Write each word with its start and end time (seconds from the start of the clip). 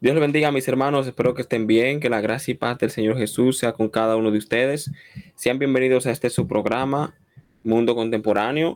Dios 0.00 0.14
les 0.14 0.22
bendiga 0.22 0.50
mis 0.50 0.66
hermanos, 0.66 1.06
espero 1.06 1.34
que 1.34 1.42
estén 1.42 1.66
bien, 1.66 2.00
que 2.00 2.08
la 2.08 2.22
gracia 2.22 2.52
y 2.52 2.54
paz 2.54 2.78
del 2.78 2.90
Señor 2.90 3.18
Jesús 3.18 3.58
sea 3.58 3.72
con 3.72 3.90
cada 3.90 4.16
uno 4.16 4.30
de 4.30 4.38
ustedes. 4.38 4.90
Sean 5.34 5.58
bienvenidos 5.58 6.06
a 6.06 6.10
este 6.10 6.30
su 6.30 6.48
programa, 6.48 7.14
Mundo 7.64 7.94
Contemporáneo, 7.94 8.72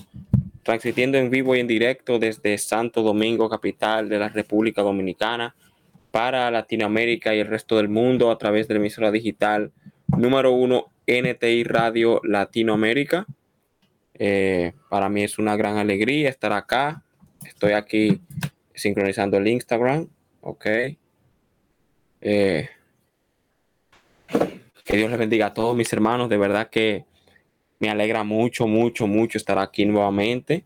transmitiendo 0.65 1.17
en 1.17 1.31
vivo 1.31 1.57
y 1.57 1.61
en 1.61 1.67
directo 1.67 2.19
desde 2.19 2.59
Santo 2.59 3.03
Domingo, 3.03 3.49
capital 3.49 4.11
de 4.11 4.19
la 4.19 4.29
República 4.29 4.83
Dominicana, 4.83 5.55
para 6.11 6.51
Latinoamérica 6.51 7.35
y 7.35 7.41
el 7.41 7.47
resto 7.47 7.79
del 7.79 7.89
mundo 7.89 8.31
a 8.31 8.37
través 8.37 8.69
de 8.69 8.75
la 8.75 8.81
emisora 8.81 9.11
digital 9.11 9.73
número 10.09 10.53
uno 10.53 10.93
NTI 11.07 11.65
Radio 11.65 12.21
Latinoamérica. 12.23 13.25
Eh, 14.13 14.75
para 14.91 15.09
mí 15.09 15.23
es 15.23 15.39
una 15.39 15.57
gran 15.57 15.79
alegría 15.79 16.29
estar 16.29 16.53
acá. 16.53 17.03
Estoy 17.47 17.73
aquí 17.73 18.21
sincronizando 18.75 19.39
el 19.39 19.49
Instagram. 19.49 20.07
Ok. 20.43 20.67
Eh, 22.25 22.71
que 24.83 24.97
Dios 24.97 25.11
les 25.11 25.19
bendiga 25.19 25.47
a 25.47 25.55
todos 25.55 25.77
mis 25.77 25.93
hermanos. 25.93 26.29
De 26.29 26.39
verdad 26.39 26.71
que 26.71 27.05
me 27.79 27.91
alegra 27.91 28.25
mucho, 28.25 28.67
mucho, 28.67 29.07
mucho 29.07 29.39
estar 29.39 29.59
aquí 29.59 29.85
nuevamente. 29.85 30.65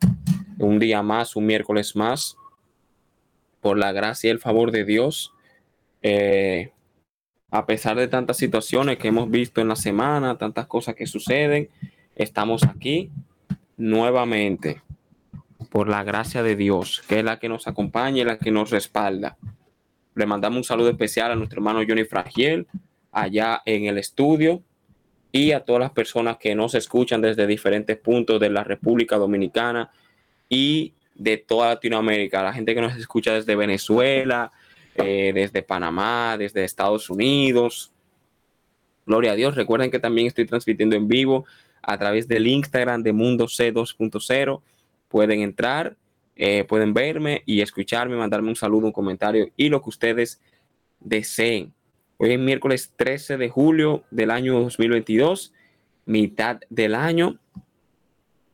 Un 0.59 0.79
día 0.79 1.03
más, 1.03 1.37
un 1.37 1.47
miércoles 1.47 1.97
más. 1.97 2.37
Por 3.61 3.77
la 3.77 3.93
gracia 3.93 4.29
y 4.29 4.31
el 4.31 4.39
favor 4.39 4.71
de 4.71 4.85
Dios. 4.85 5.35
Eh, 6.03 6.71
a 7.51 7.67
pesar 7.67 7.97
de 7.97 8.07
tantas 8.07 8.37
situaciones 8.37 8.99
que 8.99 9.09
hemos 9.09 9.29
visto 9.29 9.61
en 9.61 9.69
la 9.69 9.77
semana, 9.77 10.39
tantas 10.39 10.67
cosas 10.67 10.95
que 10.95 11.07
suceden, 11.07 11.69
estamos 12.15 12.63
aquí 12.63 13.11
nuevamente 13.77 14.83
por 15.71 15.89
la 15.89 16.05
gracia 16.05 16.43
de 16.43 16.55
Dios, 16.55 17.03
que 17.09 17.19
es 17.19 17.25
la 17.25 17.41
que 17.41 17.49
nos 17.49 17.67
acompaña 17.67 18.23
y 18.23 18.25
la 18.25 18.39
que 18.39 18.53
nos 18.53 18.71
respalda. 18.71 19.37
Le 20.19 20.27
mandamos 20.27 20.57
un 20.57 20.65
saludo 20.65 20.91
especial 20.91 21.31
a 21.31 21.37
nuestro 21.37 21.61
hermano 21.61 21.81
Johnny 21.87 22.03
Fragiel, 22.03 22.67
allá 23.13 23.63
en 23.65 23.85
el 23.85 23.99
estudio, 23.99 24.65
y 25.31 25.53
a 25.53 25.61
todas 25.61 25.79
las 25.79 25.93
personas 25.93 26.39
que 26.39 26.57
nos 26.57 26.75
escuchan 26.75 27.21
desde 27.21 27.47
diferentes 27.47 27.97
puntos 27.99 28.41
de 28.41 28.51
la 28.51 28.65
República 28.65 29.17
Dominicana 29.17 29.93
y 30.49 30.93
de 31.15 31.37
toda 31.37 31.69
Latinoamérica. 31.69 32.43
La 32.43 32.53
gente 32.53 32.75
que 32.75 32.81
nos 32.81 32.97
escucha 32.97 33.33
desde 33.33 33.55
Venezuela, 33.55 34.51
eh, 34.97 35.31
desde 35.33 35.63
Panamá, 35.63 36.35
desde 36.37 36.65
Estados 36.65 37.11
Unidos. 37.11 37.93
Gloria 39.07 39.31
a 39.31 39.37
Dios. 39.37 39.55
Recuerden 39.55 39.93
que 39.93 40.01
también 40.01 40.27
estoy 40.27 40.47
transmitiendo 40.47 40.97
en 40.97 41.07
vivo 41.07 41.47
a 41.81 41.97
través 41.97 42.27
del 42.27 42.49
Instagram 42.49 43.05
de 43.05 43.13
Mundo 43.13 43.47
C 43.47 43.73
2.0. 43.73 44.63
Pueden 45.07 45.43
entrar 45.43 45.97
eh, 46.41 46.63
pueden 46.63 46.95
verme 46.95 47.43
y 47.47 47.63
escucharme, 47.63 48.17
mandarme 48.17 48.49
un 48.49 48.57
saludo, 48.57 48.87
un 48.87 48.93
comentario 48.93 49.51
y 49.57 49.69
lo 49.69 49.83
que 49.83 49.89
ustedes 49.89 50.41
deseen. 51.01 51.75
Hoy 52.17 52.33
es 52.33 52.39
miércoles 52.39 52.93
13 52.95 53.37
de 53.39 53.49
julio 53.49 54.05
del 54.13 54.31
año 54.31 54.61
2022, 54.61 55.53
mitad 56.07 56.61
del 56.71 56.95
año. 56.95 57.39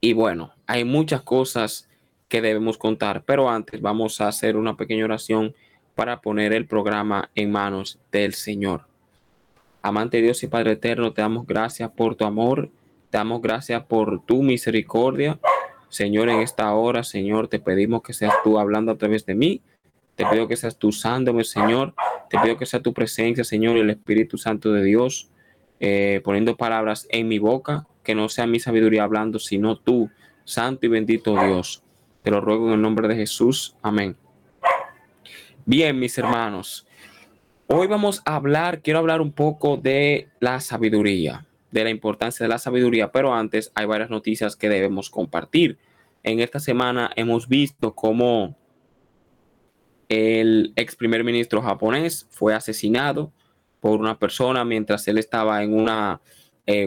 Y 0.00 0.14
bueno, 0.14 0.54
hay 0.66 0.84
muchas 0.84 1.20
cosas 1.20 1.90
que 2.28 2.40
debemos 2.40 2.78
contar, 2.78 3.22
pero 3.26 3.50
antes 3.50 3.82
vamos 3.82 4.18
a 4.22 4.28
hacer 4.28 4.56
una 4.56 4.78
pequeña 4.78 5.04
oración 5.04 5.54
para 5.94 6.22
poner 6.22 6.54
el 6.54 6.66
programa 6.66 7.30
en 7.34 7.52
manos 7.52 7.98
del 8.10 8.32
Señor. 8.32 8.86
Amante 9.82 10.22
Dios 10.22 10.42
y 10.42 10.46
Padre 10.48 10.72
Eterno, 10.72 11.12
te 11.12 11.20
damos 11.20 11.46
gracias 11.46 11.90
por 11.90 12.14
tu 12.14 12.24
amor, 12.24 12.70
te 13.10 13.18
damos 13.18 13.42
gracias 13.42 13.84
por 13.84 14.24
tu 14.24 14.42
misericordia. 14.42 15.38
Señor, 15.94 16.28
en 16.28 16.40
esta 16.40 16.74
hora, 16.74 17.04
Señor, 17.04 17.46
te 17.46 17.60
pedimos 17.60 18.02
que 18.02 18.14
seas 18.14 18.34
tú 18.42 18.58
hablando 18.58 18.90
a 18.90 18.98
través 18.98 19.26
de 19.26 19.36
mí. 19.36 19.62
Te 20.16 20.26
pido 20.26 20.48
que 20.48 20.56
seas 20.56 20.76
tú 20.76 20.88
usándome, 20.88 21.44
Señor. 21.44 21.94
Te 22.28 22.36
pido 22.40 22.56
que 22.56 22.66
sea 22.66 22.82
tu 22.82 22.92
presencia, 22.92 23.44
Señor, 23.44 23.76
y 23.76 23.80
el 23.80 23.90
Espíritu 23.90 24.36
Santo 24.36 24.72
de 24.72 24.82
Dios, 24.82 25.30
eh, 25.78 26.20
poniendo 26.24 26.56
palabras 26.56 27.06
en 27.10 27.28
mi 27.28 27.38
boca, 27.38 27.86
que 28.02 28.16
no 28.16 28.28
sea 28.28 28.48
mi 28.48 28.58
sabiduría 28.58 29.04
hablando, 29.04 29.38
sino 29.38 29.76
tú, 29.76 30.10
Santo 30.42 30.84
y 30.86 30.88
bendito 30.88 31.40
Dios. 31.40 31.84
Te 32.22 32.32
lo 32.32 32.40
ruego 32.40 32.66
en 32.66 32.74
el 32.74 32.82
nombre 32.82 33.06
de 33.06 33.14
Jesús. 33.14 33.76
Amén. 33.80 34.16
Bien, 35.64 35.96
mis 35.96 36.18
hermanos. 36.18 36.88
Hoy 37.68 37.86
vamos 37.86 38.20
a 38.24 38.34
hablar, 38.34 38.82
quiero 38.82 38.98
hablar 38.98 39.20
un 39.20 39.30
poco 39.30 39.76
de 39.76 40.26
la 40.40 40.58
sabiduría 40.58 41.46
de 41.74 41.82
la 41.82 41.90
importancia 41.90 42.44
de 42.44 42.48
la 42.48 42.58
sabiduría, 42.58 43.10
pero 43.10 43.34
antes 43.34 43.72
hay 43.74 43.84
varias 43.84 44.08
noticias 44.08 44.54
que 44.54 44.68
debemos 44.68 45.10
compartir. 45.10 45.76
En 46.24 46.40
esta 46.40 46.58
semana 46.58 47.12
hemos 47.14 47.48
visto 47.48 47.94
cómo 47.94 48.56
el 50.08 50.72
ex 50.74 50.96
primer 50.96 51.22
ministro 51.22 51.62
japonés 51.62 52.26
fue 52.30 52.54
asesinado 52.54 53.32
por 53.80 54.00
una 54.00 54.18
persona 54.18 54.64
mientras 54.64 55.06
él 55.06 55.18
estaba 55.18 55.62
en 55.62 55.74
una, 55.74 56.20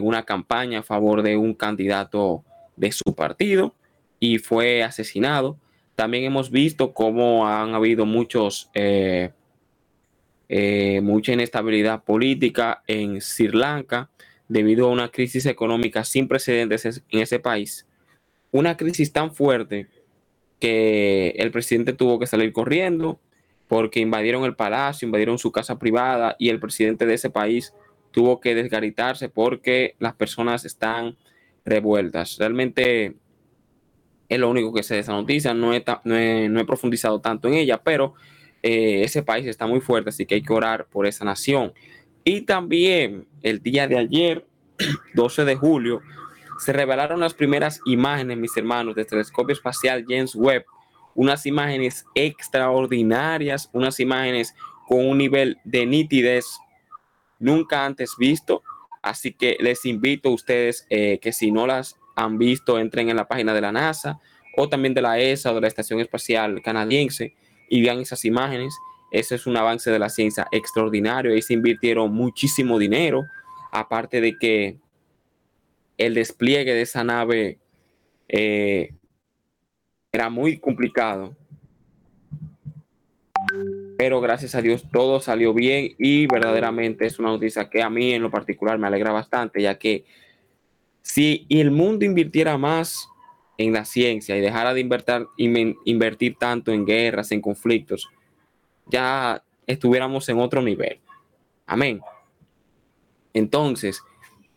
una 0.02 0.24
campaña 0.24 0.80
a 0.80 0.82
favor 0.82 1.22
de 1.22 1.36
un 1.36 1.54
candidato 1.54 2.44
de 2.76 2.92
su 2.92 3.14
partido 3.14 3.74
y 4.20 4.38
fue 4.38 4.82
asesinado. 4.82 5.58
También 5.94 6.24
hemos 6.24 6.50
visto 6.50 6.92
cómo 6.92 7.48
han 7.48 7.74
habido 7.74 8.06
muchos, 8.06 8.70
eh, 8.74 9.32
eh, 10.48 11.00
mucha 11.02 11.32
inestabilidad 11.32 12.04
política 12.04 12.82
en 12.86 13.20
Sri 13.20 13.48
Lanka 13.48 14.10
debido 14.48 14.86
a 14.86 14.92
una 14.92 15.10
crisis 15.10 15.46
económica 15.46 16.04
sin 16.04 16.28
precedentes 16.28 17.02
en 17.08 17.20
ese 17.20 17.38
país. 17.38 17.87
Una 18.50 18.76
crisis 18.76 19.12
tan 19.12 19.34
fuerte 19.34 19.88
que 20.60 21.34
el 21.36 21.50
presidente 21.50 21.92
tuvo 21.92 22.18
que 22.18 22.26
salir 22.26 22.52
corriendo 22.52 23.20
porque 23.68 24.00
invadieron 24.00 24.44
el 24.44 24.56
palacio, 24.56 25.06
invadieron 25.06 25.38
su 25.38 25.52
casa 25.52 25.78
privada 25.78 26.34
y 26.38 26.48
el 26.48 26.58
presidente 26.58 27.06
de 27.06 27.14
ese 27.14 27.30
país 27.30 27.74
tuvo 28.10 28.40
que 28.40 28.54
desgaritarse 28.54 29.28
porque 29.28 29.94
las 29.98 30.14
personas 30.14 30.64
están 30.64 31.16
revueltas. 31.64 32.38
Realmente 32.38 33.16
es 34.28 34.38
lo 34.38 34.50
único 34.50 34.72
que 34.72 34.82
sé 34.82 34.94
de 34.94 35.00
esa 35.00 35.12
noticia, 35.12 35.54
no 35.54 35.74
he, 35.74 36.64
profundizado 36.66 37.20
tanto 37.20 37.48
en 37.48 37.54
ella, 37.54 37.82
pero 37.82 38.14
eh, 38.62 39.02
ese 39.04 39.22
país 39.22 39.46
está 39.46 39.66
muy 39.66 39.80
fuerte, 39.80 40.10
así 40.10 40.26
que 40.26 40.36
hay 40.36 40.42
que 40.42 40.52
orar 40.52 40.86
por 40.86 41.06
esa 41.06 41.24
nación. 41.24 41.72
Y 42.24 42.42
también 42.42 43.26
el 43.42 43.62
día 43.62 43.86
de 43.86 43.98
ayer, 43.98 44.46
12 45.14 45.44
de 45.44 45.56
julio, 45.56 46.00
se 46.58 46.72
revelaron 46.72 47.20
las 47.20 47.34
primeras 47.34 47.80
imágenes, 47.86 48.36
mis 48.36 48.56
hermanos, 48.56 48.94
del 48.94 49.06
telescopio 49.06 49.52
espacial 49.52 50.04
James 50.06 50.34
Webb. 50.34 50.64
Unas 51.14 51.46
imágenes 51.46 52.04
extraordinarias, 52.14 53.70
unas 53.72 53.98
imágenes 54.00 54.54
con 54.86 55.06
un 55.06 55.18
nivel 55.18 55.58
de 55.64 55.86
nitidez 55.86 56.46
nunca 57.38 57.84
antes 57.84 58.14
visto. 58.18 58.62
Así 59.02 59.32
que 59.32 59.56
les 59.60 59.84
invito 59.84 60.28
a 60.28 60.32
ustedes 60.32 60.86
eh, 60.90 61.18
que 61.20 61.32
si 61.32 61.50
no 61.50 61.66
las 61.66 61.96
han 62.16 62.38
visto, 62.38 62.78
entren 62.78 63.08
en 63.08 63.16
la 63.16 63.28
página 63.28 63.54
de 63.54 63.60
la 63.60 63.72
NASA 63.72 64.18
o 64.56 64.68
también 64.68 64.94
de 64.94 65.02
la 65.02 65.18
ESA 65.20 65.52
o 65.52 65.54
de 65.54 65.60
la 65.60 65.68
Estación 65.68 66.00
Espacial 66.00 66.60
Canadiense 66.62 67.34
y 67.68 67.80
vean 67.82 68.00
esas 68.00 68.24
imágenes. 68.24 68.74
Ese 69.12 69.36
es 69.36 69.46
un 69.46 69.56
avance 69.56 69.90
de 69.90 69.98
la 69.98 70.08
ciencia 70.08 70.48
extraordinario. 70.50 71.32
Ahí 71.32 71.42
se 71.42 71.54
invirtieron 71.54 72.12
muchísimo 72.12 72.78
dinero, 72.78 73.24
aparte 73.70 74.20
de 74.20 74.36
que 74.36 74.78
el 75.98 76.14
despliegue 76.14 76.72
de 76.72 76.82
esa 76.82 77.04
nave 77.04 77.58
eh, 78.28 78.94
era 80.12 80.30
muy 80.30 80.58
complicado. 80.58 81.36
Pero 83.96 84.20
gracias 84.20 84.54
a 84.54 84.62
Dios 84.62 84.84
todo 84.92 85.20
salió 85.20 85.52
bien 85.52 85.94
y 85.98 86.26
verdaderamente 86.26 87.06
es 87.06 87.18
una 87.18 87.30
noticia 87.30 87.68
que 87.68 87.82
a 87.82 87.90
mí 87.90 88.12
en 88.12 88.22
lo 88.22 88.30
particular 88.30 88.78
me 88.78 88.86
alegra 88.86 89.10
bastante, 89.10 89.60
ya 89.60 89.78
que 89.78 90.04
si 91.02 91.46
el 91.48 91.70
mundo 91.70 92.04
invirtiera 92.04 92.56
más 92.58 93.08
en 93.56 93.72
la 93.72 93.84
ciencia 93.84 94.36
y 94.36 94.40
dejara 94.40 94.74
de 94.74 94.80
invertir, 94.80 95.26
invertir 95.84 96.36
tanto 96.36 96.72
en 96.72 96.84
guerras, 96.84 97.32
en 97.32 97.40
conflictos, 97.40 98.08
ya 98.86 99.42
estuviéramos 99.66 100.28
en 100.28 100.38
otro 100.38 100.62
nivel. 100.62 101.00
Amén. 101.66 102.00
Entonces, 103.32 104.02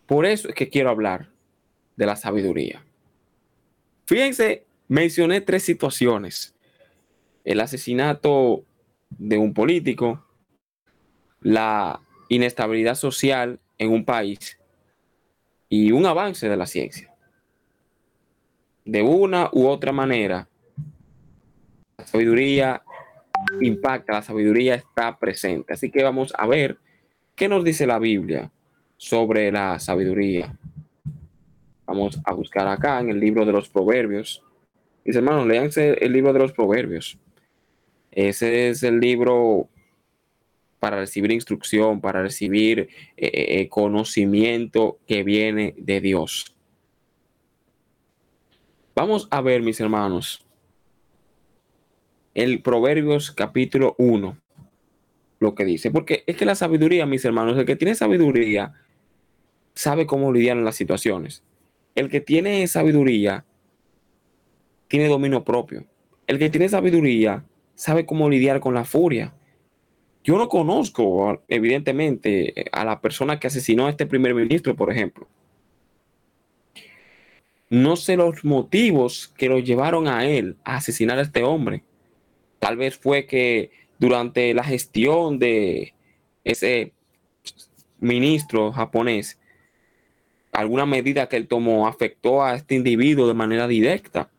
por 0.06 0.26
eso 0.26 0.50
es 0.50 0.56
que 0.56 0.70
quiero 0.70 0.90
hablar 0.90 1.31
de 1.96 2.06
la 2.06 2.16
sabiduría. 2.16 2.84
Fíjense, 4.06 4.66
mencioné 4.88 5.42
tres 5.42 5.64
situaciones. 5.64 6.56
El 7.44 7.60
asesinato 7.60 8.64
de 9.10 9.38
un 9.38 9.54
político, 9.54 10.26
la 11.42 12.02
inestabilidad 12.30 12.96
social 12.96 13.60
en 13.78 13.92
un 13.92 14.06
país 14.06 14.60
y 15.70 15.92
un 15.92 16.06
avance 16.06 16.48
de 16.48 16.58
la 16.58 16.66
ciencia. 16.66 17.14
De 18.86 19.02
una 19.02 19.50
u 19.52 19.68
otra 19.68 19.92
manera, 19.92 20.48
la 21.98 22.06
sabiduría 22.06 22.84
impacta, 23.62 24.14
la 24.14 24.22
sabiduría 24.22 24.76
está 24.76 25.18
presente. 25.18 25.74
Así 25.74 25.90
que 25.90 26.04
vamos 26.04 26.34
a 26.38 26.48
ver 26.48 26.78
qué 27.36 27.48
nos 27.48 27.64
dice 27.64 27.88
la 27.88 28.00
Biblia 28.00 28.52
sobre 28.98 29.52
la 29.52 29.80
sabiduría. 29.80 30.58
Vamos 31.92 32.22
a 32.24 32.32
buscar 32.32 32.70
acá 32.70 33.02
en 33.02 33.10
el 33.10 33.20
libro 33.20 33.46
de 33.46 33.52
los 33.52 33.68
Proverbios. 33.68 34.42
Mis 35.04 35.14
hermanos, 35.14 35.46
léanse 35.46 35.98
el 36.00 36.14
libro 36.14 36.32
de 36.32 36.40
los 36.40 36.54
Proverbios. 36.54 37.18
Ese 38.12 38.70
es 38.70 38.82
el 38.84 39.02
libro 39.02 39.68
para 40.80 40.96
recibir 40.96 41.34
instrucción, 41.34 42.00
para 42.00 42.22
recibir 42.22 42.88
eh, 43.18 43.68
conocimiento 43.68 45.00
que 45.06 45.24
viene 45.24 45.76
de 45.78 46.00
Dios. 46.00 46.56
Vamos 48.96 49.28
a 49.30 49.42
ver, 49.42 49.62
mis 49.62 49.82
hermanos, 49.82 50.46
el 52.34 52.62
Proverbios 52.62 53.32
capítulo 53.32 53.96
1, 53.98 54.38
lo 55.42 55.56
que 55.56 55.66
dice, 55.66 55.92
porque 55.92 56.24
es 56.26 56.38
que 56.38 56.46
la 56.46 56.56
sabiduría, 56.56 57.06
mis 57.06 57.26
hermanos, 57.26 57.58
el 57.58 57.66
que 57.66 57.76
tiene 57.76 57.96
sabiduría 57.96 58.76
sabe 59.74 60.06
cómo 60.06 60.32
lidiar 60.32 60.56
en 60.56 60.64
las 60.64 60.78
situaciones. 60.78 61.44
El 61.96 62.10
que 62.10 62.22
tiene 62.22 62.66
sabiduría 62.68 63.46
tiene 64.88 65.08
dominio 65.08 65.44
propio. 65.44 65.86
El 66.28 66.40
que 66.40 66.50
tiene 66.50 66.70
sabiduría 66.70 67.46
sabe 67.76 68.06
cómo 68.06 68.30
lidiar 68.30 68.60
con 68.60 68.74
la 68.74 68.86
furia. 68.86 69.34
Yo 70.24 70.38
no 70.38 70.48
conozco, 70.50 71.42
evidentemente, 71.48 72.66
a 72.72 72.86
la 72.86 73.02
persona 73.02 73.40
que 73.40 73.48
asesinó 73.48 73.88
a 73.88 73.90
este 73.90 74.06
primer 74.06 74.36
ministro, 74.36 74.76
por 74.76 74.92
ejemplo. 74.92 75.28
No 77.70 77.96
sé 77.96 78.18
los 78.18 78.44
motivos 78.44 79.34
que 79.38 79.50
lo 79.50 79.60
llevaron 79.60 80.08
a 80.08 80.26
él 80.26 80.58
a 80.64 80.76
asesinar 80.76 81.18
a 81.18 81.24
este 81.24 81.44
hombre. 81.44 81.84
Tal 82.60 82.78
vez 82.78 82.98
fue 82.98 83.26
que 83.26 83.72
durante 83.98 84.54
la 84.54 84.64
gestión 84.64 85.40
de 85.40 85.94
ese 86.44 86.94
ministro 88.00 88.72
japonés, 88.72 89.40
alguna 90.52 90.86
medida 90.86 91.28
que 91.28 91.38
él 91.38 91.48
tomó 91.48 91.88
afectó 91.88 92.44
a 92.44 92.56
este 92.56 92.76
individuo 92.76 93.28
de 93.28 93.34
manera 93.34 93.68
directa. 93.68 94.30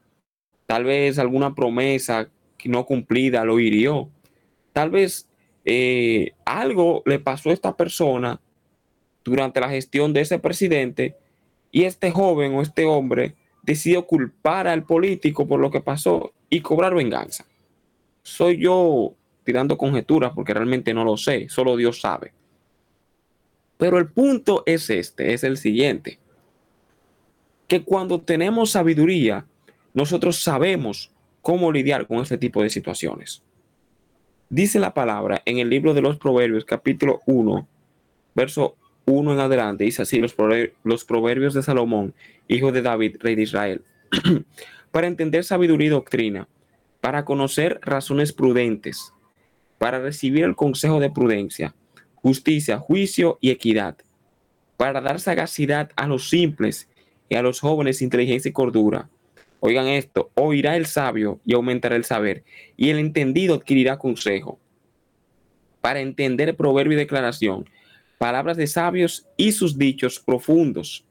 Tal 0.67 0.85
vez 0.85 1.19
alguna 1.19 1.55
promesa 1.55 2.29
no 2.65 2.87
cumplida 2.87 3.45
lo 3.45 3.59
hirió. 3.59 4.09
Tal 4.73 4.91
vez 4.91 5.29
eh, 5.65 6.33
algo 6.45 7.03
le 7.07 7.19
pasó 7.19 7.51
a 7.51 7.53
esta 7.55 7.77
persona 7.77 8.41
durante 9.25 9.61
la 9.61 9.69
gestión 9.69 10.13
de 10.13 10.21
ese 10.21 10.39
presidente 10.39 11.17
y 11.71 11.85
este 11.85 12.11
joven 12.11 12.55
o 12.55 12.63
este 12.63 12.85
hombre 12.85 13.35
decidió 13.63 14.07
culpar 14.07 14.69
al 14.69 14.85
político 14.85 15.47
por 15.47 15.61
lo 15.61 15.71
que 15.71 15.81
pasó 15.81 16.33
y 16.51 16.61
cobrar 16.61 16.95
venganza 16.95 17.47
soy 18.23 18.59
yo 18.59 19.15
tirando 19.45 19.77
conjeturas 19.77 20.33
porque 20.35 20.55
realmente 20.55 20.95
no 20.95 21.05
lo 21.05 21.17
sé, 21.17 21.49
solo 21.49 21.77
Dios 21.77 22.01
sabe. 22.01 22.33
Pero 23.83 23.99
el 23.99 24.07
punto 24.07 24.63
es 24.65 24.91
este, 24.91 25.35
es 25.35 25.43
el 25.43 25.57
siguiente, 25.57 26.21
que 27.67 27.83
cuando 27.83 28.21
tenemos 28.21 28.71
sabiduría, 28.71 29.45
nosotros 29.93 30.41
sabemos 30.41 31.11
cómo 31.41 31.73
lidiar 31.73 32.07
con 32.07 32.19
este 32.19 32.39
tipo 32.39 32.63
de 32.63 32.71
situaciones. 32.71 33.43
Dice 34.49 34.79
la 34.79 34.95
palabra 34.95 35.43
en 35.47 35.59
el 35.59 35.69
libro 35.69 35.95
de 35.95 36.01
los 36.01 36.17
Proverbios, 36.17 36.65
capítulo 36.65 37.23
1, 37.27 37.67
verso 38.37 38.77
1 39.07 39.33
en 39.33 39.41
adelante, 39.41 39.83
dice 39.83 40.03
así 40.03 40.21
los 40.21 40.33
proverbios, 40.33 40.77
los 40.85 41.05
proverbios 41.05 41.53
de 41.53 41.65
Salomón, 41.65 42.15
hijo 42.47 42.71
de 42.71 42.83
David, 42.83 43.17
rey 43.19 43.35
de 43.35 43.43
Israel, 43.43 43.83
para 44.93 45.09
entender 45.09 45.43
sabiduría 45.43 45.89
y 45.89 45.91
doctrina 45.91 46.47
para 47.01 47.25
conocer 47.25 47.81
razones 47.83 48.33
prudentes, 48.33 49.13
para 49.79 49.99
recibir 49.99 50.45
el 50.45 50.55
consejo 50.55 51.01
de 51.01 51.11
prudencia, 51.11 51.75
justicia, 52.23 52.79
juicio 52.79 53.39
y 53.41 53.51
equidad, 53.51 53.97
para 54.77 55.01
dar 55.01 55.21
sagacidad 55.21 55.91
a 55.97 56.07
los 56.07 56.29
simples 56.29 56.89
y 57.29 57.35
a 57.35 57.43
los 57.43 57.61
jóvenes 57.61 58.03
inteligencia 58.03 58.49
y 58.49 58.53
cordura. 58.53 59.09
Oigan 59.61 59.87
esto, 59.89 60.31
oirá 60.35 60.77
el 60.77 60.87
sabio 60.87 61.41
y 61.45 61.55
aumentará 61.55 61.97
el 61.97 62.05
saber, 62.05 62.45
y 62.77 62.91
el 62.91 62.99
entendido 62.99 63.55
adquirirá 63.55 63.99
consejo. 63.99 64.59
Para 65.81 66.01
entender 66.01 66.57
proverbio 66.57 66.95
y 66.95 67.01
declaración, 67.01 67.69
palabras 68.19 68.57
de 68.57 68.67
sabios 68.67 69.27
y 69.37 69.53
sus 69.53 69.79
dichos 69.79 70.21
profundos. 70.21 71.05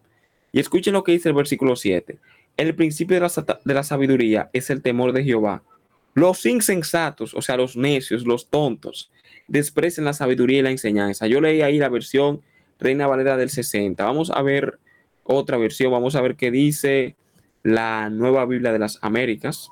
Y 0.52 0.60
escuchen 0.60 0.94
lo 0.94 1.04
que 1.04 1.14
dice 1.14 1.30
el 1.30 1.36
versículo 1.36 1.76
7. 1.76 2.18
El 2.58 2.76
principio 2.76 3.16
de 3.16 3.22
la, 3.22 3.60
de 3.64 3.74
la 3.74 3.84
sabiduría 3.84 4.50
es 4.54 4.70
el 4.70 4.82
temor 4.82 5.14
de 5.14 5.24
Jehová 5.24 5.64
los 6.14 6.46
insensatos, 6.46 7.34
o 7.34 7.42
sea, 7.42 7.58
los 7.58 7.76
necios, 7.76 8.26
los 8.26 8.48
tontos, 8.48 9.12
desprecian 9.52 10.06
la 10.06 10.14
sabiduría 10.14 10.60
y 10.60 10.62
la 10.62 10.72
enseñanza. 10.72 11.28
Yo 11.28 11.42
leí 11.42 11.62
ahí 11.62 11.78
la 11.78 11.90
versión 11.90 12.42
Reina 12.80 13.06
Valera 13.06 13.36
del 13.36 13.50
60. 13.50 14.02
Vamos 14.02 14.32
a 14.32 14.42
ver 14.42 14.80
otra 15.24 15.58
versión, 15.58 15.92
vamos 15.92 16.16
a 16.16 16.22
ver 16.22 16.38
qué 16.38 16.52
dice 16.52 17.18
la 17.62 18.10
Nueva 18.10 18.46
Biblia 18.46 18.72
de 18.72 18.80
las 18.80 18.98
Américas. 19.02 19.68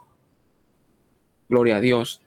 Gloria 1.47 1.77
a 1.77 1.79
Dios. 1.79 2.21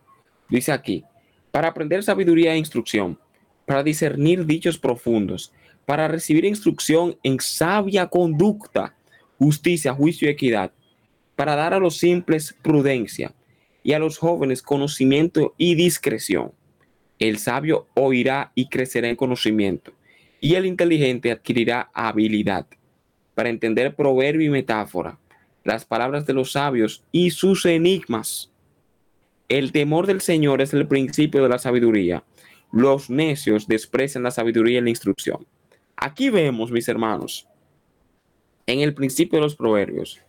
Dice 0.49 0.73
aquí, 0.73 1.05
para 1.51 1.69
aprender 1.69 2.03
sabiduría 2.03 2.55
e 2.55 2.59
instrucción, 2.59 3.19
para 3.67 3.83
discernir 3.83 4.47
dichos 4.47 4.79
profundos, 4.79 5.53
para 5.85 6.09
recibir 6.09 6.47
instrucción 6.47 7.19
en 7.23 7.39
sabia 7.39 8.07
conducta, 8.07 8.97
justicia, 9.39 9.93
juicio 9.93 10.27
y 10.27 10.33
equidad, 10.33 10.73
para 11.37 11.55
dar 11.55 11.75
a 11.75 11.79
los 11.79 11.99
simples 11.99 12.57
prudencia 12.63 13.35
y 13.83 13.93
a 13.93 13.99
los 13.99 14.17
jóvenes 14.17 14.63
conocimiento 14.63 15.55
y 15.59 15.75
discreción. 15.75 16.53
El 17.23 17.39
sabio 17.39 17.87
oirá 17.95 18.51
y 18.57 18.69
crecerá 18.69 19.09
en 19.09 19.15
conocimiento, 19.15 19.93
y 20.41 20.57
el 20.57 20.67
inteligente 20.67 21.31
adquirirá 21.31 21.89
habilidad 21.95 22.67
para 23.37 23.49
entender 23.49 23.95
proverbio 23.95 24.49
y 24.49 24.51
metáfora, 24.51 25.21
las 25.63 25.85
palabras 25.85 26.27
de 26.27 26.33
los 26.33 26.51
sabios 26.51 27.05
y 27.13 27.31
sus 27.31 27.65
enigmas. 27.65 28.51
El 29.49 29.71
temor 29.71 30.09
del 30.09 30.21
Señor 30.21 30.63
es 30.63 30.75
el 30.75 30.89
principio 30.89 31.45
de 31.45 31.49
la 31.49 31.61
sabiduría. 31.61 32.25
Los 32.73 33.09
necios 33.09 33.69
desprecian 33.69 34.25
la 34.25 34.33
sabiduría 34.33 34.79
y 34.79 34.83
la 34.83 34.91
instrucción. 34.91 35.47
Aquí 35.95 36.29
vemos, 36.29 36.73
mis 36.73 36.89
hermanos, 36.89 37.47
en 38.67 38.81
el 38.81 38.95
principio 38.95 39.39
de 39.39 39.45
los 39.45 39.55
proverbios, 39.55 40.21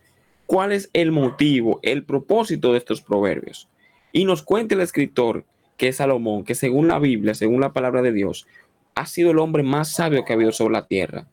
cuál 0.46 0.70
es 0.70 0.90
el 0.92 1.10
motivo, 1.10 1.80
el 1.82 2.04
propósito 2.04 2.70
de 2.70 2.78
estos 2.78 3.02
proverbios. 3.02 3.68
Y 4.12 4.26
nos 4.26 4.44
cuenta 4.44 4.76
el 4.76 4.80
escritor, 4.80 5.44
que 5.76 5.88
es 5.88 5.96
Salomón, 5.96 6.44
que 6.44 6.54
según 6.54 6.88
la 6.88 6.98
Biblia, 6.98 7.34
según 7.34 7.60
la 7.60 7.72
palabra 7.72 8.02
de 8.02 8.12
Dios, 8.12 8.46
ha 8.94 9.06
sido 9.06 9.30
el 9.30 9.38
hombre 9.38 9.62
más 9.62 9.92
sabio 9.92 10.24
que 10.24 10.32
ha 10.32 10.36
habido 10.36 10.52
sobre 10.52 10.72
la 10.72 10.86
tierra. 10.86 11.26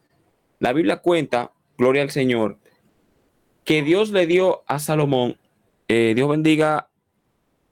La 0.60 0.74
Biblia 0.74 0.98
cuenta, 0.98 1.52
gloria 1.78 2.02
al 2.02 2.12
Señor, 2.12 2.58
que 3.64 3.84
Dios 3.84 4.12
le 4.12 4.28
dio 4.28 4.64
a 4.68 4.80
Salomón, 4.80 5.38
eh, 5.88 6.14
Dios 6.16 6.30
bendiga 6.30 6.90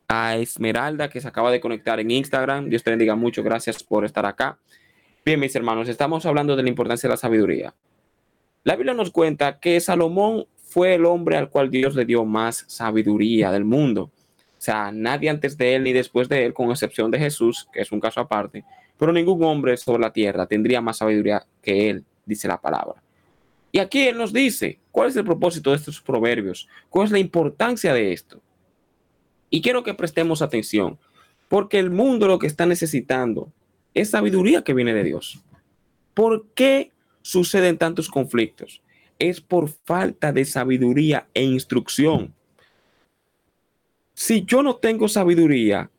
a 0.08 0.38
Esmeralda 0.38 1.10
que 1.10 1.22
se 1.22 1.28
acaba 1.28 1.52
de 1.52 1.60
conectar 1.60 2.00
en 2.00 2.12
Instagram, 2.12 2.70
Dios 2.70 2.84
te 2.84 2.90
bendiga 2.90 3.16
mucho, 3.16 3.44
gracias 3.44 3.84
por 3.84 4.06
estar 4.06 4.26
acá. 4.26 4.60
Bien, 5.26 5.40
mis 5.40 5.56
hermanos, 5.56 5.88
estamos 5.90 6.26
hablando 6.26 6.56
de 6.56 6.64
la 6.64 6.70
importancia 6.70 7.08
de 7.08 7.14
la 7.14 7.18
sabiduría. 7.18 7.76
La 8.64 8.76
Biblia 8.76 8.94
nos 8.94 9.12
cuenta 9.12 9.60
que 9.60 9.80
Salomón 9.80 10.46
fue 10.56 10.96
el 10.96 11.06
hombre 11.06 11.38
al 11.38 11.50
cual 11.50 11.70
Dios 11.70 11.96
le 11.96 12.06
dio 12.06 12.26
más 12.26 12.66
sabiduría 12.68 13.52
del 13.52 13.66
mundo. 13.66 14.12
O 14.60 14.62
sea, 14.62 14.92
nadie 14.92 15.30
antes 15.30 15.58
de 15.58 15.76
él 15.76 15.84
ni 15.84 15.94
después 15.94 16.28
de 16.28 16.46
él, 16.46 16.54
con 16.54 16.70
excepción 16.70 17.10
de 17.10 17.18
Jesús, 17.18 17.68
que 17.72 17.82
es 17.82 17.92
un 17.92 18.00
caso 18.00 18.20
aparte, 18.20 18.64
pero 18.98 19.14
ningún 19.14 19.42
hombre 19.44 19.78
sobre 19.78 20.02
la 20.02 20.12
tierra 20.12 20.46
tendría 20.46 20.82
más 20.82 20.98
sabiduría 20.98 21.46
que 21.62 21.90
él, 21.90 22.04
dice 22.26 22.48
la 22.48 22.60
palabra. 22.60 23.02
Y 23.72 23.80
aquí 23.80 24.08
él 24.08 24.18
nos 24.18 24.34
dice, 24.34 24.80
¿cuál 24.92 25.10
es 25.10 25.16
el 25.16 25.24
propósito 25.24 25.70
de 25.70 25.78
estos 25.78 26.02
proverbios? 26.02 26.68
¿Cuál 26.90 27.06
es 27.06 27.12
la 27.12 27.20
importancia 27.20 27.94
de 27.94 28.12
esto? 28.12 28.42
Y 29.50 29.62
quiero 29.62 29.84
que 29.84 29.94
prestemos 29.94 30.42
atención, 30.42 31.00
porque 31.48 31.80
el 31.80 31.90
mundo 31.90 32.28
lo 32.28 32.38
que 32.38 32.48
está 32.48 32.66
necesitando 32.66 33.52
es 33.94 34.10
sabiduría 34.12 34.64
que 34.64 34.74
viene 34.74 34.94
de 34.94 35.04
Dios. 35.04 35.40
¿Por 36.14 36.48
qué 36.54 36.92
suceden 37.22 37.78
tantos 37.78 38.10
conflictos? 38.10 38.82
es 39.20 39.42
por 39.42 39.70
falta 39.84 40.32
de 40.32 40.46
sabiduría 40.46 41.28
e 41.34 41.44
instrucción. 41.44 42.34
Si 44.22 44.44
yo 44.44 44.64
no 44.64 44.76
tengo 44.76 45.08
sabiduría, 45.08 45.90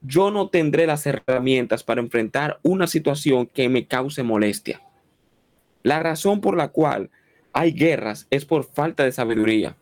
yo 0.00 0.30
no 0.30 0.48
tendré 0.48 0.86
las 0.86 1.04
herramientas 1.06 1.82
para 1.82 2.00
enfrentar 2.00 2.60
una 2.62 2.86
situación 2.86 3.48
que 3.48 3.68
me 3.68 3.88
cause 3.88 4.22
molestia. 4.22 4.80
La 5.82 5.98
razón 5.98 6.40
por 6.40 6.56
la 6.56 6.68
cual 6.68 7.10
hay 7.52 7.72
guerras 7.72 8.28
es 8.30 8.44
por 8.44 8.62
falta 8.62 9.02
de 9.02 9.10
sabiduría. 9.10 9.74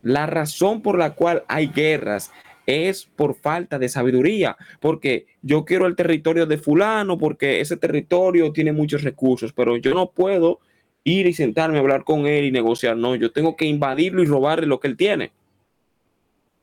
La 0.00 0.24
razón 0.24 0.80
por 0.80 0.96
la 0.96 1.12
cual 1.12 1.44
hay 1.48 1.66
guerras 1.66 2.32
es 2.64 3.04
por 3.04 3.34
falta 3.34 3.78
de 3.78 3.90
sabiduría, 3.90 4.56
porque 4.80 5.26
yo 5.42 5.66
quiero 5.66 5.84
el 5.84 5.96
territorio 5.96 6.46
de 6.46 6.56
fulano, 6.56 7.18
porque 7.18 7.60
ese 7.60 7.76
territorio 7.76 8.52
tiene 8.52 8.72
muchos 8.72 9.02
recursos, 9.02 9.52
pero 9.52 9.76
yo 9.76 9.92
no 9.92 10.10
puedo 10.12 10.60
ir 11.04 11.26
y 11.26 11.34
sentarme 11.34 11.76
a 11.76 11.80
hablar 11.80 12.04
con 12.04 12.26
él 12.26 12.46
y 12.46 12.52
negociar. 12.52 12.96
No, 12.96 13.16
yo 13.16 13.32
tengo 13.32 13.54
que 13.54 13.66
invadirlo 13.66 14.22
y 14.22 14.26
robarle 14.26 14.66
lo 14.66 14.80
que 14.80 14.88
él 14.88 14.96
tiene. 14.96 15.30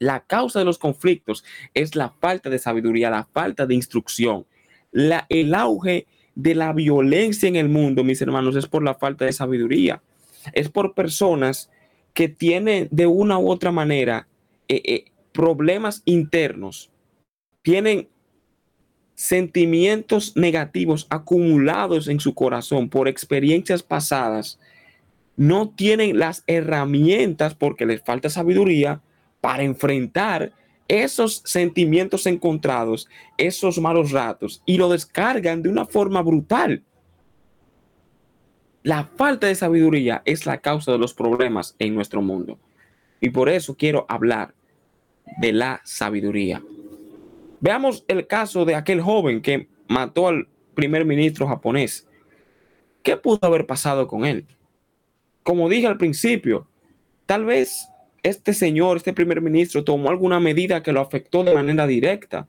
La 0.04 0.20
causa 0.26 0.60
de 0.60 0.66
los 0.66 0.78
conflictos 0.78 1.46
es 1.74 1.96
la 1.96 2.10
falta 2.10 2.50
de 2.50 2.60
sabiduría, 2.60 3.10
la 3.10 3.24
falta 3.24 3.66
de 3.66 3.74
instrucción. 3.74 4.46
El 4.92 5.56
auge 5.56 6.08
de 6.36 6.56
la 6.56 6.74
violencia 6.74 7.48
en 7.48 7.56
el 7.56 7.70
mundo, 7.70 8.04
mis 8.04 8.22
hermanos, 8.22 8.58
es 8.58 8.68
por 8.68 8.84
la 8.84 8.96
falta 8.96 9.24
de 9.24 9.32
sabiduría. 9.32 10.02
Es 10.52 10.68
por 10.68 10.94
personas 10.94 11.70
que 12.14 12.28
tienen 12.28 12.90
de 12.92 13.08
una 13.08 13.40
u 13.40 13.50
otra 13.50 13.72
manera 13.72 14.28
eh, 14.68 14.82
eh, 14.84 15.06
problemas 15.32 16.02
internos, 16.04 16.92
tienen 17.62 18.10
sentimientos 19.16 20.36
negativos 20.36 21.08
acumulados 21.10 22.10
en 22.10 22.20
su 22.20 22.34
corazón 22.34 22.90
por 22.90 23.08
experiencias 23.08 23.84
pasadas, 23.84 24.60
no 25.38 25.70
tienen 25.70 26.20
las 26.20 26.44
herramientas 26.46 27.56
porque 27.56 27.86
les 27.86 28.02
falta 28.02 28.30
sabiduría 28.30 29.02
para 29.44 29.64
enfrentar 29.64 30.54
esos 30.88 31.42
sentimientos 31.44 32.28
encontrados, 32.28 33.10
esos 33.38 33.78
malos 33.78 34.12
ratos, 34.12 34.64
y 34.66 34.78
lo 34.78 34.88
descargan 34.88 35.62
de 35.62 35.68
una 35.68 35.86
forma 35.86 36.22
brutal. 36.22 36.82
La 38.84 39.04
falta 39.04 39.48
de 39.48 39.56
sabiduría 39.56 40.22
es 40.24 40.46
la 40.46 40.60
causa 40.60 40.94
de 40.94 40.98
los 40.98 41.14
problemas 41.14 41.76
en 41.80 41.94
nuestro 41.94 42.22
mundo. 42.22 42.58
Y 43.20 43.32
por 43.32 43.50
eso 43.50 43.76
quiero 43.76 44.06
hablar 44.08 44.54
de 45.42 45.52
la 45.52 45.82
sabiduría. 45.84 46.64
Veamos 47.60 48.06
el 48.08 48.26
caso 48.28 48.64
de 48.64 48.76
aquel 48.76 49.02
joven 49.02 49.42
que 49.42 49.68
mató 49.90 50.30
al 50.30 50.48
primer 50.74 51.04
ministro 51.04 51.50
japonés. 51.50 52.08
¿Qué 53.02 53.18
pudo 53.18 53.40
haber 53.42 53.66
pasado 53.66 54.08
con 54.08 54.24
él? 54.24 54.48
Como 55.44 55.68
dije 55.68 55.88
al 55.88 55.98
principio, 55.98 56.66
tal 57.26 57.44
vez 57.44 57.90
este 58.24 58.54
señor, 58.54 58.98
este 58.98 59.14
primer 59.14 59.42
ministro, 59.42 59.84
tomó 59.84 60.10
alguna 60.10 60.40
medida 60.40 60.82
que 60.82 60.94
lo 60.94 61.02
afectó 61.02 61.44
de 61.44 61.54
manera 61.54 61.86
directa. 61.86 62.48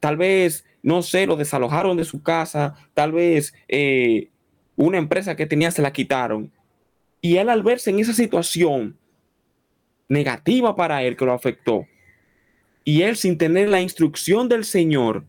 Tal 0.00 0.16
vez, 0.16 0.64
no 0.82 1.02
sé, 1.02 1.26
lo 1.26 1.36
desalojaron 1.36 1.96
de 1.96 2.04
su 2.04 2.22
casa, 2.22 2.74
tal 2.94 3.12
vez 3.12 3.54
eh, 3.68 4.30
una 4.74 4.98
empresa 4.98 5.36
que 5.36 5.46
tenía 5.46 5.70
se 5.70 5.82
la 5.82 5.92
quitaron. 5.92 6.50
Y 7.20 7.36
él 7.36 7.48
al 7.48 7.62
verse 7.62 7.90
en 7.90 7.98
esa 7.98 8.12
situación 8.12 8.96
negativa 10.08 10.74
para 10.74 11.02
él 11.02 11.16
que 11.16 11.24
lo 11.24 11.32
afectó, 11.32 11.86
y 12.84 13.02
él 13.02 13.16
sin 13.16 13.36
tener 13.36 13.68
la 13.68 13.80
instrucción 13.80 14.48
del 14.48 14.64
Señor, 14.64 15.24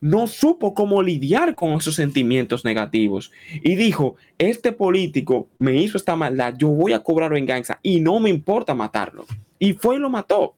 no 0.00 0.26
supo 0.26 0.74
cómo 0.74 1.02
lidiar 1.02 1.54
con 1.54 1.72
esos 1.72 1.94
sentimientos 1.94 2.64
negativos. 2.64 3.30
Y 3.62 3.74
dijo, 3.76 4.16
este 4.38 4.72
político 4.72 5.48
me 5.58 5.76
hizo 5.76 5.98
esta 5.98 6.16
maldad, 6.16 6.54
yo 6.56 6.68
voy 6.68 6.92
a 6.92 7.00
cobrar 7.00 7.32
venganza 7.32 7.78
y 7.82 8.00
no 8.00 8.18
me 8.18 8.30
importa 8.30 8.74
matarlo. 8.74 9.26
Y 9.58 9.74
fue 9.74 9.96
y 9.96 9.98
lo 9.98 10.08
mató. 10.08 10.54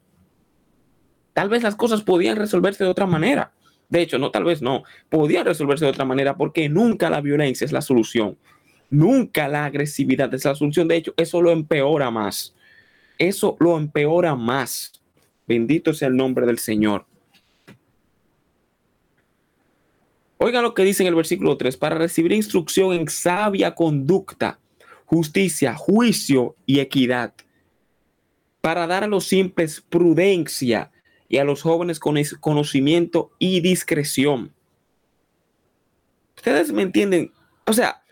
Tal 1.33 1.49
vez 1.49 1.63
las 1.63 1.75
cosas 1.75 2.03
podían 2.03 2.37
resolverse 2.37 2.85
de 2.85 2.91
otra 2.91 3.07
manera. 3.07 3.53
De 3.89 4.01
hecho, 4.01 4.19
no, 4.19 4.31
tal 4.31 4.45
vez 4.45 4.63
no. 4.63 4.85
Podían 5.09 5.45
resolverse 5.45 5.85
de 5.85 5.91
otra 5.91 6.05
manera 6.05 6.37
porque 6.37 6.69
nunca 6.69 7.11
la 7.11 7.21
violencia 7.21 7.65
es 7.65 7.73
la 7.73 7.83
solución. 7.83 8.39
Nunca 8.91 9.49
la 9.49 9.65
agresividad 9.65 10.33
es 10.35 10.45
la 10.45 10.55
solución. 10.55 10.87
De 10.89 10.97
hecho, 10.97 11.15
eso 11.17 11.43
lo 11.43 11.51
empeora 11.51 12.11
más. 12.11 12.55
Eso 13.19 13.57
lo 13.59 13.77
empeora 13.77 14.35
más. 14.35 14.93
Bendito 15.47 15.95
sea 15.95 16.09
el 16.09 16.17
nombre 16.17 16.47
del 16.47 16.59
Señor. 16.59 17.07
Oiga 20.45 20.61
lo 20.61 20.75
que 20.75 20.83
dice 20.83 21.05
en 21.05 21.07
el 21.07 21.15
versículo 21.15 21.57
3, 21.57 21.77
para 21.77 21.95
recibir 21.95 22.33
instrucción 22.33 22.93
en 22.93 23.09
sabia 23.09 23.77
conducta, 23.77 24.59
justicia, 25.05 25.77
juicio 25.77 26.57
y 26.67 26.81
equidad, 26.81 27.33
para 28.61 28.89
dar 28.89 29.05
a 29.05 29.07
los 29.07 29.25
simples 29.25 29.85
prudencia 29.89 30.91
y 31.29 31.37
a 31.37 31.45
los 31.45 31.63
jóvenes 31.63 32.01
conocimiento 32.01 33.31
y 33.39 33.61
discreción. 33.61 34.53
Ustedes 36.35 36.73
me 36.73 36.83
entienden, 36.83 37.31
o 37.65 37.73
sea, 37.73 38.03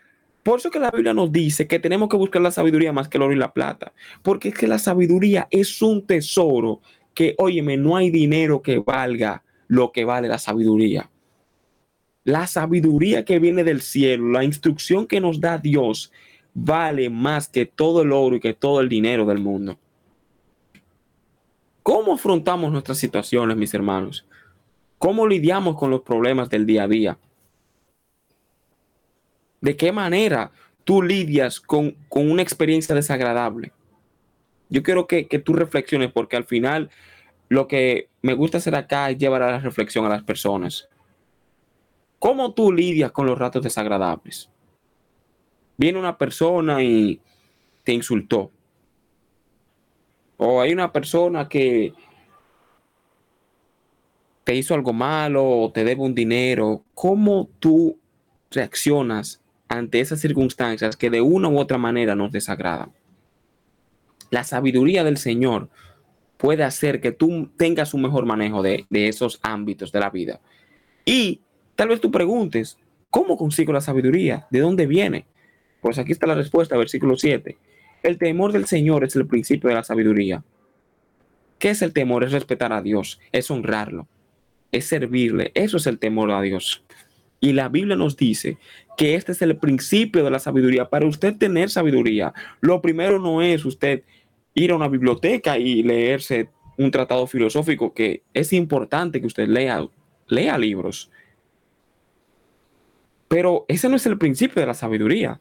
por 0.45 0.61
eso 0.61 0.71
que 0.71 0.79
la 0.79 0.93
Biblia 0.93 1.13
nos 1.13 1.33
dice 1.33 1.67
que 1.67 1.81
tenemos 1.81 2.09
que 2.09 2.17
buscar 2.17 2.43
la 2.43 2.53
sabiduría 2.53 2.93
más 2.93 3.09
que 3.09 3.19
el 3.19 3.23
oro 3.23 3.33
y 3.33 3.39
la 3.39 3.53
plata, 3.53 3.93
porque 4.23 4.51
es 4.51 4.55
que 4.55 4.69
la 4.69 4.79
sabiduría 4.79 5.49
es 5.51 5.83
un 5.83 6.07
tesoro 6.07 6.81
que, 7.13 7.35
óyeme, 7.39 7.77
no 7.77 7.97
hay 7.97 8.11
dinero 8.11 8.63
que 8.63 8.79
valga 8.79 9.43
lo 9.67 9.91
que 9.91 10.05
vale 10.05 10.29
la 10.29 10.39
sabiduría. 10.39 11.11
La 12.25 12.47
sabiduría 12.47 13.25
que 13.25 13.39
viene 13.39 13.65
del 13.65 13.81
cielo, 13.81 14.29
la 14.31 14.45
instrucción 14.45 15.07
que 15.07 15.21
nos 15.21 15.41
da 15.41 15.59
Dios, 15.59 16.13
vale 16.55 17.09
más 17.09 17.49
que 17.49 17.67
todo 17.67 18.03
el 18.03 18.13
oro 18.13 18.37
y 18.37 18.41
que 18.41 18.55
todo 18.55 18.81
el 18.81 18.89
dinero 18.89 19.25
del 19.25 19.39
mundo. 19.39 19.79
¿Cómo 21.83 22.15
afrontamos 22.15 22.71
nuestras 22.71 22.99
situaciones, 22.99 23.57
mis 23.57 23.73
hermanos? 23.73 24.27
¿Cómo 24.99 25.27
lidiamos 25.27 25.77
con 25.77 25.91
los 25.91 26.03
problemas 26.03 26.51
del 26.51 26.67
día 26.67 26.85
a 26.85 26.89
día? 26.89 27.19
¿De 29.61 29.77
qué 29.77 29.91
manera 29.91 30.53
tú 30.85 31.03
lidias 31.03 31.59
con, 31.61 31.97
con 32.09 32.31
una 32.31 32.43
experiencia 32.43 32.95
desagradable? 32.95 33.73
Yo 34.71 34.85
quiero 34.85 35.07
que, 35.07 35.25
tú 35.45 35.53
reflexiones 35.53 36.13
porque 36.13 36.37
al 36.37 36.45
final 36.45 36.91
lo 37.49 37.67
que 37.67 38.09
me 38.23 38.35
gusta 38.35 38.59
hacer 38.59 38.77
acá 38.77 39.11
es 39.11 39.19
llevar 39.19 39.43
a 39.43 39.51
la 39.51 39.59
reflexión 39.59 40.07
a 40.07 40.09
las 40.09 40.23
personas. 40.23 40.89
¿Cómo 42.21 42.55
tú 42.55 42.73
lidias 42.73 43.11
con 43.11 43.27
los 43.27 43.37
ratos 43.37 43.65
desagradables? 43.65 44.49
Viene 45.77 45.99
una 45.99 46.17
persona 46.17 46.81
y 46.85 47.21
te 47.83 47.93
insultó. 47.93 48.53
O 50.37 50.61
hay 50.61 50.73
una 50.73 50.93
persona 50.93 51.49
que 51.49 51.93
te 54.45 54.55
hizo 54.55 54.75
algo 54.75 54.93
malo 54.93 55.45
o 55.45 55.73
te 55.73 55.83
debe 55.83 56.01
un 56.01 56.15
dinero. 56.15 56.85
¿Cómo 56.95 57.49
tú 57.59 57.99
reaccionas 58.53 59.43
ante 59.69 59.99
esas 59.99 60.21
circunstancias 60.21 60.97
que 60.97 61.11
de 61.11 61.21
una 61.21 61.49
u 61.49 61.59
otra 61.59 61.79
manera 61.79 62.15
nos 62.15 62.31
desagradan? 62.31 62.93
la 64.31 64.45
sabiduría 64.45 65.05
del 65.05 65.19
Señor 65.19 65.69
puede 66.37 66.65
hacer 66.65 67.01
que 67.01 67.13
tú 67.13 67.51
tengas 67.57 67.93
un 67.93 68.03
mejor 68.03 68.25
manejo 68.25 68.63
de, 68.63 68.87
esos 68.91 69.39
ámbitos 69.43 69.93
de 69.93 70.01
la 70.01 70.11
vida. 70.11 70.41
Y 71.05 71.41
tal 71.81 71.89
vez 71.89 72.03
tú 72.03 72.11
preguntes, 72.11 72.77
¿cómo 73.09 73.39
consigo 73.39 73.73
la 73.73 73.81
sabiduría? 73.81 74.47
¿De 74.51 74.61
dónde 74.61 74.87
viene? 74.87 75.25
Pues 75.81 75.99
aquí 75.99 76.13
está 76.13 76.27
la 76.27 76.35
respuesta, 76.35 76.77
versículo 76.77 77.17
7. 77.17 77.57
El 78.03 78.19
temor 78.19 78.53
del 78.53 78.67
Señor 78.67 79.03
es 79.03 79.17
el 79.17 79.27
principio 79.27 79.71
de 79.71 79.77
la 79.77 79.83
sabiduría. 79.83 80.45
¿Qué 81.59 81.71
es 81.71 81.81
el 81.81 81.95
temor? 81.95 82.23
Es 82.23 82.33
respetar 82.33 82.75
a 82.75 82.83
Dios, 82.83 83.19
es 83.33 83.51
honrarlo, 83.51 84.07
es 84.73 84.89
servirle. 84.89 85.53
Eso 85.55 85.79
es 85.79 85.87
el 85.87 85.99
temor 85.99 86.31
a 86.33 86.43
Dios. 86.43 86.85
Y 87.41 87.55
la 87.55 87.71
Biblia 87.71 87.97
nos 87.97 88.15
dice 88.15 88.59
que 88.99 89.15
este 89.15 89.33
es 89.33 89.41
el 89.41 89.57
principio 89.57 90.23
de 90.23 90.31
la 90.31 90.39
sabiduría. 90.39 90.91
Para 90.91 91.07
usted 91.07 91.35
tener 91.37 91.71
sabiduría, 91.71 92.35
lo 92.61 92.83
primero 92.83 93.19
no 93.19 93.41
es 93.41 93.65
usted 93.65 94.03
ir 94.53 94.73
a 94.73 94.77
una 94.77 94.89
biblioteca 94.89 95.57
y 95.57 95.83
leerse 95.83 96.51
un 96.77 96.91
tratado 96.91 97.27
filosófico, 97.27 97.95
que 97.95 98.23
es 98.35 98.53
importante 98.53 99.23
que 99.23 99.27
usted 99.27 99.49
lea, 99.49 99.83
lea 100.29 100.59
libros. 100.59 101.11
Pero 103.31 103.65
ese 103.69 103.89
no 103.89 103.97
es 103.97 104.05
el 104.05 104.19
principio 104.19 104.61
de 104.61 104.67
la 104.67 104.75
sabiduría. 104.75 105.41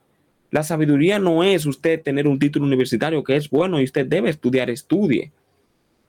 La 0.50 0.63
sabiduría 0.63 1.19
no 1.19 1.43
es 1.43 1.65
usted 1.65 2.01
tener 2.01 2.25
un 2.25 2.39
título 2.39 2.65
universitario 2.65 3.22
que 3.24 3.36
es 3.36 3.50
bueno 3.50 3.81
y 3.81 3.84
usted 3.84 4.05
debe 4.05 4.29
estudiar, 4.29 4.69
estudie. 4.69 5.34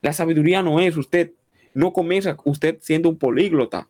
La 0.01 0.13
sabiduría 0.13 0.63
no 0.63 0.79
es 0.79 0.97
usted, 0.97 1.33
no 1.75 1.93
comienza 1.93 2.37
usted 2.45 2.79
siendo 2.81 3.09
un 3.09 3.19
políglota. 3.19 3.89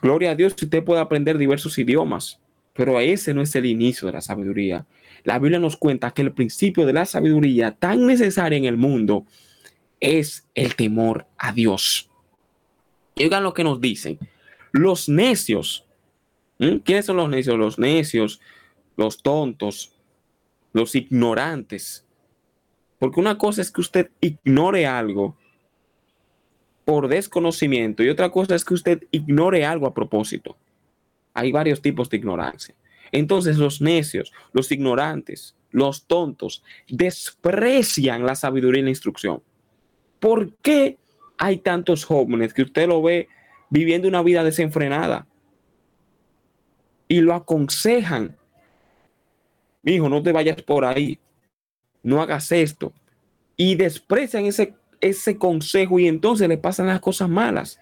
Gloria 0.00 0.30
a 0.30 0.34
Dios 0.36 0.54
si 0.56 0.66
usted 0.66 0.84
puede 0.84 1.00
aprender 1.00 1.36
diversos 1.36 1.76
idiomas, 1.78 2.38
pero 2.72 3.00
ese 3.00 3.34
no 3.34 3.42
es 3.42 3.52
el 3.56 3.66
inicio 3.66 4.06
de 4.06 4.12
la 4.12 4.20
sabiduría 4.20 4.86
la 5.26 5.40
Biblia 5.40 5.58
nos 5.58 5.76
cuenta 5.76 6.12
que 6.12 6.22
el 6.22 6.32
principio 6.32 6.86
de 6.86 6.92
la 6.92 7.04
sabiduría 7.04 7.72
tan 7.72 8.06
necesaria 8.06 8.56
en 8.56 8.64
el 8.64 8.76
mundo 8.76 9.26
es 9.98 10.46
el 10.54 10.76
temor 10.76 11.26
a 11.36 11.52
Dios. 11.52 12.08
Oigan 13.16 13.42
lo 13.42 13.52
que 13.52 13.64
nos 13.64 13.80
dicen. 13.80 14.20
Los 14.70 15.08
necios. 15.08 15.84
¿Quiénes 16.58 17.06
son 17.06 17.16
los 17.16 17.28
necios? 17.28 17.58
Los 17.58 17.78
necios, 17.78 18.40
los 18.96 19.22
tontos, 19.22 19.92
los 20.72 20.94
ignorantes. 20.94 22.06
Porque 22.98 23.20
una 23.20 23.36
cosa 23.36 23.62
es 23.62 23.70
que 23.70 23.80
usted 23.80 24.10
ignore 24.20 24.86
algo 24.86 25.36
por 26.84 27.08
desconocimiento 27.08 28.02
y 28.02 28.08
otra 28.08 28.30
cosa 28.30 28.54
es 28.54 28.64
que 28.64 28.74
usted 28.74 29.02
ignore 29.10 29.66
algo 29.66 29.86
a 29.86 29.94
propósito. 29.94 30.56
Hay 31.34 31.52
varios 31.52 31.82
tipos 31.82 32.08
de 32.08 32.16
ignorancia. 32.16 32.74
Entonces 33.12 33.58
los 33.58 33.80
necios, 33.80 34.32
los 34.52 34.70
ignorantes, 34.72 35.56
los 35.70 36.06
tontos 36.06 36.62
desprecian 36.88 38.24
la 38.24 38.34
sabiduría 38.34 38.80
y 38.80 38.84
la 38.84 38.90
instrucción. 38.90 39.42
¿Por 40.20 40.54
qué 40.56 40.96
hay 41.36 41.58
tantos 41.58 42.04
jóvenes 42.04 42.54
que 42.54 42.62
usted 42.62 42.88
lo 42.88 43.02
ve 43.02 43.28
viviendo 43.68 44.08
una 44.08 44.22
vida 44.22 44.42
desenfrenada 44.42 45.26
y 47.08 47.20
lo 47.20 47.34
aconsejan? 47.34 48.36
Hijo, 49.84 50.08
no 50.08 50.22
te 50.22 50.32
vayas 50.32 50.60
por 50.62 50.84
ahí, 50.84 51.18
no 52.02 52.20
hagas 52.20 52.50
esto. 52.52 52.92
Y 53.56 53.74
desprecian 53.76 54.44
ese, 54.46 54.74
ese 55.00 55.38
consejo 55.38 55.98
y 55.98 56.08
entonces 56.08 56.48
le 56.48 56.58
pasan 56.58 56.88
las 56.88 57.00
cosas 57.00 57.28
malas. 57.28 57.78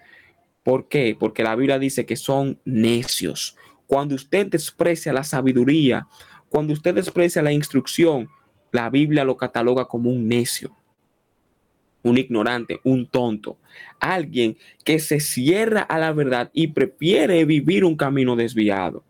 ¿Por 0.63 0.87
qué? 0.87 1.15
Porque 1.19 1.43
la 1.43 1.55
Biblia 1.55 1.79
dice 1.79 2.05
que 2.05 2.15
son 2.15 2.59
necios, 2.65 3.55
cuando 3.87 4.15
usted 4.15 4.47
desprecia 4.47 5.13
la 5.13 5.23
sabiduría, 5.23 6.07
cuando 6.49 6.73
usted 6.73 6.95
desprecia 6.95 7.41
la 7.43 7.51
instrucción, 7.51 8.29
la 8.71 8.89
Biblia 8.89 9.23
lo 9.23 9.37
cataloga 9.37 9.85
como 9.85 10.09
un 10.09 10.27
necio. 10.27 10.75
un 12.03 12.19
ignorante, 12.19 12.79
un 12.83 13.07
tonto, 13.07 13.57
alguien 13.99 14.57
que 14.83 14.99
se 14.99 15.19
cierra 15.19 15.81
a 15.81 15.97
la 15.97 16.13
verdad 16.13 16.51
y 16.53 16.67
prefiere 16.67 17.43
vivir 17.45 17.83
un 17.83 17.97
camino 17.97 18.35
desviado. 18.35 19.03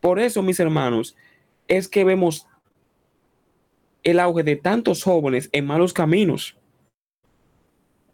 Por 0.00 0.18
eso, 0.18 0.42
mis 0.42 0.58
hermanos, 0.60 1.16
es 1.68 1.88
que 1.88 2.04
vemos 2.04 2.46
el 4.02 4.18
auge 4.18 4.42
de 4.42 4.56
tantos 4.56 5.02
jóvenes 5.02 5.50
en 5.52 5.66
malos 5.66 5.92
caminos, 5.92 6.56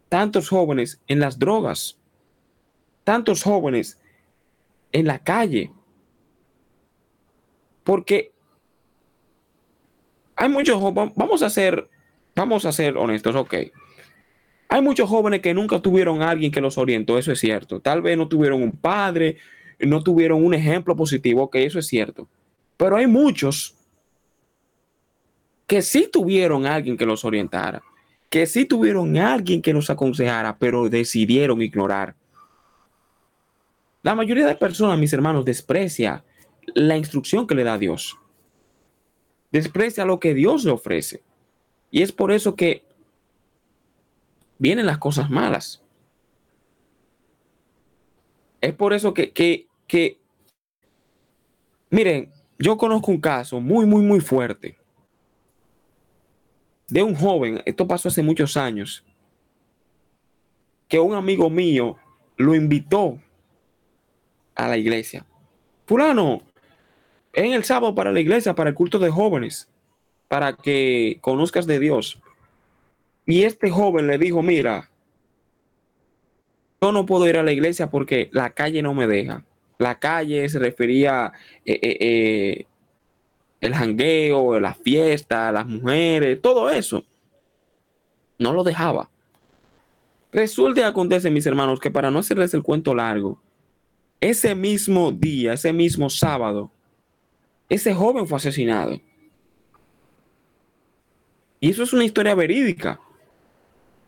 tantos 0.09 0.49
jóvenes 0.49 1.01
en 1.07 1.19
las 1.19 1.39
drogas, 1.39 1.97
tantos 3.03 3.43
jóvenes 3.43 3.99
en 4.91 5.07
la 5.07 5.19
calle, 5.19 5.71
porque 7.83 8.33
hay 10.35 10.49
muchos 10.49 10.79
jóvenes, 10.79 11.13
vamos 11.15 11.41
a 11.41 11.49
ser, 11.49 11.89
vamos 12.35 12.65
a 12.65 12.71
ser 12.71 12.97
honestos, 12.97 13.35
ok. 13.35 13.55
Hay 14.69 14.81
muchos 14.81 15.09
jóvenes 15.09 15.39
que 15.39 15.53
nunca 15.53 15.79
tuvieron 15.79 16.21
a 16.21 16.29
alguien 16.29 16.51
que 16.51 16.59
los 16.59 16.77
orientó, 16.77 17.17
eso 17.17 17.31
es 17.31 17.39
cierto. 17.39 17.79
Tal 17.79 18.01
vez 18.01 18.17
no 18.17 18.27
tuvieron 18.27 18.61
un 18.61 18.73
padre, 18.73 19.37
no 19.79 20.03
tuvieron 20.03 20.43
un 20.43 20.53
ejemplo 20.53 20.95
positivo, 20.95 21.43
ok, 21.43 21.55
eso 21.55 21.79
es 21.79 21.87
cierto. 21.87 22.27
Pero 22.77 22.95
hay 22.95 23.07
muchos 23.07 23.75
que 25.65 25.81
sí 25.81 26.09
tuvieron 26.11 26.65
alguien 26.65 26.97
que 26.97 27.05
los 27.05 27.25
orientara, 27.25 27.81
que 28.29 28.45
sí 28.45 28.65
tuvieron 28.65 29.17
alguien 29.17 29.61
que 29.61 29.73
los 29.73 29.89
aconsejara, 29.89 30.57
pero 30.57 30.89
decidieron 30.89 31.61
ignorar. 31.61 32.15
La 34.03 34.15
mayoría 34.15 34.47
de 34.47 34.55
personas, 34.55 34.97
mis 34.97 35.13
hermanos, 35.13 35.43
desprecia 35.43 36.23
la 36.73 36.97
instrucción 36.97 37.45
que 37.45 37.55
le 37.55 37.63
da 37.63 37.77
Dios 37.77 38.17
desprecia 39.51 40.05
lo 40.05 40.19
que 40.19 40.33
Dios 40.33 40.63
le 40.63 40.71
ofrece. 40.71 41.21
Y 41.91 42.01
es 42.01 42.11
por 42.11 42.31
eso 42.31 42.55
que 42.55 42.83
vienen 44.57 44.85
las 44.85 44.97
cosas 44.97 45.29
malas. 45.29 45.83
Es 48.59 48.73
por 48.73 48.93
eso 48.93 49.13
que, 49.13 49.31
que, 49.31 49.66
que, 49.87 50.19
miren, 51.89 52.31
yo 52.59 52.77
conozco 52.77 53.11
un 53.11 53.21
caso 53.21 53.59
muy, 53.59 53.85
muy, 53.85 54.01
muy 54.03 54.19
fuerte 54.19 54.77
de 56.89 57.03
un 57.03 57.15
joven, 57.15 57.61
esto 57.65 57.87
pasó 57.87 58.07
hace 58.07 58.23
muchos 58.23 58.55
años, 58.55 59.03
que 60.87 60.99
un 60.99 61.15
amigo 61.15 61.49
mío 61.49 61.97
lo 62.37 62.55
invitó 62.55 63.19
a 64.55 64.67
la 64.67 64.77
iglesia. 64.77 65.25
Fulano, 65.85 66.43
en 67.33 67.53
el 67.53 67.63
sábado 67.63 67.93
para 67.93 68.11
la 68.11 68.19
iglesia, 68.19 68.55
para 68.55 68.69
el 68.69 68.75
culto 68.75 68.99
de 68.99 69.09
jóvenes, 69.09 69.69
para 70.27 70.53
que 70.53 71.19
conozcas 71.21 71.67
de 71.67 71.79
Dios. 71.79 72.21
Y 73.25 73.43
este 73.43 73.69
joven 73.69 74.07
le 74.07 74.17
dijo, 74.17 74.41
mira, 74.41 74.89
yo 76.81 76.91
no 76.91 77.05
puedo 77.05 77.27
ir 77.27 77.37
a 77.37 77.43
la 77.43 77.51
iglesia 77.51 77.89
porque 77.89 78.29
la 78.31 78.51
calle 78.51 78.81
no 78.81 78.93
me 78.93 79.07
deja. 79.07 79.43
La 79.77 79.99
calle 79.99 80.47
se 80.49 80.59
refería 80.59 81.31
eh, 81.65 81.79
eh, 81.81 81.97
eh, 81.99 82.65
el 83.61 83.73
jangueo, 83.73 84.59
la 84.59 84.73
fiesta, 84.73 85.51
las 85.51 85.67
mujeres, 85.67 86.41
todo 86.41 86.69
eso. 86.69 87.03
No 88.39 88.53
lo 88.53 88.63
dejaba. 88.63 89.09
Resulta 90.31 90.93
y 91.23 91.31
mis 91.31 91.45
hermanos, 91.45 91.79
que 91.79 91.89
para 91.89 92.11
no 92.11 92.19
hacerles 92.19 92.53
el 92.53 92.61
cuento 92.61 92.93
largo, 92.93 93.41
ese 94.19 94.55
mismo 94.55 95.11
día, 95.11 95.53
ese 95.53 95.73
mismo 95.73 96.09
sábado, 96.09 96.71
ese 97.69 97.93
joven 97.93 98.27
fue 98.27 98.37
asesinado. 98.37 98.99
Y 101.59 101.71
eso 101.71 101.83
es 101.83 101.93
una 101.93 102.05
historia 102.05 102.35
verídica. 102.35 102.99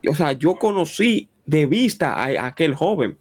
O 0.07 0.13
sea, 0.13 0.33
yo 0.33 0.55
conocí 0.55 1.29
de 1.45 1.65
vista 1.65 2.13
a, 2.13 2.45
aquel 2.45 2.75
joven. 2.75 3.17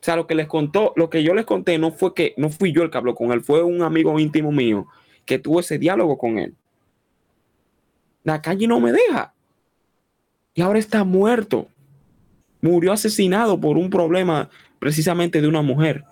O 0.00 0.04
sea, 0.04 0.16
lo 0.16 0.26
que 0.26 0.34
les 0.34 0.46
contó, 0.46 0.92
lo 0.96 1.10
que 1.10 1.22
yo 1.22 1.34
les 1.34 1.44
conté 1.44 1.76
no 1.78 1.90
fue 1.90 2.14
que 2.14 2.34
no 2.36 2.50
fui 2.50 2.72
yo 2.72 2.82
el 2.82 2.90
que 2.90 2.98
habló 2.98 3.14
con 3.14 3.32
él, 3.32 3.42
fue 3.42 3.62
un 3.62 3.82
amigo 3.82 4.18
íntimo 4.18 4.52
mío 4.52 4.86
que 5.24 5.38
tuvo 5.38 5.60
ese 5.60 5.78
diálogo 5.78 6.16
con 6.16 6.38
él. 6.38 6.54
La 8.24 8.40
calle 8.40 8.66
no 8.66 8.80
me 8.80 8.92
deja. 8.92 9.34
Y 10.54 10.62
ahora 10.62 10.78
está 10.78 11.04
muerto. 11.04 11.68
Murió 12.60 12.92
asesinado 12.92 13.60
por 13.60 13.76
un 13.76 13.90
problema 13.90 14.48
precisamente 14.78 15.40
de 15.40 15.48
una 15.48 15.62
mujer. 15.62 16.04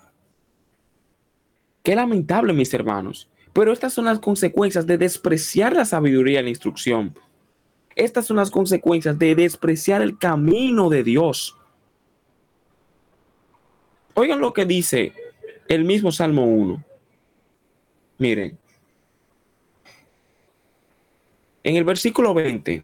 Qué 1.83 1.95
lamentable, 1.95 2.53
mis 2.53 2.73
hermanos. 2.73 3.29
Pero 3.53 3.73
estas 3.73 3.93
son 3.93 4.05
las 4.05 4.19
consecuencias 4.19 4.85
de 4.85 4.97
despreciar 4.97 5.73
la 5.73 5.85
sabiduría 5.85 6.41
y 6.41 6.43
la 6.43 6.49
instrucción. 6.49 7.17
Estas 7.95 8.27
son 8.27 8.37
las 8.37 8.51
consecuencias 8.51 9.17
de 9.17 9.33
despreciar 9.33 10.03
el 10.03 10.19
camino 10.19 10.89
de 10.89 11.03
Dios. 11.03 11.56
Oigan 14.19 14.39
lo 14.39 14.51
que 14.51 14.65
dice 14.65 15.13
el 15.67 15.85
mismo 15.85 16.11
Salmo 16.11 16.43
1. 16.43 16.83
Miren. 18.17 18.57
En 21.63 21.75
el 21.75 21.83
versículo 21.83 22.33
20 22.33 22.83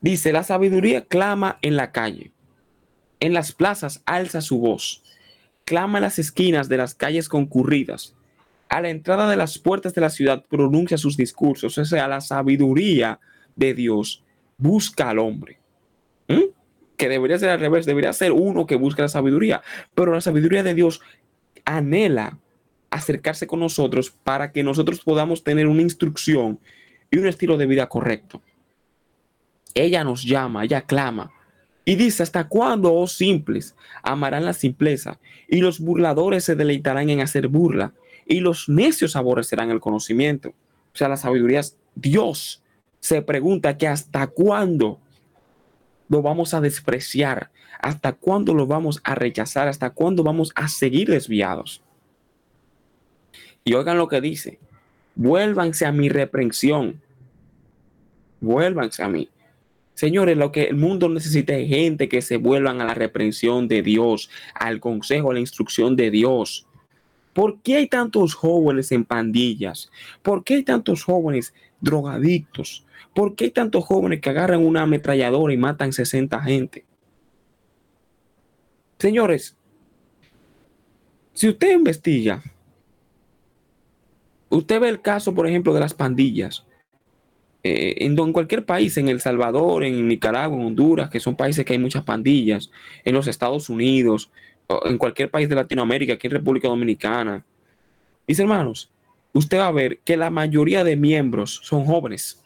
dice, 0.00 0.32
la 0.32 0.42
sabiduría 0.42 1.04
clama 1.04 1.60
en 1.62 1.76
la 1.76 1.92
calle, 1.92 2.32
en 3.20 3.32
las 3.32 3.52
plazas 3.52 4.02
alza 4.06 4.40
su 4.40 4.58
voz, 4.58 5.04
clama 5.64 5.98
en 5.98 6.02
las 6.02 6.18
esquinas 6.18 6.68
de 6.68 6.78
las 6.78 6.96
calles 6.96 7.28
concurridas 7.28 8.16
a 8.68 8.80
la 8.80 8.90
entrada 8.90 9.30
de 9.30 9.36
las 9.36 9.56
puertas 9.56 9.94
de 9.94 10.00
la 10.00 10.10
ciudad 10.10 10.44
pronuncia 10.46 10.98
sus 10.98 11.16
discursos, 11.16 11.78
o 11.78 11.84
sea, 11.84 12.08
la 12.08 12.20
sabiduría 12.20 13.20
de 13.54 13.72
Dios 13.72 14.24
busca 14.58 15.10
al 15.10 15.20
hombre. 15.20 15.58
¿Mm? 16.26 16.59
Que 17.00 17.08
debería 17.08 17.38
ser 17.38 17.48
al 17.48 17.60
revés, 17.60 17.86
debería 17.86 18.12
ser 18.12 18.32
uno 18.32 18.66
que 18.66 18.76
busca 18.76 19.02
la 19.02 19.08
sabiduría, 19.08 19.62
pero 19.94 20.12
la 20.12 20.20
sabiduría 20.20 20.62
de 20.62 20.74
Dios 20.74 21.00
anhela 21.64 22.38
acercarse 22.90 23.46
con 23.46 23.60
nosotros 23.60 24.10
para 24.10 24.52
que 24.52 24.62
nosotros 24.62 25.00
podamos 25.00 25.42
tener 25.42 25.66
una 25.66 25.80
instrucción 25.80 26.60
y 27.10 27.18
un 27.18 27.26
estilo 27.26 27.56
de 27.56 27.66
vida 27.66 27.88
correcto. 27.88 28.42
Ella 29.74 30.04
nos 30.04 30.22
llama, 30.24 30.64
ella 30.64 30.82
clama 30.82 31.32
y 31.84 31.94
dice, 31.94 32.22
¿hasta 32.22 32.48
cuándo, 32.48 32.92
oh 32.92 33.06
simples, 33.06 33.74
amarán 34.02 34.44
la 34.44 34.52
simpleza 34.52 35.18
y 35.48 35.60
los 35.60 35.80
burladores 35.80 36.44
se 36.44 36.54
deleitarán 36.54 37.08
en 37.08 37.20
hacer 37.20 37.48
burla? 37.48 37.94
y 38.30 38.38
los 38.38 38.68
necios 38.68 39.16
aborrecerán 39.16 39.70
el 39.72 39.80
conocimiento. 39.80 40.50
O 40.94 40.96
sea, 40.96 41.08
la 41.08 41.16
sabiduría 41.16 41.62
Dios. 41.96 42.62
Se 43.00 43.22
pregunta 43.22 43.76
que 43.76 43.88
hasta 43.88 44.28
cuándo 44.28 45.00
lo 46.10 46.20
vamos 46.20 46.52
a 46.52 46.60
despreciar, 46.60 47.50
hasta 47.78 48.12
cuándo 48.12 48.52
lo 48.52 48.66
vamos 48.66 49.00
a 49.04 49.14
rechazar, 49.14 49.68
hasta 49.68 49.90
cuándo 49.90 50.22
vamos 50.22 50.52
a 50.56 50.68
seguir 50.68 51.08
desviados. 51.08 51.80
Y 53.64 53.72
oigan 53.74 53.96
lo 53.96 54.08
que 54.08 54.20
dice, 54.20 54.58
vuélvanse 55.14 55.86
a 55.86 55.92
mi 55.92 56.08
reprensión, 56.08 57.00
vuélvanse 58.40 59.02
a 59.02 59.08
mí. 59.08 59.28
Señores, 59.94 60.36
lo 60.36 60.50
que 60.50 60.64
el 60.64 60.76
mundo 60.76 61.08
necesita 61.08 61.54
es 61.54 61.68
gente 61.68 62.08
que 62.08 62.22
se 62.22 62.38
vuelvan 62.38 62.80
a 62.80 62.86
la 62.86 62.94
reprensión 62.94 63.68
de 63.68 63.82
Dios, 63.82 64.30
al 64.54 64.80
consejo, 64.80 65.30
a 65.30 65.34
la 65.34 65.40
instrucción 65.40 65.94
de 65.94 66.10
Dios. 66.10 66.66
¿Por 67.32 67.60
qué 67.60 67.76
hay 67.76 67.86
tantos 67.86 68.34
jóvenes 68.34 68.90
en 68.90 69.04
pandillas? 69.04 69.90
¿Por 70.22 70.42
qué 70.42 70.54
hay 70.54 70.62
tantos 70.64 71.04
jóvenes 71.04 71.54
drogadictos? 71.80 72.84
¿Por 73.14 73.34
qué 73.34 73.46
hay 73.46 73.50
tantos 73.50 73.84
jóvenes 73.84 74.20
que 74.20 74.30
agarran 74.30 74.64
una 74.64 74.82
ametralladora 74.82 75.52
y 75.52 75.56
matan 75.56 75.92
60 75.92 76.40
gente? 76.42 76.84
Señores, 78.98 79.56
si 81.32 81.48
usted 81.48 81.72
investiga, 81.72 82.42
usted 84.48 84.80
ve 84.80 84.88
el 84.88 85.00
caso, 85.00 85.34
por 85.34 85.46
ejemplo, 85.46 85.72
de 85.72 85.80
las 85.80 85.94
pandillas, 85.94 86.66
eh, 87.62 87.94
en, 88.04 88.18
en, 88.18 88.32
cualquier 88.32 88.64
país, 88.64 88.96
en 88.96 89.08
El 89.08 89.20
Salvador, 89.20 89.84
en 89.84 90.06
Nicaragua, 90.06 90.58
en 90.58 90.66
Honduras, 90.66 91.10
que 91.10 91.20
son 91.20 91.36
países 91.36 91.64
que 91.64 91.72
hay 91.72 91.78
muchas 91.78 92.04
pandillas, 92.04 92.70
en 93.04 93.14
los 93.14 93.26
Estados 93.26 93.68
Unidos, 93.68 94.30
en 94.84 94.98
cualquier 94.98 95.30
país 95.30 95.48
de 95.48 95.54
Latinoamérica, 95.54 96.14
aquí 96.14 96.26
en 96.26 96.32
República 96.32 96.68
Dominicana. 96.68 97.44
Mis 98.26 98.38
hermanos, 98.38 98.90
usted 99.32 99.58
va 99.58 99.68
a 99.68 99.72
ver 99.72 99.98
que 100.04 100.16
la 100.16 100.30
mayoría 100.30 100.84
de 100.84 100.96
miembros 100.96 101.60
son 101.62 101.84
jóvenes. 101.84 102.39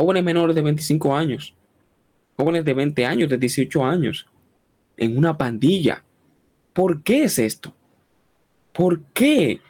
Jóvenes 0.00 0.24
menores 0.24 0.56
de 0.56 0.62
25 0.62 1.14
años. 1.14 1.54
Jóvenes 2.34 2.64
de 2.64 2.72
20 2.72 3.04
años, 3.04 3.28
de 3.28 3.36
18 3.36 3.84
años. 3.84 4.26
En 4.96 5.18
una 5.18 5.36
pandilla. 5.36 6.02
¿Por 6.72 7.02
qué 7.02 7.24
es 7.24 7.38
esto? 7.38 7.74
¿Por 8.72 9.02
qué 9.12 9.60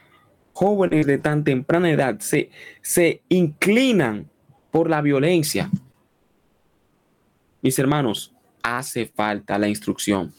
jóvenes 0.53 1.05
de 1.05 1.17
tan 1.17 1.43
temprana 1.43 1.91
edad 1.91 2.17
se, 2.19 2.49
se 2.81 3.21
inclinan 3.27 4.29
por 4.71 4.89
la 4.89 5.01
violencia? 5.01 5.69
Mis 7.61 7.77
hermanos, 7.77 8.33
hace 8.63 9.07
falta 9.07 9.59
la 9.59 9.67
instrucción. 9.67 10.33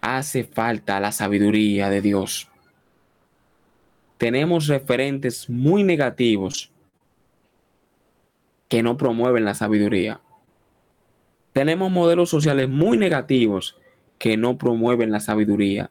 Hace 0.00 0.44
falta 0.44 1.00
la 1.00 1.10
sabiduría 1.10 1.90
de 1.90 2.00
Dios. 2.00 2.48
Tenemos 4.20 4.66
referentes 4.66 5.48
muy 5.48 5.82
negativos 5.82 6.70
que 8.68 8.82
no 8.82 8.98
promueven 8.98 9.46
la 9.46 9.54
sabiduría. 9.54 10.20
Tenemos 11.54 11.90
modelos 11.90 12.28
sociales 12.28 12.68
muy 12.68 12.98
negativos 12.98 13.78
que 14.18 14.36
no 14.36 14.58
promueven 14.58 15.10
la 15.10 15.20
sabiduría. 15.20 15.90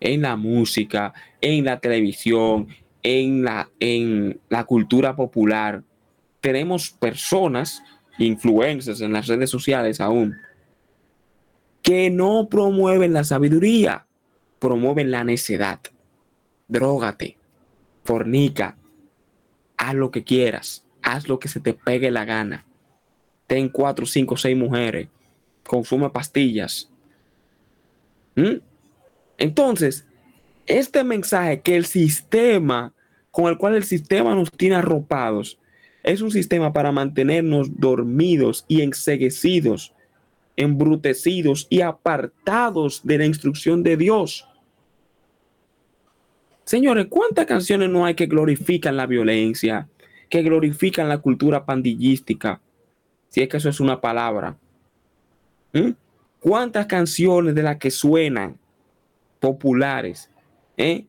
En 0.00 0.20
la 0.20 0.36
música, 0.36 1.14
en 1.40 1.64
la 1.64 1.80
televisión, 1.80 2.68
en 3.02 3.42
la, 3.42 3.70
en 3.80 4.38
la 4.50 4.64
cultura 4.64 5.16
popular. 5.16 5.82
Tenemos 6.42 6.90
personas, 6.90 7.82
influencers 8.18 9.00
en 9.00 9.14
las 9.14 9.28
redes 9.28 9.48
sociales 9.48 9.98
aún, 10.02 10.36
que 11.80 12.10
no 12.10 12.48
promueven 12.50 13.14
la 13.14 13.24
sabiduría, 13.24 14.04
promueven 14.58 15.10
la 15.10 15.24
necedad. 15.24 15.80
Drógate, 16.70 17.36
fornica, 18.04 18.76
haz 19.76 19.94
lo 19.94 20.10
que 20.10 20.24
quieras, 20.24 20.84
haz 21.02 21.28
lo 21.28 21.38
que 21.38 21.48
se 21.48 21.60
te 21.60 21.74
pegue 21.74 22.10
la 22.10 22.24
gana. 22.24 22.64
Ten 23.46 23.68
cuatro, 23.68 24.06
cinco, 24.06 24.36
seis 24.36 24.56
mujeres, 24.56 25.08
consume 25.66 26.08
pastillas. 26.08 26.88
¿Mm? 28.36 28.60
Entonces, 29.36 30.06
este 30.66 31.04
mensaje 31.04 31.60
que 31.60 31.76
el 31.76 31.84
sistema, 31.84 32.94
con 33.30 33.46
el 33.46 33.58
cual 33.58 33.74
el 33.74 33.84
sistema 33.84 34.34
nos 34.34 34.50
tiene 34.52 34.76
arropados, 34.76 35.58
es 36.02 36.22
un 36.22 36.30
sistema 36.30 36.72
para 36.72 36.92
mantenernos 36.92 37.78
dormidos 37.78 38.64
y 38.68 38.80
enseguecidos 38.80 39.92
embrutecidos 40.60 41.66
y 41.70 41.80
apartados 41.80 43.00
de 43.04 43.18
la 43.18 43.24
instrucción 43.24 43.82
de 43.82 43.96
Dios. 43.96 44.46
Señores, 46.64 47.06
¿cuántas 47.08 47.46
canciones 47.46 47.90
no 47.90 48.04
hay 48.04 48.14
que 48.14 48.26
glorifican 48.26 48.96
la 48.96 49.06
violencia, 49.06 49.88
que 50.28 50.42
glorifican 50.42 51.08
la 51.08 51.18
cultura 51.18 51.64
pandillística? 51.64 52.60
Si 53.28 53.42
es 53.42 53.48
que 53.48 53.56
eso 53.56 53.68
es 53.68 53.80
una 53.80 54.00
palabra. 54.00 54.56
¿Mm? 55.72 55.90
¿Cuántas 56.40 56.86
canciones 56.86 57.54
de 57.54 57.62
las 57.62 57.76
que 57.76 57.90
suenan 57.90 58.56
populares 59.40 60.30
eh? 60.76 61.06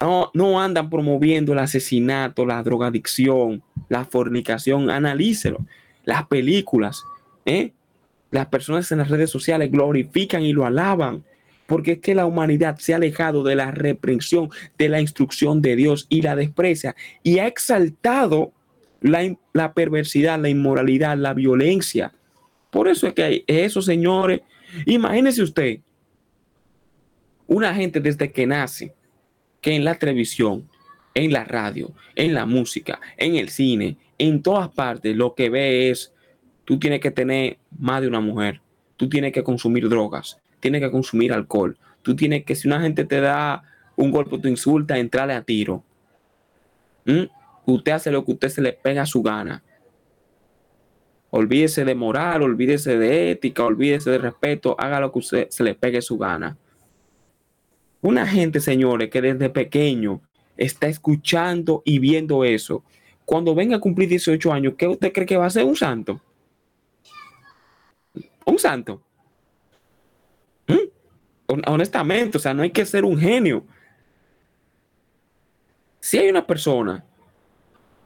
no, 0.00 0.30
no, 0.34 0.60
andan 0.60 0.88
promoviendo 0.88 1.52
el 1.52 1.58
asesinato, 1.58 2.46
la 2.46 2.62
drogadicción, 2.62 3.62
la 3.88 4.04
fornicación? 4.04 4.90
Analícelo. 4.90 5.58
Las 6.04 6.26
películas. 6.26 7.02
¿eh? 7.44 7.72
Las 8.30 8.46
personas 8.46 8.90
en 8.92 8.98
las 8.98 9.08
redes 9.08 9.30
sociales 9.30 9.70
glorifican 9.70 10.42
y 10.42 10.52
lo 10.52 10.64
alaban, 10.66 11.24
porque 11.66 11.92
es 11.92 11.98
que 12.00 12.14
la 12.14 12.26
humanidad 12.26 12.78
se 12.78 12.92
ha 12.92 12.96
alejado 12.96 13.42
de 13.42 13.56
la 13.56 13.70
reprensión, 13.70 14.50
de 14.78 14.88
la 14.88 15.00
instrucción 15.00 15.62
de 15.62 15.76
Dios 15.76 16.06
y 16.08 16.22
la 16.22 16.36
desprecia 16.36 16.94
y 17.22 17.38
ha 17.38 17.46
exaltado 17.46 18.52
la, 19.00 19.36
la 19.52 19.72
perversidad, 19.72 20.38
la 20.40 20.48
inmoralidad, 20.48 21.16
la 21.16 21.34
violencia. 21.34 22.12
Por 22.70 22.88
eso 22.88 23.06
es 23.06 23.14
que 23.14 23.22
hay 23.22 23.44
eso, 23.46 23.82
señores. 23.82 24.40
Imagínese 24.86 25.42
usted, 25.42 25.78
una 27.46 27.74
gente 27.74 28.00
desde 28.00 28.32
que 28.32 28.46
nace, 28.46 28.94
que 29.60 29.74
en 29.74 29.84
la 29.84 29.94
televisión, 29.94 30.68
en 31.14 31.32
la 31.32 31.44
radio, 31.44 31.92
en 32.16 32.34
la 32.34 32.46
música, 32.46 33.00
en 33.16 33.36
el 33.36 33.48
cine, 33.48 33.96
en 34.18 34.42
todas 34.42 34.68
partes, 34.68 35.16
lo 35.16 35.34
que 35.34 35.50
ve 35.50 35.90
es 35.90 36.12
tú 36.64 36.78
tienes 36.78 37.00
que 37.00 37.10
tener 37.10 37.58
más 37.78 38.00
de 38.00 38.08
una 38.08 38.20
mujer, 38.20 38.60
tú 38.96 39.08
tienes 39.08 39.32
que 39.32 39.42
consumir 39.42 39.88
drogas, 39.88 40.38
tienes 40.64 40.80
que 40.80 40.90
consumir 40.90 41.30
alcohol, 41.30 41.76
tú 42.00 42.16
tienes 42.16 42.42
que, 42.46 42.54
si 42.54 42.66
una 42.66 42.80
gente 42.80 43.04
te 43.04 43.20
da 43.20 43.62
un 43.96 44.10
golpe, 44.10 44.38
te 44.38 44.48
insulta, 44.48 44.96
entrarle 44.96 45.34
a 45.34 45.42
tiro. 45.42 45.84
¿Mm? 47.04 47.24
Usted 47.66 47.92
hace 47.92 48.10
lo 48.10 48.24
que 48.24 48.32
usted 48.32 48.48
se 48.48 48.62
le 48.62 48.72
pega 48.72 49.02
a 49.02 49.06
su 49.06 49.22
gana. 49.22 49.62
Olvídese 51.28 51.84
de 51.84 51.94
moral, 51.94 52.40
olvídese 52.40 52.96
de 52.96 53.30
ética, 53.30 53.62
olvídese 53.62 54.10
de 54.10 54.16
respeto, 54.16 54.74
haga 54.78 55.00
lo 55.00 55.12
que 55.12 55.18
usted 55.18 55.48
se 55.50 55.64
le 55.64 55.74
pegue 55.74 56.00
su 56.00 56.16
gana. 56.16 56.56
Una 58.00 58.26
gente, 58.26 58.58
señores, 58.60 59.10
que 59.10 59.20
desde 59.20 59.50
pequeño 59.50 60.22
está 60.56 60.86
escuchando 60.86 61.82
y 61.84 61.98
viendo 61.98 62.42
eso, 62.42 62.84
cuando 63.26 63.54
venga 63.54 63.76
a 63.76 63.80
cumplir 63.80 64.08
18 64.08 64.50
años, 64.50 64.74
¿qué 64.78 64.88
usted 64.88 65.12
cree 65.12 65.26
que 65.26 65.36
va 65.36 65.44
a 65.44 65.50
ser 65.50 65.64
un 65.64 65.76
santo? 65.76 66.22
un 68.46 68.58
santo. 68.58 69.02
¿Mm? 70.66 71.60
Honestamente, 71.66 72.38
o 72.38 72.40
sea, 72.40 72.54
no 72.54 72.62
hay 72.62 72.70
que 72.70 72.86
ser 72.86 73.04
un 73.04 73.18
genio. 73.18 73.64
Si 76.00 76.18
hay 76.18 76.28
una 76.28 76.46
persona 76.46 77.04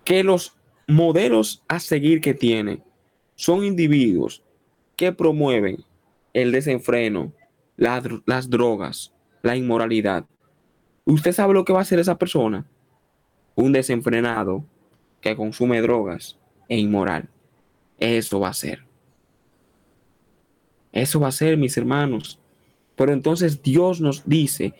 que 0.04 0.24
los 0.24 0.56
modelos 0.86 1.62
a 1.68 1.78
seguir 1.78 2.20
que 2.20 2.34
tiene 2.34 2.82
son 3.34 3.64
individuos 3.64 4.42
que 4.96 5.12
promueven 5.12 5.84
el 6.32 6.50
desenfreno, 6.50 7.32
las 7.76 8.50
drogas, 8.50 9.12
la 9.42 9.56
inmoralidad. 9.56 10.24
¿Usted 11.04 11.32
sabe 11.32 11.54
lo 11.54 11.64
que 11.64 11.72
va 11.72 11.80
a 11.80 11.82
hacer 11.82 11.98
esa 11.98 12.18
persona? 12.18 12.66
Un 13.54 13.72
desenfrenado 13.72 14.64
que 15.20 15.36
consume 15.36 15.80
drogas 15.80 16.38
e 16.68 16.78
inmoral. 16.78 17.28
Eso 17.98 18.40
va 18.40 18.48
a 18.48 18.54
ser. 18.54 18.84
Eso 20.92 21.20
va 21.20 21.28
a 21.28 21.32
ser, 21.32 21.56
mis 21.56 21.76
hermanos. 21.76 22.40
Pero 22.98 23.12
entonces 23.12 23.62
Dios 23.62 24.00
nos 24.00 24.28
dice, 24.28 24.74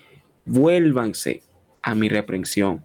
vuélvanse 0.45 1.45
a 1.83 1.95
mi 1.95 2.09
reprensión. 2.09 2.85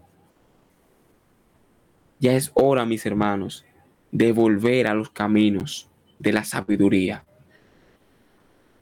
Ya 2.19 2.33
es 2.33 2.51
hora, 2.53 2.85
mis 2.85 3.03
hermanos, 3.07 3.65
de 4.11 4.31
volver 4.31 4.85
a 4.85 4.93
los 4.93 5.09
caminos 5.09 5.89
de 6.19 6.33
la 6.33 6.43
sabiduría. 6.43 7.25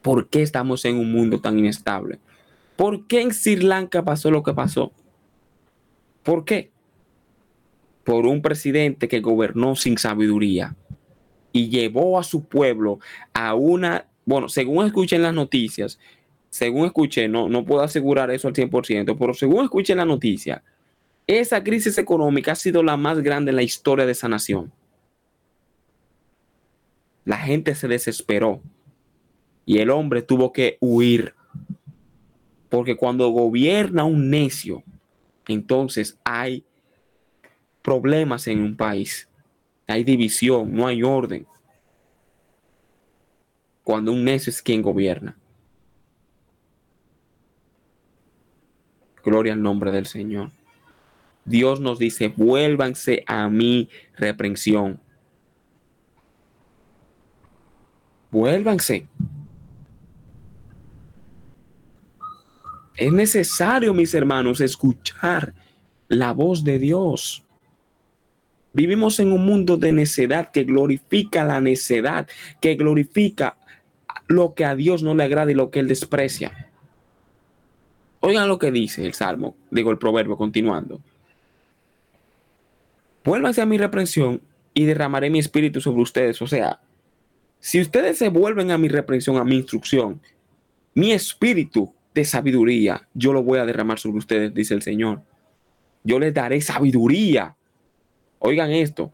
¿Por 0.02 0.28
qué 0.28 0.42
estamos 0.42 0.84
en 0.84 0.98
un 0.98 1.10
mundo 1.10 1.40
tan 1.40 1.58
inestable? 1.58 2.20
¿Por 2.76 3.08
qué 3.08 3.22
en 3.22 3.34
Sri 3.34 3.56
Lanka 3.56 4.04
pasó 4.04 4.30
lo 4.30 4.44
que 4.44 4.54
pasó? 4.54 4.92
¿Por 6.22 6.44
qué? 6.44 6.70
Por 8.04 8.26
un 8.26 8.42
presidente 8.42 9.08
que 9.08 9.22
gobernó 9.22 9.78
sin 9.78 9.98
sabiduría 9.98 10.76
y 11.54 11.70
llevó 11.70 12.20
a 12.20 12.24
su 12.24 12.44
pueblo 12.44 13.00
a 13.32 13.56
una 13.56 14.12
bueno, 14.26 14.50
según 14.50 14.86
escuché 14.86 15.16
en 15.16 15.24
las 15.24 15.34
noticias, 15.34 16.00
según 16.52 16.86
escuché, 16.86 17.28
no, 17.30 17.48
no 17.48 17.64
puedo 17.64 17.82
asegurar 17.82 18.30
eso 18.30 18.48
al 18.48 18.54
100%, 18.54 19.18
pero 19.18 19.34
según 19.34 19.64
escuché 19.64 19.96
la 19.96 20.06
noticia, 20.06 20.62
esa 21.26 21.64
crisis 21.64 21.98
económica 21.98 22.52
ha 22.52 22.56
sido 22.56 22.84
la 22.84 22.98
más 22.98 23.22
grande 23.22 23.52
en 23.52 23.56
la 23.56 23.64
historia 23.64 24.06
de 24.06 24.12
esa 24.12 24.28
nación. 24.28 24.72
La 27.24 27.38
gente 27.38 27.74
se 27.74 27.88
desesperó 27.88 28.62
y 29.66 29.78
el 29.78 29.90
hombre 29.90 30.22
tuvo 30.22 30.52
que 30.52 30.78
huir. 30.82 31.34
Porque 32.68 32.96
cuando 32.96 33.30
gobierna 33.30 34.04
un 34.04 34.30
necio, 34.30 34.84
entonces 35.48 36.18
hay 36.24 36.66
problemas 37.82 38.48
en 38.48 38.62
un 38.62 38.76
país. 38.76 39.30
Hay 39.88 40.04
división, 40.04 40.74
no 40.74 40.88
hay 40.88 41.02
orden 41.04 41.48
cuando 43.84 44.12
un 44.12 44.24
necio 44.24 44.50
es 44.50 44.62
quien 44.62 44.82
gobierna. 44.82 45.38
Gloria 49.24 49.54
al 49.54 49.62
nombre 49.62 49.92
del 49.92 50.06
Señor. 50.06 50.52
Dios 51.46 51.80
nos 51.80 52.00
dice, 52.00 52.30
vuélvanse 52.30 53.24
a 53.28 53.50
mi 53.50 53.90
reprensión. 54.18 55.00
Vuélvanse. 58.30 59.08
Es 62.96 63.12
necesario, 63.12 63.94
mis 63.94 64.14
hermanos, 64.14 64.62
escuchar 64.62 65.54
la 66.08 66.32
voz 66.34 66.64
de 66.64 66.78
Dios. 66.78 67.44
Vivimos 68.74 69.20
en 69.20 69.34
un 69.34 69.46
mundo 69.46 69.76
de 69.76 69.92
necedad 69.92 70.52
que 70.52 70.64
glorifica 70.64 71.44
la 71.44 71.60
necedad, 71.60 72.28
que 72.62 72.76
glorifica 72.76 73.58
lo 74.28 74.54
que 74.54 74.66
a 74.66 74.76
Dios 74.76 75.04
no 75.04 75.14
le 75.14 75.24
agrada 75.24 75.52
y 75.52 75.56
lo 75.56 75.72
que 75.72 75.80
él 75.80 75.88
desprecia. 75.88 76.71
Oigan 78.22 78.48
lo 78.48 78.58
que 78.58 78.72
dice 78.72 79.06
el 79.06 79.14
Salmo, 79.14 79.56
digo 79.70 79.92
el 79.92 79.98
proverbio 79.98 80.38
continuando. 80.38 81.02
Vuélvanse 83.24 83.62
a 83.62 83.66
mi 83.66 83.78
reprensión 83.78 84.42
y 84.74 84.86
derramaré 84.86 85.30
mi 85.30 85.40
espíritu 85.40 85.82
sobre 85.82 86.02
ustedes. 86.02 86.42
O 86.42 86.48
sea, 86.48 86.80
si 87.60 87.82
ustedes 87.82 88.18
se 88.18 88.30
vuelven 88.30 88.72
a 88.72 88.78
mi 88.78 88.88
reprensión, 88.88 89.38
a 89.38 89.44
mi 89.44 89.58
instrucción, 89.58 90.22
mi 90.94 91.12
espíritu 91.12 91.94
de 92.14 92.26
sabiduría, 92.26 93.08
yo 93.14 93.34
lo 93.34 93.44
voy 93.44 93.60
a 93.60 93.66
derramar 93.66 94.00
sobre 94.00 94.18
ustedes, 94.18 94.54
dice 94.54 94.74
el 94.74 94.82
Señor. 94.82 95.22
Yo 96.04 96.18
les 96.18 96.34
daré 96.34 96.62
sabiduría. 96.62 97.56
Oigan 98.40 98.72
esto. 98.72 99.12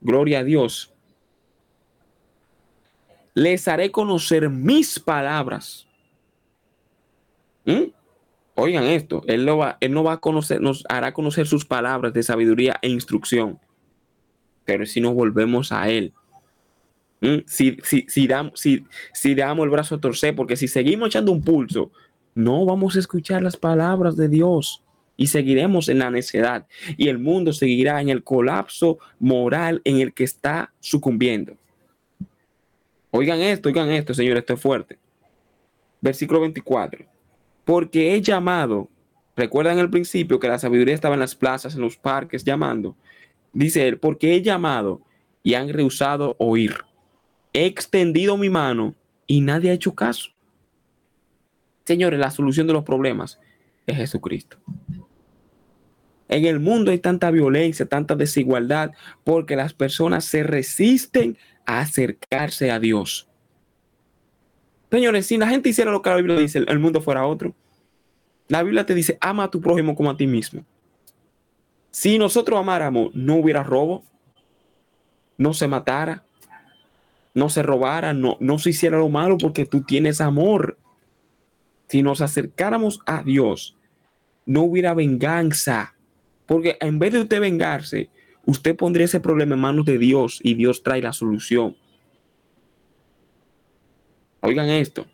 Gloria 0.00 0.40
a 0.40 0.44
Dios 0.44 0.94
les 3.34 3.66
haré 3.66 3.90
conocer 3.90 4.48
mis 4.48 4.98
palabras. 4.98 5.86
¿Mm? 7.64 7.90
Oigan 8.56 8.84
esto, 8.84 9.22
él, 9.26 9.44
no 9.44 9.58
va, 9.58 9.78
él 9.80 9.92
no 9.92 10.04
va 10.04 10.12
a 10.12 10.20
conocer, 10.20 10.60
nos 10.60 10.84
hará 10.88 11.12
conocer 11.12 11.46
sus 11.46 11.64
palabras 11.64 12.12
de 12.12 12.22
sabiduría 12.22 12.76
e 12.82 12.88
instrucción. 12.88 13.58
pero 14.64 14.86
si 14.86 15.00
nos 15.00 15.12
volvemos 15.14 15.72
a 15.72 15.90
Él. 15.90 16.12
¿Mm? 17.20 17.40
Si, 17.46 17.76
si, 17.82 18.06
si, 18.08 18.26
damos, 18.26 18.58
si, 18.58 18.84
si 19.12 19.34
damos 19.34 19.64
el 19.64 19.70
brazo 19.70 19.96
a 19.96 20.00
torcer, 20.00 20.34
porque 20.34 20.56
si 20.56 20.68
seguimos 20.68 21.08
echando 21.08 21.32
un 21.32 21.42
pulso, 21.42 21.90
no 22.34 22.64
vamos 22.64 22.96
a 22.96 23.00
escuchar 23.00 23.42
las 23.42 23.56
palabras 23.56 24.16
de 24.16 24.28
Dios 24.28 24.82
y 25.16 25.26
seguiremos 25.26 25.88
en 25.88 25.98
la 25.98 26.10
necedad 26.10 26.66
y 26.96 27.08
el 27.08 27.18
mundo 27.18 27.52
seguirá 27.52 28.00
en 28.00 28.08
el 28.08 28.24
colapso 28.24 28.98
moral 29.18 29.80
en 29.84 30.00
el 30.00 30.12
que 30.12 30.24
está 30.24 30.72
sucumbiendo. 30.80 31.56
Oigan 33.10 33.40
esto, 33.40 33.68
oigan 33.68 33.90
esto, 33.90 34.14
señores, 34.14 34.40
esto 34.40 34.54
es 34.54 34.60
fuerte. 34.60 34.98
Versículo 36.00 36.40
24. 36.40 37.13
Porque 37.64 38.14
he 38.14 38.22
llamado, 38.22 38.90
recuerdan 39.36 39.78
el 39.78 39.90
principio 39.90 40.38
que 40.38 40.48
la 40.48 40.58
sabiduría 40.58 40.94
estaba 40.94 41.14
en 41.14 41.20
las 41.20 41.34
plazas, 41.34 41.74
en 41.74 41.80
los 41.80 41.96
parques, 41.96 42.44
llamando. 42.44 42.96
Dice 43.52 43.88
él, 43.88 43.98
porque 43.98 44.34
he 44.34 44.42
llamado 44.42 45.02
y 45.42 45.54
han 45.54 45.68
rehusado 45.68 46.36
oír. 46.38 46.74
He 47.52 47.66
extendido 47.66 48.36
mi 48.36 48.50
mano 48.50 48.94
y 49.26 49.40
nadie 49.40 49.70
ha 49.70 49.74
hecho 49.74 49.94
caso. 49.94 50.30
Señores, 51.84 52.18
la 52.18 52.30
solución 52.30 52.66
de 52.66 52.72
los 52.72 52.84
problemas 52.84 53.38
es 53.86 53.96
Jesucristo. 53.96 54.58
En 56.28 56.46
el 56.46 56.58
mundo 56.58 56.90
hay 56.90 56.98
tanta 56.98 57.30
violencia, 57.30 57.86
tanta 57.86 58.16
desigualdad, 58.16 58.92
porque 59.22 59.56
las 59.56 59.74
personas 59.74 60.24
se 60.24 60.42
resisten 60.42 61.36
a 61.66 61.80
acercarse 61.80 62.70
a 62.70 62.80
Dios. 62.80 63.28
Señores, 64.94 65.26
si 65.26 65.38
la 65.38 65.48
gente 65.48 65.70
hiciera 65.70 65.90
lo 65.90 66.02
que 66.02 66.10
la 66.10 66.14
Biblia 66.14 66.36
dice, 66.36 66.60
el 66.64 66.78
mundo 66.78 67.00
fuera 67.00 67.26
otro. 67.26 67.52
La 68.46 68.62
Biblia 68.62 68.86
te 68.86 68.94
dice, 68.94 69.18
ama 69.20 69.42
a 69.42 69.50
tu 69.50 69.60
prójimo 69.60 69.96
como 69.96 70.08
a 70.08 70.16
ti 70.16 70.28
mismo. 70.28 70.64
Si 71.90 72.16
nosotros 72.16 72.60
amáramos, 72.60 73.12
no 73.12 73.34
hubiera 73.34 73.64
robo, 73.64 74.04
no 75.36 75.52
se 75.52 75.66
matara, 75.66 76.24
no 77.34 77.48
se 77.48 77.64
robara, 77.64 78.14
no, 78.14 78.36
no 78.38 78.60
se 78.60 78.70
hiciera 78.70 78.98
lo 78.98 79.08
malo 79.08 79.36
porque 79.36 79.66
tú 79.66 79.82
tienes 79.82 80.20
amor. 80.20 80.78
Si 81.88 82.00
nos 82.00 82.20
acercáramos 82.20 83.00
a 83.04 83.24
Dios, 83.24 83.76
no 84.46 84.62
hubiera 84.62 84.94
venganza. 84.94 85.96
Porque 86.46 86.78
en 86.80 87.00
vez 87.00 87.14
de 87.14 87.22
usted 87.22 87.40
vengarse, 87.40 88.10
usted 88.46 88.76
pondría 88.76 89.06
ese 89.06 89.18
problema 89.18 89.56
en 89.56 89.60
manos 89.60 89.86
de 89.86 89.98
Dios 89.98 90.38
y 90.40 90.54
Dios 90.54 90.84
trae 90.84 91.02
la 91.02 91.12
solución. 91.12 91.74
Oigan 94.44 94.68
esto. 94.68 95.06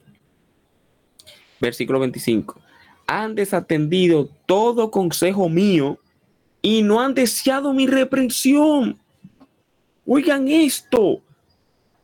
Versículo 1.61 2.01
25. 2.01 2.61
Han 3.07 3.37
desatendido 3.37 4.29
todo 4.47 4.91
consejo 4.91 5.49
mío 5.49 6.01
y 6.63 6.83
no 6.83 7.01
han 7.01 7.15
deseado 7.15 7.73
mi 7.73 7.87
reprensión. 7.87 8.99
Oigan 10.05 10.49
esto. 10.49 11.23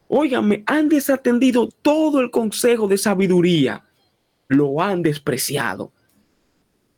Oigan, 0.09 0.63
han 0.67 0.89
desatendido 0.89 1.69
todo 1.83 2.21
el 2.21 2.31
consejo 2.31 2.87
de 2.87 2.97
sabiduría. 2.97 3.85
Lo 4.47 4.81
han 4.81 5.03
despreciado. 5.03 5.91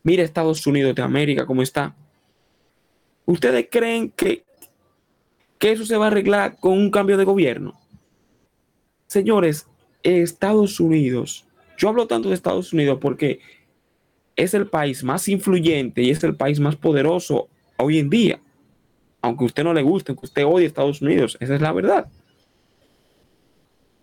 Mira 0.03 0.23
Estados 0.23 0.67
Unidos 0.67 0.95
de 0.95 1.03
América 1.03 1.47
cómo 1.47 1.63
está. 1.63 1.97
¿Ustedes 3.25 3.67
creen 3.71 4.11
que, 4.11 4.45
que 5.59 5.73
eso 5.73 5.87
se 5.87 5.97
va 5.97 6.05
a 6.05 6.09
arreglar 6.09 6.59
con 6.59 6.73
un 6.73 6.91
cambio 6.91 7.17
de 7.17 7.25
gobierno? 7.25 7.81
Señores, 9.07 9.67
Estados 10.03 10.81
Unidos, 10.81 11.47
yo 11.77 11.89
hablo 11.89 12.07
tanto 12.07 12.29
de 12.29 12.35
Estados 12.35 12.73
Unidos 12.73 12.99
porque 13.01 13.41
es 14.37 14.55
el 14.55 14.69
país 14.69 15.03
más 15.03 15.29
influyente 15.29 16.03
y 16.03 16.11
es 16.11 16.23
el 16.25 16.37
país 16.37 16.61
más 16.61 16.77
poderoso 16.77 17.49
hoy 17.77 17.99
en 17.99 18.11
día. 18.11 18.41
Aunque 19.21 19.45
usted 19.45 19.65
no 19.65 19.75
le 19.75 19.83
guste, 19.83 20.13
aunque 20.13 20.27
usted 20.27 20.45
odie 20.45 20.67
Estados 20.67 21.03
Unidos, 21.03 21.37
esa 21.41 21.55
es 21.55 21.61
la 21.61 21.73
verdad. 21.73 22.09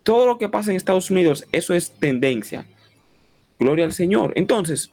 Todo 0.04 0.26
lo 0.26 0.38
que 0.38 0.50
pasa 0.50 0.72
en 0.72 0.78
Estados 0.78 1.10
Unidos, 1.10 1.48
eso 1.52 1.74
es 1.74 1.92
tendencia. 1.92 2.66
Gloria 3.58 3.86
al 3.86 3.94
Señor. 3.94 4.34
Entonces, 4.36 4.92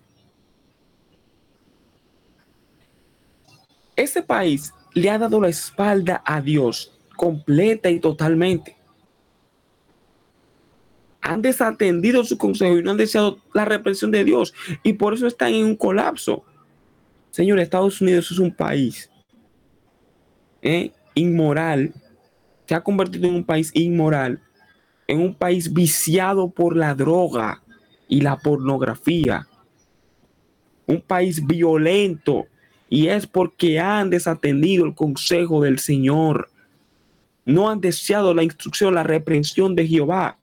ese 3.97 4.23
país 4.23 4.73
le 4.95 5.11
ha 5.11 5.19
dado 5.19 5.41
la 5.41 5.49
espalda 5.49 6.23
a 6.25 6.41
Dios 6.41 6.93
completa 7.17 7.91
y 7.91 8.01
totalmente. 8.01 8.77
Han 11.23 11.41
desatendido 11.41 12.25
su 12.25 12.37
consejo 12.37 12.79
y 12.79 12.83
no 12.83 12.91
han 12.91 12.97
deseado 12.97 13.39
la 13.55 13.65
represión 13.65 14.11
de 14.11 14.25
Dios 14.25 14.53
y 14.83 14.95
por 14.95 15.15
eso 15.15 15.27
están 15.27 15.55
en 15.55 15.65
un 15.65 15.77
colapso. 15.77 16.45
Señor, 17.31 17.59
Estados 17.59 18.01
Unidos 18.01 18.31
es 18.31 18.39
un 18.39 18.55
país 18.55 19.11
eh, 20.61 20.93
inmoral, 21.15 21.93
se 22.67 22.75
ha 22.75 22.83
convertido 22.83 23.27
en 23.29 23.37
un 23.37 23.45
país 23.45 23.71
inmoral, 23.75 24.41
en 25.07 25.21
un 25.21 25.35
país 25.35 25.73
viciado 25.73 26.51
por 26.51 26.77
la 26.77 26.95
droga 26.95 27.63
y 28.09 28.21
la 28.21 28.37
pornografía, 28.37 29.47
un 30.87 31.01
país 31.01 31.45
violento 31.47 32.47
y 32.93 33.09
es 33.09 33.27
porque 33.27 33.81
han 33.81 34.11
desatendido 34.11 34.85
el 34.85 34.95
consejo 34.95 35.63
del 35.63 35.79
Señor. 35.79 36.51
No 37.47 37.71
han 37.71 37.81
deseado 37.81 38.35
la 38.35 38.43
instrucción, 38.43 38.95
la 38.95 39.03
reprensión 39.03 39.75
de 39.75 39.89
Jehová. 39.89 40.37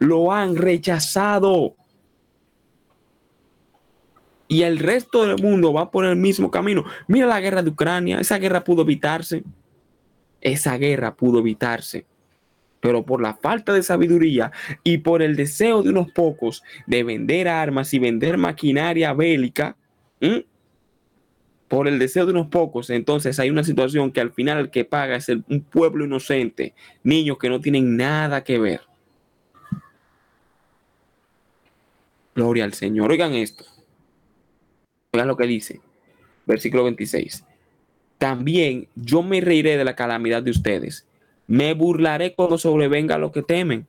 Lo 0.00 0.32
han 0.32 0.56
rechazado. 0.56 1.76
Y 4.48 4.62
el 4.62 4.80
resto 4.80 5.24
del 5.24 5.40
mundo 5.40 5.72
va 5.72 5.92
por 5.92 6.04
el 6.04 6.16
mismo 6.16 6.50
camino. 6.50 6.84
Mira 7.06 7.26
la 7.26 7.40
guerra 7.40 7.62
de 7.62 7.70
Ucrania. 7.70 8.18
Esa 8.18 8.38
guerra 8.38 8.64
pudo 8.64 8.82
evitarse. 8.82 9.44
Esa 10.40 10.76
guerra 10.76 11.14
pudo 11.14 11.38
evitarse. 11.38 12.04
Pero 12.80 13.04
por 13.04 13.22
la 13.22 13.34
falta 13.34 13.72
de 13.72 13.84
sabiduría 13.84 14.50
y 14.82 14.98
por 14.98 15.22
el 15.22 15.36
deseo 15.36 15.84
de 15.84 15.90
unos 15.90 16.10
pocos 16.10 16.64
de 16.88 17.04
vender 17.04 17.46
armas 17.46 17.94
y 17.94 18.00
vender 18.00 18.38
maquinaria 18.38 19.12
bélica, 19.12 19.76
por 21.68 21.86
el 21.86 22.00
deseo 22.00 22.26
de 22.26 22.32
unos 22.32 22.48
pocos, 22.48 22.90
entonces 22.90 23.38
hay 23.38 23.50
una 23.50 23.62
situación 23.62 24.10
que 24.10 24.20
al 24.20 24.32
final 24.32 24.58
el 24.58 24.70
que 24.70 24.84
paga 24.84 25.14
es 25.14 25.28
un 25.28 25.60
pueblo 25.70 26.04
inocente, 26.04 26.74
niños 27.04 27.38
que 27.38 27.48
no 27.48 27.60
tienen 27.60 27.96
nada 27.96 28.42
que 28.42 28.58
ver. 28.58 28.89
Gloria 32.40 32.64
al 32.64 32.72
Señor. 32.72 33.10
Oigan 33.10 33.34
esto. 33.34 33.66
Oigan 35.12 35.28
lo 35.28 35.36
que 35.36 35.46
dice. 35.46 35.78
Versículo 36.46 36.84
26. 36.84 37.44
También 38.16 38.88
yo 38.94 39.22
me 39.22 39.42
reiré 39.42 39.76
de 39.76 39.84
la 39.84 39.94
calamidad 39.94 40.42
de 40.42 40.50
ustedes. 40.50 41.06
Me 41.46 41.74
burlaré 41.74 42.34
cuando 42.34 42.56
sobrevenga 42.56 43.18
lo 43.18 43.30
que 43.30 43.42
temen. 43.42 43.86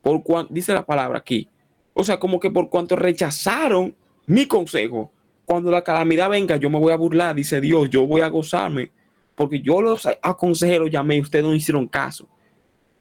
Por 0.00 0.22
cuanto, 0.22 0.54
dice 0.54 0.72
la 0.72 0.86
palabra 0.86 1.18
aquí. 1.18 1.50
O 1.92 2.02
sea, 2.02 2.18
como 2.18 2.40
que 2.40 2.50
por 2.50 2.70
cuanto 2.70 2.96
rechazaron 2.96 3.94
mi 4.24 4.46
consejo, 4.46 5.12
cuando 5.44 5.70
la 5.70 5.84
calamidad 5.84 6.30
venga, 6.30 6.56
yo 6.56 6.70
me 6.70 6.78
voy 6.78 6.94
a 6.94 6.96
burlar, 6.96 7.34
dice 7.34 7.60
Dios, 7.60 7.90
yo 7.90 8.06
voy 8.06 8.22
a 8.22 8.28
gozarme, 8.28 8.90
porque 9.34 9.60
yo 9.60 9.82
los 9.82 10.08
aconsejé, 10.22 10.78
los 10.78 10.90
llamé 10.90 11.20
ustedes 11.20 11.44
no 11.44 11.54
hicieron 11.54 11.86
caso. 11.86 12.26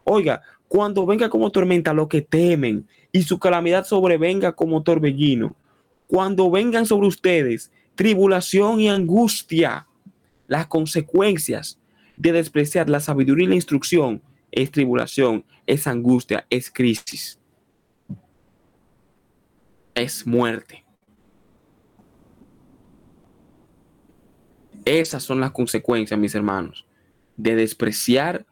Oiga, 0.04 0.42
cuando 0.68 1.06
venga 1.06 1.30
como 1.30 1.50
tormenta 1.50 1.94
lo 1.94 2.10
que 2.10 2.22
temen 2.22 2.86
y 3.12 3.24
su 3.24 3.40
calamidad 3.40 3.86
sobrevenga 3.86 4.54
como 4.54 4.84
torbellino, 4.84 5.56
cuando 6.08 6.50
vengan 6.50 6.86
sobre 6.86 7.08
ustedes 7.08 7.72
tribulación 7.96 8.80
y 8.80 8.90
angustia, 8.90 9.88
las 10.48 10.68
consecuencias 10.68 11.80
de 12.18 12.32
despreciar 12.32 12.90
la 12.90 13.00
sabiduría 13.00 13.46
y 13.46 13.50
la 13.50 13.56
instrucción 13.56 14.22
es 14.52 14.72
tribulación, 14.72 15.46
es 15.66 15.88
angustia, 15.88 16.46
es 16.50 16.70
crisis, 16.70 17.40
es 19.96 20.28
muerte. 20.28 20.84
Esas 24.84 25.24
son 25.24 25.40
las 25.40 25.52
consecuencias, 25.52 26.20
mis 26.20 26.36
hermanos, 26.36 26.86
de 27.38 27.56
despreciar 27.56 28.46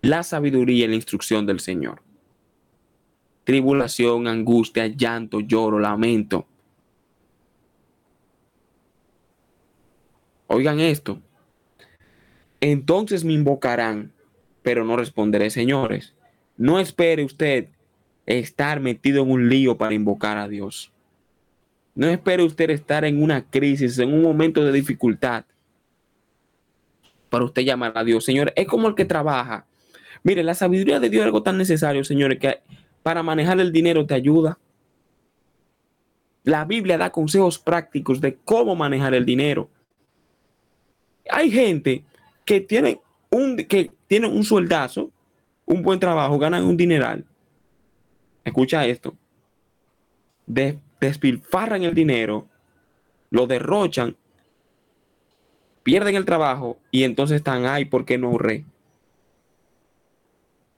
la 0.00 0.22
sabiduría 0.22 0.86
y 0.86 0.88
la 0.88 0.94
instrucción 0.94 1.46
del 1.46 1.60
Señor. 1.60 2.05
Tribulación, 3.46 4.26
angustia, 4.26 4.88
llanto, 4.88 5.38
lloro, 5.38 5.78
lamento. 5.78 6.48
Oigan 10.48 10.80
esto. 10.80 11.22
Entonces 12.60 13.22
me 13.22 13.34
invocarán, 13.34 14.10
pero 14.62 14.84
no 14.84 14.96
responderé, 14.96 15.50
señores. 15.50 16.12
No 16.56 16.80
espere 16.80 17.22
usted 17.22 17.68
estar 18.26 18.80
metido 18.80 19.22
en 19.22 19.30
un 19.30 19.48
lío 19.48 19.78
para 19.78 19.94
invocar 19.94 20.38
a 20.38 20.48
Dios. 20.48 20.90
No 21.94 22.08
espere 22.08 22.42
usted 22.42 22.70
estar 22.70 23.04
en 23.04 23.22
una 23.22 23.48
crisis, 23.48 23.96
en 24.00 24.12
un 24.12 24.22
momento 24.22 24.64
de 24.64 24.72
dificultad 24.72 25.44
para 27.30 27.44
usted 27.44 27.62
llamar 27.62 27.92
a 27.94 28.02
Dios. 28.02 28.24
Señor, 28.24 28.52
es 28.56 28.66
como 28.66 28.88
el 28.88 28.96
que 28.96 29.04
trabaja. 29.04 29.66
Mire, 30.24 30.42
la 30.42 30.54
sabiduría 30.54 30.98
de 30.98 31.10
Dios 31.10 31.20
es 31.20 31.26
algo 31.26 31.44
tan 31.44 31.58
necesario, 31.58 32.02
señores, 32.02 32.40
que 32.40 32.58
para 33.06 33.22
manejar 33.22 33.60
el 33.60 33.70
dinero 33.70 34.04
te 34.04 34.14
ayuda. 34.14 34.58
La 36.42 36.64
Biblia 36.64 36.98
da 36.98 37.12
consejos 37.12 37.56
prácticos 37.56 38.20
de 38.20 38.34
cómo 38.34 38.74
manejar 38.74 39.14
el 39.14 39.24
dinero. 39.24 39.70
Hay 41.30 41.52
gente 41.52 42.02
que 42.44 42.60
tiene 42.60 43.00
un, 43.30 43.58
que 43.58 43.92
tienen 44.08 44.32
un 44.32 44.42
sueldazo, 44.42 45.12
un 45.66 45.82
buen 45.82 46.00
trabajo, 46.00 46.36
ganan 46.36 46.64
un 46.64 46.76
dineral. 46.76 47.24
Escucha 48.42 48.84
esto. 48.84 49.14
despilfarran 50.44 51.84
el 51.84 51.94
dinero, 51.94 52.48
lo 53.30 53.46
derrochan, 53.46 54.16
pierden 55.84 56.16
el 56.16 56.24
trabajo 56.24 56.76
y 56.90 57.04
entonces 57.04 57.36
están, 57.36 57.66
ay, 57.66 57.84
¿por 57.84 58.04
qué 58.04 58.18
no 58.18 58.30
ahorré? 58.30 58.64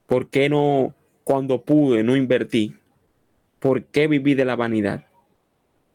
¿Por 0.07 0.29
qué 0.29 0.51
no, 0.51 0.95
cuando 1.29 1.61
pude, 1.61 2.03
no 2.03 2.17
invertí? 2.17 2.75
¿Por 3.59 3.85
qué 3.85 4.09
viví 4.09 4.33
de 4.33 4.47
la 4.47 4.57
vanidad? 4.57 5.05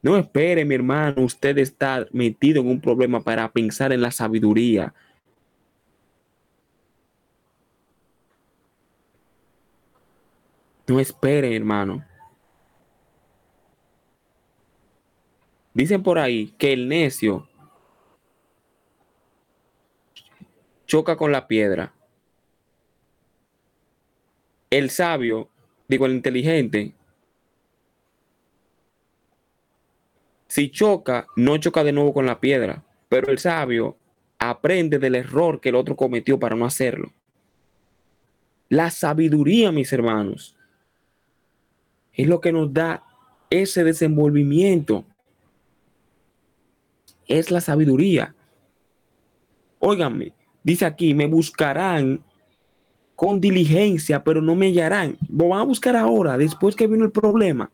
No 0.03 0.15
espere, 0.15 0.63
mi 0.63 0.75
hermano, 0.75 1.23
usted 1.23 1.57
está 1.57 2.05
metido 2.11 2.61
en 2.61 2.67
un 2.67 2.79
problema 2.79 3.19
para 3.19 3.51
pensar 3.51 3.91
en 3.91 4.03
la 4.03 4.11
sabiduría. 4.11 4.93
No 10.85 10.99
espere, 10.99 11.55
hermano. 11.55 12.05
Dicen 15.73 16.03
por 16.03 16.19
ahí 16.19 16.53
que 16.59 16.73
el 16.73 16.87
necio 16.87 17.49
choca 20.85 21.15
con 21.15 21.31
la 21.31 21.47
piedra 21.47 21.91
el 24.77 24.89
sabio, 24.89 25.49
digo, 25.87 26.07
el 26.07 26.13
inteligente, 26.13 26.93
si 30.47 30.71
choca, 30.71 31.27
no 31.35 31.57
choca 31.57 31.83
de 31.83 31.91
nuevo 31.91 32.11
con 32.11 32.25
la 32.25 32.39
piedra, 32.39 32.83
pero 33.07 33.31
el 33.31 33.37
sabio 33.37 33.97
aprende 34.39 34.97
del 34.97 35.13
error 35.13 35.61
que 35.61 35.69
el 35.69 35.75
otro 35.75 35.95
cometió 35.95 36.39
para 36.39 36.55
no 36.55 36.65
hacerlo. 36.65 37.13
La 38.67 38.89
sabiduría, 38.89 39.71
mis 39.71 39.93
hermanos, 39.93 40.55
es 42.11 42.27
lo 42.27 42.41
que 42.41 42.51
nos 42.51 42.73
da 42.73 43.03
ese 43.51 43.83
desenvolvimiento. 43.83 45.05
Es 47.27 47.51
la 47.51 47.61
sabiduría. 47.61 48.33
Óiganme, 49.77 50.33
dice 50.63 50.85
aquí, 50.85 51.13
me 51.13 51.27
buscarán 51.27 52.23
con 53.23 53.39
diligencia, 53.39 54.21
pero 54.21 54.41
no 54.41 54.53
me 54.53 54.65
hallarán. 54.65 55.17
Lo 55.33 55.47
van 55.47 55.61
a 55.61 55.63
buscar 55.63 55.95
ahora, 55.95 56.37
después 56.37 56.75
que 56.75 56.87
vino 56.87 57.05
el 57.05 57.11
problema. 57.11 57.71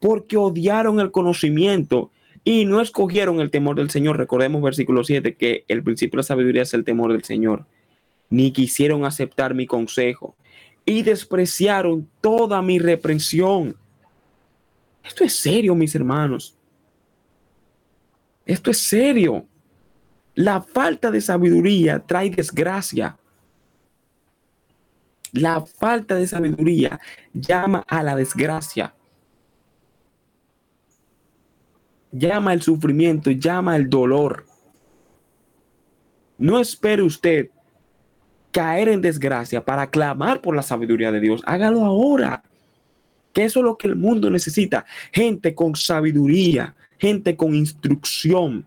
Porque 0.00 0.38
odiaron 0.38 1.00
el 1.00 1.10
conocimiento 1.10 2.10
y 2.42 2.64
no 2.64 2.80
escogieron 2.80 3.40
el 3.40 3.50
temor 3.50 3.76
del 3.76 3.90
Señor. 3.90 4.16
Recordemos 4.16 4.62
versículo 4.62 5.04
7 5.04 5.34
que 5.34 5.66
el 5.68 5.82
principio 5.82 6.16
de 6.16 6.20
la 6.20 6.22
sabiduría 6.22 6.62
es 6.62 6.72
el 6.72 6.82
temor 6.82 7.12
del 7.12 7.24
Señor. 7.24 7.66
Ni 8.30 8.52
quisieron 8.52 9.04
aceptar 9.04 9.52
mi 9.52 9.66
consejo 9.66 10.34
y 10.86 11.02
despreciaron 11.02 12.08
toda 12.22 12.62
mi 12.62 12.78
reprensión. 12.78 13.76
Esto 15.04 15.24
es 15.24 15.34
serio, 15.34 15.74
mis 15.74 15.94
hermanos. 15.94 16.56
Esto 18.46 18.70
es 18.70 18.78
serio. 18.78 19.44
La 20.34 20.62
falta 20.62 21.10
de 21.10 21.20
sabiduría 21.20 21.98
trae 21.98 22.30
desgracia. 22.30 23.18
La 25.32 25.64
falta 25.64 26.14
de 26.14 26.26
sabiduría 26.26 27.00
llama 27.32 27.84
a 27.88 28.02
la 28.02 28.14
desgracia. 28.14 28.94
Llama 32.10 32.50
al 32.50 32.60
sufrimiento, 32.60 33.30
llama 33.30 33.74
al 33.74 33.88
dolor. 33.88 34.44
No 36.36 36.60
espere 36.60 37.02
usted 37.02 37.48
caer 38.50 38.90
en 38.90 39.00
desgracia 39.00 39.64
para 39.64 39.88
clamar 39.88 40.42
por 40.42 40.54
la 40.54 40.62
sabiduría 40.62 41.10
de 41.10 41.20
Dios. 41.20 41.40
Hágalo 41.46 41.84
ahora. 41.86 42.42
Que 43.32 43.44
eso 43.44 43.60
es 43.60 43.64
lo 43.64 43.78
que 43.78 43.88
el 43.88 43.96
mundo 43.96 44.28
necesita. 44.28 44.84
Gente 45.10 45.54
con 45.54 45.74
sabiduría, 45.74 46.74
gente 46.98 47.34
con 47.34 47.54
instrucción. 47.54 48.66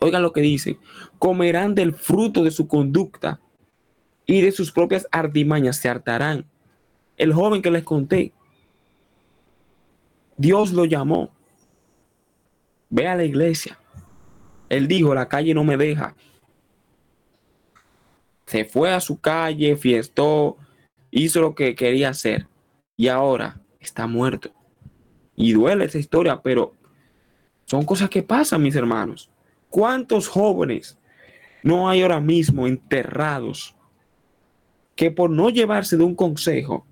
Oigan 0.00 0.22
lo 0.22 0.32
que 0.32 0.40
dice. 0.40 0.78
Comerán 1.20 1.76
del 1.76 1.94
fruto 1.94 2.42
de 2.42 2.50
su 2.50 2.66
conducta 2.66 3.38
y 4.30 4.42
de 4.42 4.52
sus 4.52 4.70
propias 4.70 5.08
artimañas 5.10 5.76
se 5.78 5.88
hartarán. 5.88 6.46
El 7.16 7.32
joven 7.32 7.62
que 7.62 7.70
les 7.72 7.82
conté, 7.82 8.32
Dios 10.36 10.72
lo 10.72 10.84
llamó. 10.84 11.30
Ve 12.90 13.08
a 13.08 13.16
la 13.16 13.24
iglesia. 13.24 13.76
Él 14.68 14.86
dijo, 14.86 15.16
la 15.16 15.28
calle 15.28 15.52
no 15.52 15.64
me 15.64 15.76
deja. 15.76 16.14
Se 18.46 18.64
fue 18.64 18.92
a 18.92 19.00
su 19.00 19.20
calle, 19.20 19.76
fiestó, 19.76 20.56
hizo 21.10 21.40
lo 21.40 21.56
que 21.56 21.74
quería 21.74 22.10
hacer 22.10 22.46
y 22.96 23.08
ahora 23.08 23.60
está 23.80 24.06
muerto. 24.06 24.52
Y 25.34 25.54
duele 25.54 25.86
esa 25.86 25.98
historia, 25.98 26.40
pero 26.40 26.74
son 27.64 27.84
cosas 27.84 28.08
que 28.08 28.22
pasan, 28.22 28.62
mis 28.62 28.76
hermanos. 28.76 29.28
¿Cuántos 29.68 30.28
jóvenes 30.28 30.96
no 31.64 31.88
hay 31.88 32.02
ahora 32.02 32.20
mismo 32.20 32.68
enterrados 32.68 33.74
que 34.94 35.10
por 35.10 35.30
no 35.30 35.50
llevarse 35.50 35.96
de 35.96 36.04
un 36.04 36.14
consejo 36.14 36.86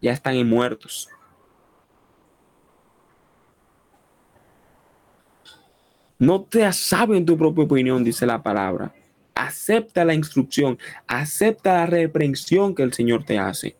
ya 0.00 0.12
están 0.12 0.48
muertos. 0.48 1.08
No 6.18 6.42
te 6.42 6.70
sabio 6.72 7.16
en 7.16 7.24
tu 7.24 7.36
propia 7.36 7.64
opinión, 7.64 8.02
dice 8.02 8.26
la 8.26 8.42
palabra. 8.42 8.92
Acepta 9.34 10.04
la 10.04 10.14
instrucción, 10.14 10.78
acepta 11.06 11.74
la 11.74 11.86
reprensión 11.86 12.74
que 12.74 12.82
el 12.82 12.92
Señor 12.92 13.24
te 13.24 13.38
hace. 13.38 13.76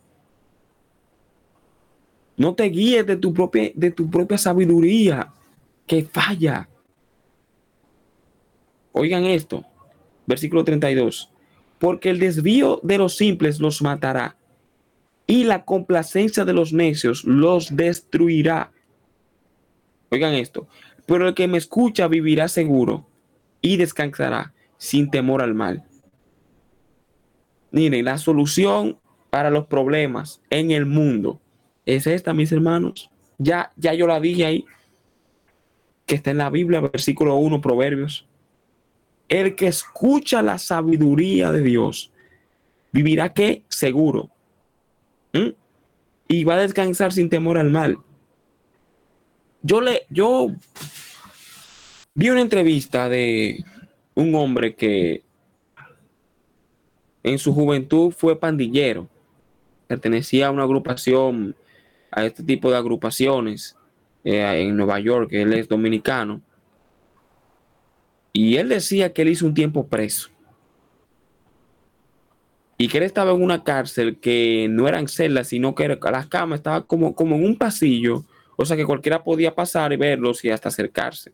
No 2.37 2.55
te 2.55 2.65
guíes 2.65 3.05
de 3.07 3.17
tu 3.17 3.35
propia, 3.35 3.73
de 3.75 3.91
tu 3.91 4.09
propia 4.09 4.39
sabiduría 4.39 5.33
que 5.87 6.05
falla. 6.05 6.69
Oigan 8.93 9.25
esto, 9.25 9.65
versículo 10.27 10.63
32 10.63 11.33
porque 11.79 12.11
el 12.11 12.19
desvío 12.19 12.81
de 12.83 12.99
los 12.99 13.17
simples 13.17 13.61
los 13.61 13.83
matará 13.83 14.37
y 15.27 15.45
la 15.45 15.65
complacencia 15.65 16.45
de 16.45 16.53
los 16.53 16.73
necios 16.73 17.25
los 17.25 17.77
destruirá. 17.77 18.73
Oigan 20.11 20.35
esto, 20.35 20.67
pero 21.07 21.29
el 21.29 21.35
que 21.35 21.49
me 21.49 21.59
escucha 21.59 22.09
vivirá 22.09 22.49
seguro 22.49 23.07
y 23.61 23.77
descansará 23.77 24.55
sin 24.79 25.11
temor 25.11 25.43
al 25.43 25.55
mal. 25.55 25.85
Miren, 27.71 28.05
la 28.05 28.17
solución 28.19 28.99
para 29.31 29.51
los 29.51 29.67
problemas 29.67 30.41
en 30.49 30.71
el 30.71 30.87
mundo 30.87 31.41
es 31.85 32.07
esta, 32.07 32.33
mis 32.33 32.51
hermanos. 32.53 33.11
Ya, 33.37 33.73
ya 33.77 33.93
yo 33.95 34.07
la 34.07 34.21
dije 34.21 34.47
ahí, 34.47 34.65
que 36.07 36.15
está 36.15 36.31
en 36.31 36.39
la 36.39 36.51
Biblia, 36.51 36.81
versículo 36.81 37.37
1, 37.37 37.61
Proverbios. 37.61 38.27
El 39.29 39.55
que 39.55 39.67
escucha 39.67 40.43
la 40.43 40.59
sabiduría 40.59 41.53
de 41.53 41.63
Dios 41.63 42.11
vivirá 42.93 43.33
que 43.33 43.63
seguro. 43.69 44.31
Y 46.29 46.45
va 46.45 46.55
a 46.55 46.59
descansar 46.59 47.13
sin 47.13 47.29
temor 47.29 47.59
al 47.59 47.71
mal. 47.71 47.99
Yo 49.63 49.81
le, 49.81 50.07
yo 50.09 50.49
vi 52.15 52.31
una 52.31 52.41
entrevista 52.41 53.09
de 53.09 53.65
un 54.15 54.35
hombre 54.35 54.75
que 54.75 55.23
en 57.23 57.39
su 57.39 57.53
juventud 57.53 58.13
fue 58.13 58.39
pandillero. 58.39 59.09
Pertenecía 59.87 60.49
a 60.49 60.51
una 60.51 60.65
agrupación, 60.65 61.55
a 62.11 62.25
este 62.25 62.43
tipo 62.43 62.71
de 62.71 62.77
agrupaciones 62.77 63.77
eh, 64.25 64.63
en 64.63 64.77
Nueva 64.77 65.01
York. 65.01 65.31
Él 65.33 65.53
es 65.53 65.69
dominicano. 65.69 66.41
Y 68.33 68.57
él 68.57 68.69
decía 68.69 69.13
que 69.13 69.23
él 69.23 69.29
hizo 69.29 69.47
un 69.47 69.55
tiempo 69.55 69.87
preso. 69.87 70.31
Y 72.77 72.89
que 72.89 72.99
él 72.99 73.05
estaba 73.05 73.33
en 73.33 73.43
una 73.43 73.65
cárcel 73.65 74.19
que 74.19 74.69
no 74.71 74.87
eran 74.87 75.09
celdas, 75.09 75.49
sino 75.49 75.75
que 75.75 75.89
las 75.89 76.27
camas 76.29 76.61
estaban 76.61 76.83
como, 76.83 77.15
como 77.15 77.35
en 77.35 77.45
un 77.45 77.57
pasillo, 77.57 78.25
o 78.57 78.65
sea 78.65 78.77
que 78.77 78.87
cualquiera 78.87 79.25
podía 79.25 79.55
pasar 79.55 79.93
y 79.93 79.97
verlos 79.97 80.45
y 80.45 80.51
hasta 80.51 80.69
acercarse. 80.69 81.33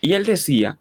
Y 0.00 0.12
él 0.12 0.24
decía 0.24 0.78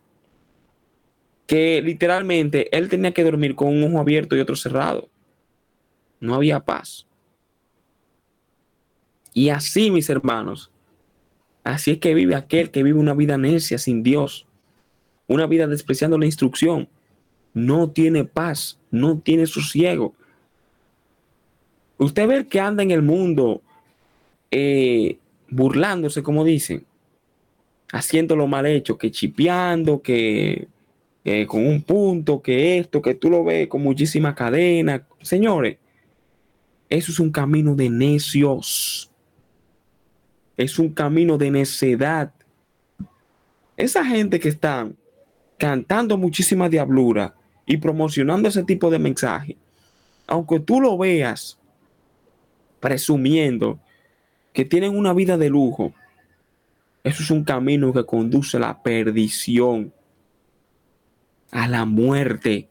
que 1.48 1.82
literalmente 1.82 2.76
él 2.76 2.90
tenía 2.90 3.12
que 3.12 3.24
dormir 3.24 3.56
con 3.56 3.70
un 3.70 3.84
ojo 3.84 4.00
abierto 4.00 4.36
y 4.36 4.40
otro 4.40 4.56
cerrado. 4.56 5.10
No 6.20 6.36
había 6.36 6.60
paz. 6.60 7.08
Y 9.34 9.50
así, 9.50 9.92
mis 9.92 10.10
hermanos, 10.10 10.72
así 11.64 11.92
es 11.92 11.98
que 11.98 12.14
vive 12.14 12.36
aquel 12.36 12.72
que 12.72 12.84
vive 12.84 13.00
una 13.00 13.14
vida 13.14 13.38
necia 13.38 13.78
sin 13.78 14.02
Dios 14.02 14.48
una 15.28 15.48
vida 15.48 15.68
despreciando 15.68 16.18
la 16.18 16.26
instrucción, 16.26 16.88
no 17.54 17.90
tiene 17.90 18.26
paz, 18.26 18.78
no 18.92 19.20
tiene 19.20 19.48
sosiego. 19.48 20.14
Usted 21.98 22.28
ve 22.28 22.48
que 22.48 22.60
anda 22.60 22.84
en 22.84 22.92
el 22.92 23.02
mundo 23.02 23.62
eh, 24.52 25.18
burlándose, 25.50 26.22
como 26.22 26.44
dicen, 26.44 26.86
haciendo 27.92 28.36
lo 28.36 28.48
mal 28.48 28.66
hecho, 28.66 28.98
que 28.98 29.12
chipeando, 29.12 30.02
que 30.02 30.68
con 31.48 31.66
un 31.66 31.82
punto, 31.82 32.42
que 32.42 32.78
esto, 32.78 33.02
que 33.02 33.16
tú 33.16 33.32
lo 33.32 33.44
ves 33.44 33.68
con 33.68 33.82
muchísima 33.82 34.36
cadena. 34.36 35.08
Señores, 35.22 35.78
eso 36.88 37.12
es 37.12 37.20
un 37.20 37.32
camino 37.32 37.76
de 37.76 37.90
necios. 37.90 39.10
Es 40.56 40.78
un 40.78 40.90
camino 40.90 41.38
de 41.38 41.50
necedad. 41.50 42.32
Esa 43.76 44.06
gente 44.06 44.40
que 44.40 44.50
está 44.50 44.88
cantando 45.58 46.18
muchísima 46.18 46.70
diablura 46.70 47.36
y 47.66 47.78
promocionando 47.78 48.50
ese 48.50 48.64
tipo 48.64 48.90
de 48.90 49.00
mensaje, 49.00 49.58
aunque 50.28 50.60
tú 50.60 50.82
lo 50.82 50.98
veas 50.98 51.58
presumiendo 52.80 53.80
que 54.54 54.66
tienen 54.66 54.98
una 54.98 55.14
vida 55.14 55.38
de 55.38 55.50
lujo, 55.50 55.94
eso 57.04 57.24
es 57.24 57.32
un 57.32 57.44
camino 57.44 57.94
que 57.94 58.06
conduce 58.06 58.58
a 58.58 58.62
la 58.62 58.82
perdición, 58.82 59.94
a 61.52 61.68
la 61.68 61.86
muerte. 61.86 62.68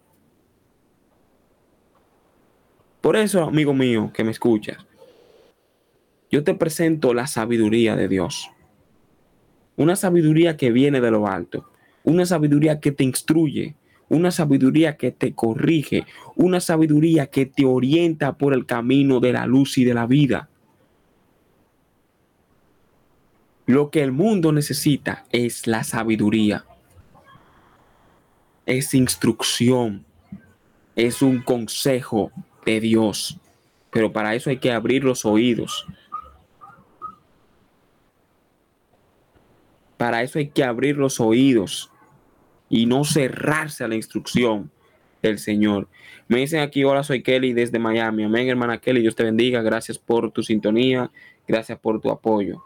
Por 3.00 3.16
eso, 3.16 3.44
amigo 3.44 3.74
mío, 3.74 4.10
que 4.14 4.24
me 4.24 4.30
escuchas, 4.30 4.78
yo 6.30 6.42
te 6.42 6.54
presento 6.54 7.14
la 7.14 7.26
sabiduría 7.26 7.96
de 7.96 8.08
Dios. 8.08 8.50
Una 9.76 9.94
sabiduría 9.94 10.56
que 10.56 10.72
viene 10.72 11.00
de 11.00 11.10
lo 11.10 11.26
alto, 11.26 11.70
una 12.04 12.26
sabiduría 12.26 12.80
que 12.80 12.92
te 12.92 13.02
instruye, 13.02 13.74
una 14.08 14.30
sabiduría 14.30 14.96
que 14.96 15.10
te 15.10 15.34
corrige, 15.34 16.06
una 16.36 16.60
sabiduría 16.60 17.26
que 17.26 17.46
te 17.46 17.64
orienta 17.64 18.36
por 18.36 18.52
el 18.52 18.66
camino 18.66 19.20
de 19.20 19.32
la 19.32 19.46
luz 19.46 19.78
y 19.78 19.84
de 19.84 19.94
la 19.94 20.06
vida. 20.06 20.48
Lo 23.66 23.90
que 23.90 24.02
el 24.02 24.12
mundo 24.12 24.52
necesita 24.52 25.24
es 25.32 25.66
la 25.66 25.82
sabiduría, 25.82 26.66
es 28.66 28.92
instrucción, 28.92 30.04
es 30.94 31.22
un 31.22 31.40
consejo 31.40 32.30
de 32.66 32.80
Dios. 32.80 33.38
Pero 33.90 34.12
para 34.12 34.34
eso 34.34 34.50
hay 34.50 34.58
que 34.58 34.72
abrir 34.72 35.04
los 35.04 35.24
oídos. 35.24 35.86
Para 39.96 40.22
eso 40.22 40.38
hay 40.38 40.48
que 40.48 40.64
abrir 40.64 40.98
los 40.98 41.20
oídos 41.20 41.90
y 42.74 42.86
no 42.86 43.04
cerrarse 43.04 43.84
a 43.84 43.88
la 43.88 43.94
instrucción 43.94 44.68
del 45.22 45.38
Señor. 45.38 45.86
Me 46.26 46.38
dicen 46.38 46.58
aquí, 46.58 46.82
hola, 46.82 47.04
soy 47.04 47.22
Kelly 47.22 47.52
desde 47.52 47.78
Miami. 47.78 48.24
Amén, 48.24 48.48
hermana 48.48 48.78
Kelly, 48.78 49.00
Dios 49.00 49.14
te 49.14 49.22
bendiga. 49.22 49.62
Gracias 49.62 49.96
por 49.96 50.32
tu 50.32 50.42
sintonía, 50.42 51.08
gracias 51.46 51.78
por 51.78 52.00
tu 52.00 52.10
apoyo. 52.10 52.64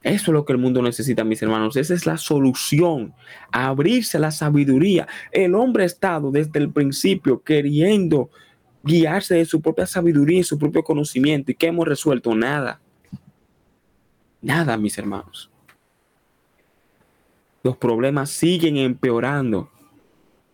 Eso 0.00 0.30
es 0.30 0.32
lo 0.32 0.44
que 0.44 0.52
el 0.52 0.60
mundo 0.60 0.80
necesita, 0.80 1.24
mis 1.24 1.42
hermanos. 1.42 1.76
Esa 1.76 1.94
es 1.94 2.06
la 2.06 2.18
solución. 2.18 3.12
Abrirse 3.50 4.18
a 4.18 4.20
la 4.20 4.30
sabiduría. 4.30 5.08
El 5.32 5.56
hombre 5.56 5.82
ha 5.82 5.86
estado 5.86 6.30
desde 6.30 6.60
el 6.60 6.70
principio 6.70 7.42
queriendo 7.42 8.30
guiarse 8.84 9.34
de 9.34 9.44
su 9.44 9.60
propia 9.60 9.86
sabiduría 9.86 10.38
y 10.38 10.44
su 10.44 10.56
propio 10.56 10.84
conocimiento. 10.84 11.50
¿Y 11.50 11.56
qué 11.56 11.66
hemos 11.66 11.88
resuelto? 11.88 12.32
Nada. 12.32 12.80
Nada, 14.40 14.76
mis 14.76 14.96
hermanos. 14.98 15.50
Los 17.64 17.78
problemas 17.78 18.30
siguen 18.30 18.76
empeorando. 18.76 19.70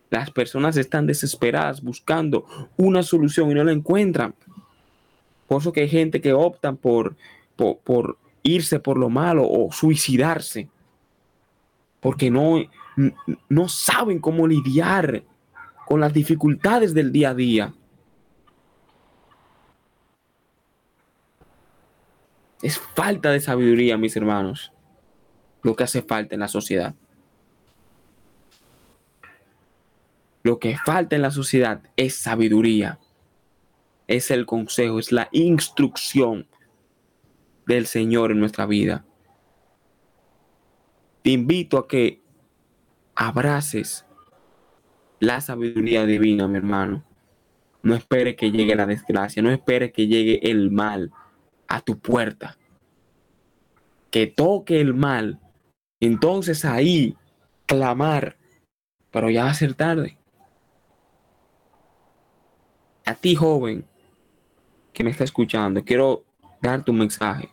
Las 0.09 0.31
personas 0.31 0.77
están 0.77 1.05
desesperadas 1.05 1.83
buscando 1.83 2.45
una 2.77 3.03
solución 3.03 3.51
y 3.51 3.53
no 3.53 3.63
la 3.65 3.73
encuentran. 3.73 4.33
Por 5.47 5.61
eso 5.61 5.73
que 5.73 5.81
hay 5.81 5.89
gente 5.89 6.21
que 6.21 6.31
opta 6.31 6.71
por, 6.71 7.17
por, 7.57 7.77
por 7.79 8.17
irse 8.43 8.79
por 8.79 8.97
lo 8.97 9.09
malo 9.09 9.45
o 9.45 9.71
suicidarse, 9.73 10.69
porque 11.99 12.31
no, 12.31 12.63
no 13.49 13.67
saben 13.67 14.19
cómo 14.19 14.47
lidiar 14.47 15.23
con 15.85 15.99
las 15.99 16.13
dificultades 16.13 16.93
del 16.93 17.11
día 17.11 17.31
a 17.31 17.35
día. 17.35 17.73
Es 22.61 22.79
falta 22.79 23.31
de 23.31 23.41
sabiduría, 23.41 23.97
mis 23.97 24.15
hermanos, 24.15 24.71
lo 25.61 25.75
que 25.75 25.83
hace 25.83 26.01
falta 26.01 26.35
en 26.35 26.39
la 26.39 26.47
sociedad. 26.47 26.95
Lo 30.43 30.59
que 30.59 30.77
falta 30.77 31.15
en 31.15 31.21
la 31.21 31.31
sociedad 31.31 31.83
es 31.95 32.15
sabiduría, 32.15 32.99
es 34.07 34.31
el 34.31 34.45
consejo, 34.45 34.99
es 34.99 35.11
la 35.11 35.29
instrucción 35.31 36.47
del 37.67 37.85
Señor 37.85 38.31
en 38.31 38.39
nuestra 38.39 38.65
vida. 38.65 39.05
Te 41.21 41.29
invito 41.29 41.77
a 41.77 41.87
que 41.87 42.21
abraces 43.15 44.05
la 45.19 45.39
sabiduría 45.39 46.05
divina, 46.05 46.47
mi 46.47 46.57
hermano. 46.57 47.05
No 47.83 47.95
espere 47.95 48.35
que 48.35 48.51
llegue 48.51 48.75
la 48.75 48.87
desgracia, 48.87 49.41
no 49.43 49.51
espere 49.51 49.91
que 49.91 50.07
llegue 50.07 50.49
el 50.49 50.71
mal 50.71 51.11
a 51.67 51.81
tu 51.81 51.99
puerta. 51.99 52.57
Que 54.09 54.27
toque 54.27 54.81
el 54.81 54.95
mal. 54.95 55.39
Entonces 55.99 56.65
ahí 56.65 57.15
clamar, 57.67 58.37
pero 59.11 59.29
ya 59.29 59.45
va 59.45 59.51
a 59.51 59.55
ser 59.55 59.75
tarde. 59.75 60.17
A 63.05 63.15
ti, 63.15 63.35
joven, 63.35 63.85
que 64.93 65.03
me 65.03 65.11
está 65.11 65.23
escuchando, 65.23 65.83
quiero 65.83 66.23
dar 66.61 66.83
tu 66.83 66.93
mensaje. 66.93 67.49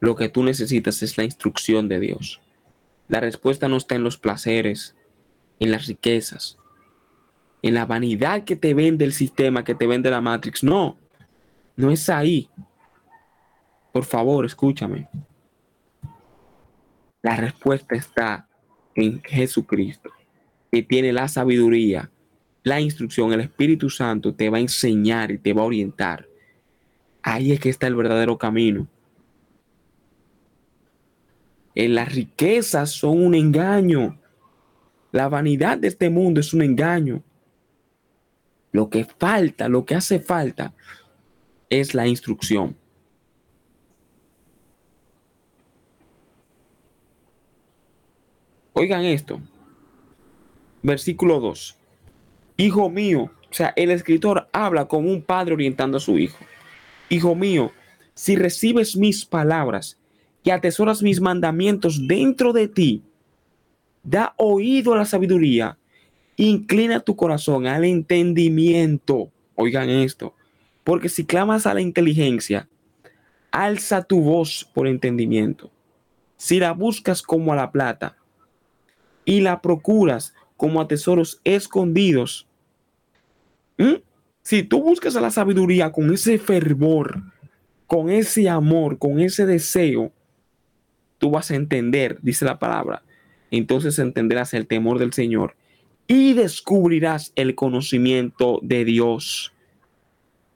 Lo 0.00 0.16
que 0.16 0.28
tú 0.28 0.42
necesitas 0.42 1.02
es 1.02 1.16
la 1.16 1.24
instrucción 1.24 1.88
de 1.88 2.00
Dios. 2.00 2.40
La 3.08 3.20
respuesta 3.20 3.68
no 3.68 3.76
está 3.76 3.94
en 3.94 4.02
los 4.02 4.16
placeres, 4.16 4.96
en 5.60 5.70
las 5.70 5.86
riquezas, 5.86 6.58
en 7.62 7.74
la 7.74 7.86
vanidad 7.86 8.42
que 8.44 8.56
te 8.56 8.74
vende 8.74 9.04
el 9.04 9.12
sistema, 9.12 9.62
que 9.62 9.74
te 9.74 9.86
vende 9.86 10.10
la 10.10 10.20
Matrix. 10.20 10.64
No, 10.64 10.96
no 11.76 11.90
es 11.90 12.08
ahí. 12.08 12.48
Por 13.92 14.04
favor, 14.04 14.44
escúchame. 14.44 15.08
La 17.22 17.36
respuesta 17.36 17.94
está 17.94 18.48
en 18.96 19.22
Jesucristo, 19.22 20.10
que 20.72 20.82
tiene 20.82 21.12
la 21.12 21.28
sabiduría, 21.28 22.10
la 22.62 22.80
instrucción, 22.80 23.32
el 23.32 23.40
Espíritu 23.40 23.90
Santo 23.90 24.34
te 24.34 24.48
va 24.48 24.58
a 24.58 24.60
enseñar 24.60 25.30
y 25.30 25.38
te 25.38 25.52
va 25.52 25.62
a 25.62 25.66
orientar. 25.66 26.28
Ahí 27.22 27.52
es 27.52 27.60
que 27.60 27.70
está 27.70 27.86
el 27.86 27.96
verdadero 27.96 28.38
camino. 28.38 28.86
En 31.74 31.94
las 31.94 32.14
riquezas 32.14 32.90
son 32.90 33.22
un 33.24 33.34
engaño. 33.34 34.18
La 35.10 35.28
vanidad 35.28 35.78
de 35.78 35.88
este 35.88 36.10
mundo 36.10 36.40
es 36.40 36.52
un 36.54 36.62
engaño. 36.62 37.22
Lo 38.70 38.88
que 38.88 39.04
falta, 39.04 39.68
lo 39.68 39.84
que 39.84 39.94
hace 39.94 40.20
falta 40.20 40.72
es 41.68 41.94
la 41.94 42.06
instrucción. 42.06 42.76
Oigan 48.72 49.04
esto. 49.04 49.40
Versículo 50.82 51.40
2. 51.40 51.81
Hijo 52.56 52.90
mío, 52.90 53.30
o 53.50 53.54
sea, 53.54 53.72
el 53.76 53.90
escritor 53.90 54.48
habla 54.52 54.86
como 54.86 55.10
un 55.10 55.22
padre 55.22 55.54
orientando 55.54 55.98
a 55.98 56.00
su 56.00 56.18
hijo. 56.18 56.38
Hijo 57.08 57.34
mío, 57.34 57.72
si 58.14 58.36
recibes 58.36 58.96
mis 58.96 59.24
palabras 59.24 59.98
y 60.42 60.50
atesoras 60.50 61.02
mis 61.02 61.20
mandamientos 61.20 62.06
dentro 62.06 62.52
de 62.52 62.68
ti, 62.68 63.02
da 64.02 64.34
oído 64.36 64.94
a 64.94 64.96
la 64.96 65.04
sabiduría, 65.04 65.78
inclina 66.36 67.00
tu 67.00 67.16
corazón 67.16 67.66
al 67.66 67.84
entendimiento. 67.84 69.30
Oigan 69.54 69.88
esto, 69.90 70.34
porque 70.84 71.08
si 71.08 71.24
clamas 71.24 71.66
a 71.66 71.74
la 71.74 71.80
inteligencia, 71.80 72.68
alza 73.50 74.02
tu 74.02 74.20
voz 74.20 74.68
por 74.72 74.86
entendimiento. 74.86 75.70
Si 76.36 76.58
la 76.58 76.72
buscas 76.72 77.22
como 77.22 77.52
a 77.52 77.56
la 77.56 77.70
plata 77.70 78.16
y 79.24 79.40
la 79.40 79.60
procuras 79.60 80.34
como 80.62 80.80
a 80.80 80.86
tesoros 80.86 81.40
escondidos, 81.42 82.46
si 84.42 84.62
tú 84.62 84.80
buscas 84.80 85.16
a 85.16 85.20
la 85.20 85.32
sabiduría 85.32 85.90
con 85.90 86.14
ese 86.14 86.38
fervor, 86.38 87.20
con 87.88 88.08
ese 88.08 88.48
amor, 88.48 88.96
con 88.96 89.18
ese 89.18 89.44
deseo, 89.44 90.12
tú 91.18 91.32
vas 91.32 91.50
a 91.50 91.56
entender, 91.56 92.16
dice 92.22 92.44
la 92.44 92.60
palabra. 92.60 93.02
Entonces 93.50 93.98
entenderás 93.98 94.54
el 94.54 94.68
temor 94.68 95.00
del 95.00 95.12
Señor 95.12 95.56
y 96.06 96.34
descubrirás 96.34 97.32
el 97.34 97.56
conocimiento 97.56 98.60
de 98.62 98.84
Dios. 98.84 99.52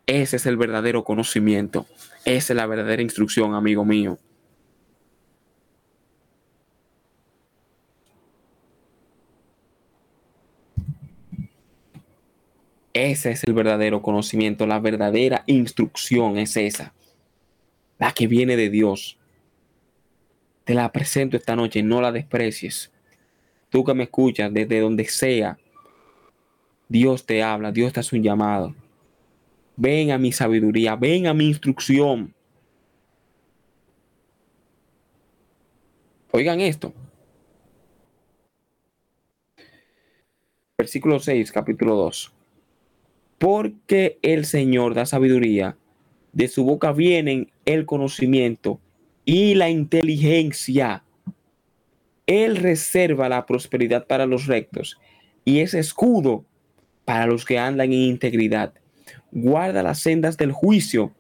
Ese 0.06 0.36
es 0.36 0.46
el 0.46 0.56
verdadero 0.56 1.02
conocimiento. 1.02 1.84
Esa 2.24 2.52
es 2.52 2.56
la 2.56 2.66
verdadera 2.66 3.02
instrucción, 3.02 3.56
amigo 3.56 3.84
mío. 3.84 4.20
Ese 12.96 13.32
es 13.32 13.44
el 13.44 13.52
verdadero 13.52 14.00
conocimiento, 14.00 14.66
la 14.66 14.80
verdadera 14.80 15.44
instrucción 15.44 16.38
es 16.38 16.56
esa, 16.56 16.94
la 17.98 18.10
que 18.12 18.26
viene 18.26 18.56
de 18.56 18.70
Dios. 18.70 19.18
Te 20.64 20.72
la 20.72 20.90
presento 20.90 21.36
esta 21.36 21.54
noche, 21.54 21.82
no 21.82 22.00
la 22.00 22.10
desprecies. 22.10 22.90
tú 23.68 23.84
que 23.84 23.92
me 23.92 24.04
escuchas 24.04 24.50
desde 24.50 24.80
donde 24.80 25.04
sea, 25.04 25.58
Dios 26.88 27.26
te 27.26 27.42
habla, 27.42 27.70
Dios 27.70 27.92
te 27.92 28.00
hace 28.00 28.16
un 28.16 28.22
llamado. 28.22 28.74
Ven 29.76 30.10
a 30.10 30.16
mi 30.16 30.32
sabiduría, 30.32 30.96
ven 30.96 31.26
a 31.26 31.34
mi 31.34 31.48
instrucción. 31.48 32.32
Oigan 36.30 36.60
esto. 36.60 36.94
Versículo 40.78 41.20
6, 41.20 41.52
capítulo 41.52 41.94
2. 41.96 42.35
Porque 43.38 44.18
el 44.22 44.44
Señor 44.46 44.94
da 44.94 45.06
sabiduría, 45.06 45.76
de 46.32 46.48
su 46.48 46.64
boca 46.64 46.92
vienen 46.92 47.50
el 47.64 47.86
conocimiento 47.86 48.80
y 49.24 49.54
la 49.54 49.70
inteligencia. 49.70 51.02
Él 52.26 52.56
reserva 52.56 53.28
la 53.28 53.46
prosperidad 53.46 54.06
para 54.06 54.26
los 54.26 54.46
rectos 54.46 54.98
y 55.44 55.60
es 55.60 55.74
escudo 55.74 56.44
para 57.04 57.26
los 57.26 57.44
que 57.44 57.58
andan 57.58 57.92
en 57.92 58.00
integridad. 58.00 58.74
Guarda 59.30 59.82
las 59.82 60.00
sendas 60.00 60.36
del 60.36 60.52
juicio 60.52 61.12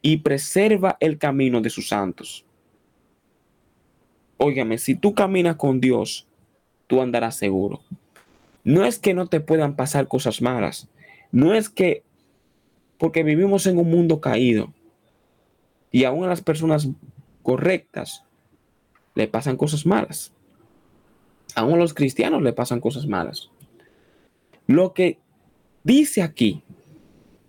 y 0.00 0.18
preserva 0.18 0.96
el 1.00 1.18
camino 1.18 1.60
de 1.60 1.70
sus 1.70 1.88
santos. 1.88 2.44
Óigame, 4.36 4.78
si 4.78 4.94
tú 4.94 5.14
caminas 5.14 5.56
con 5.56 5.80
Dios, 5.80 6.26
tú 6.86 7.00
andarás 7.00 7.36
seguro. 7.36 7.82
No 8.64 8.84
es 8.84 8.98
que 8.98 9.14
no 9.14 9.26
te 9.26 9.40
puedan 9.40 9.76
pasar 9.76 10.08
cosas 10.08 10.40
malas. 10.40 10.88
No 11.34 11.52
es 11.52 11.68
que, 11.68 12.04
porque 12.96 13.24
vivimos 13.24 13.66
en 13.66 13.76
un 13.76 13.90
mundo 13.90 14.20
caído 14.20 14.72
y 15.90 16.04
aún 16.04 16.22
a 16.22 16.28
las 16.28 16.42
personas 16.42 16.88
correctas 17.42 18.22
le 19.16 19.26
pasan 19.26 19.56
cosas 19.56 19.84
malas. 19.84 20.32
Aún 21.56 21.74
a 21.74 21.78
los 21.78 21.92
cristianos 21.92 22.40
le 22.40 22.52
pasan 22.52 22.78
cosas 22.78 23.08
malas. 23.08 23.50
Lo 24.68 24.94
que 24.94 25.18
dice 25.82 26.22
aquí 26.22 26.62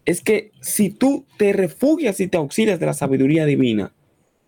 es 0.04 0.20
que 0.22 0.52
si 0.62 0.90
tú 0.90 1.28
te 1.38 1.54
refugias 1.54 2.20
y 2.20 2.28
te 2.28 2.38
auxilias 2.38 2.80
de 2.80 2.88
la 2.88 2.94
sabiduría 2.94 3.46
divina, 3.46 3.94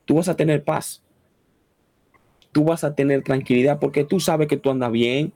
tú 0.05 0.15
vas 0.15 0.29
a 0.29 0.35
tener 0.35 0.63
paz. 0.63 1.03
Tú 2.51 2.63
vas 2.63 2.83
a 2.83 2.95
tener 2.95 3.21
tranquilidad 3.21 3.77
porque 3.79 4.03
tú 4.03 4.19
sabes 4.19 4.47
que 4.47 4.57
tú 4.57 4.71
andas 4.71 4.91
bien, 4.91 5.31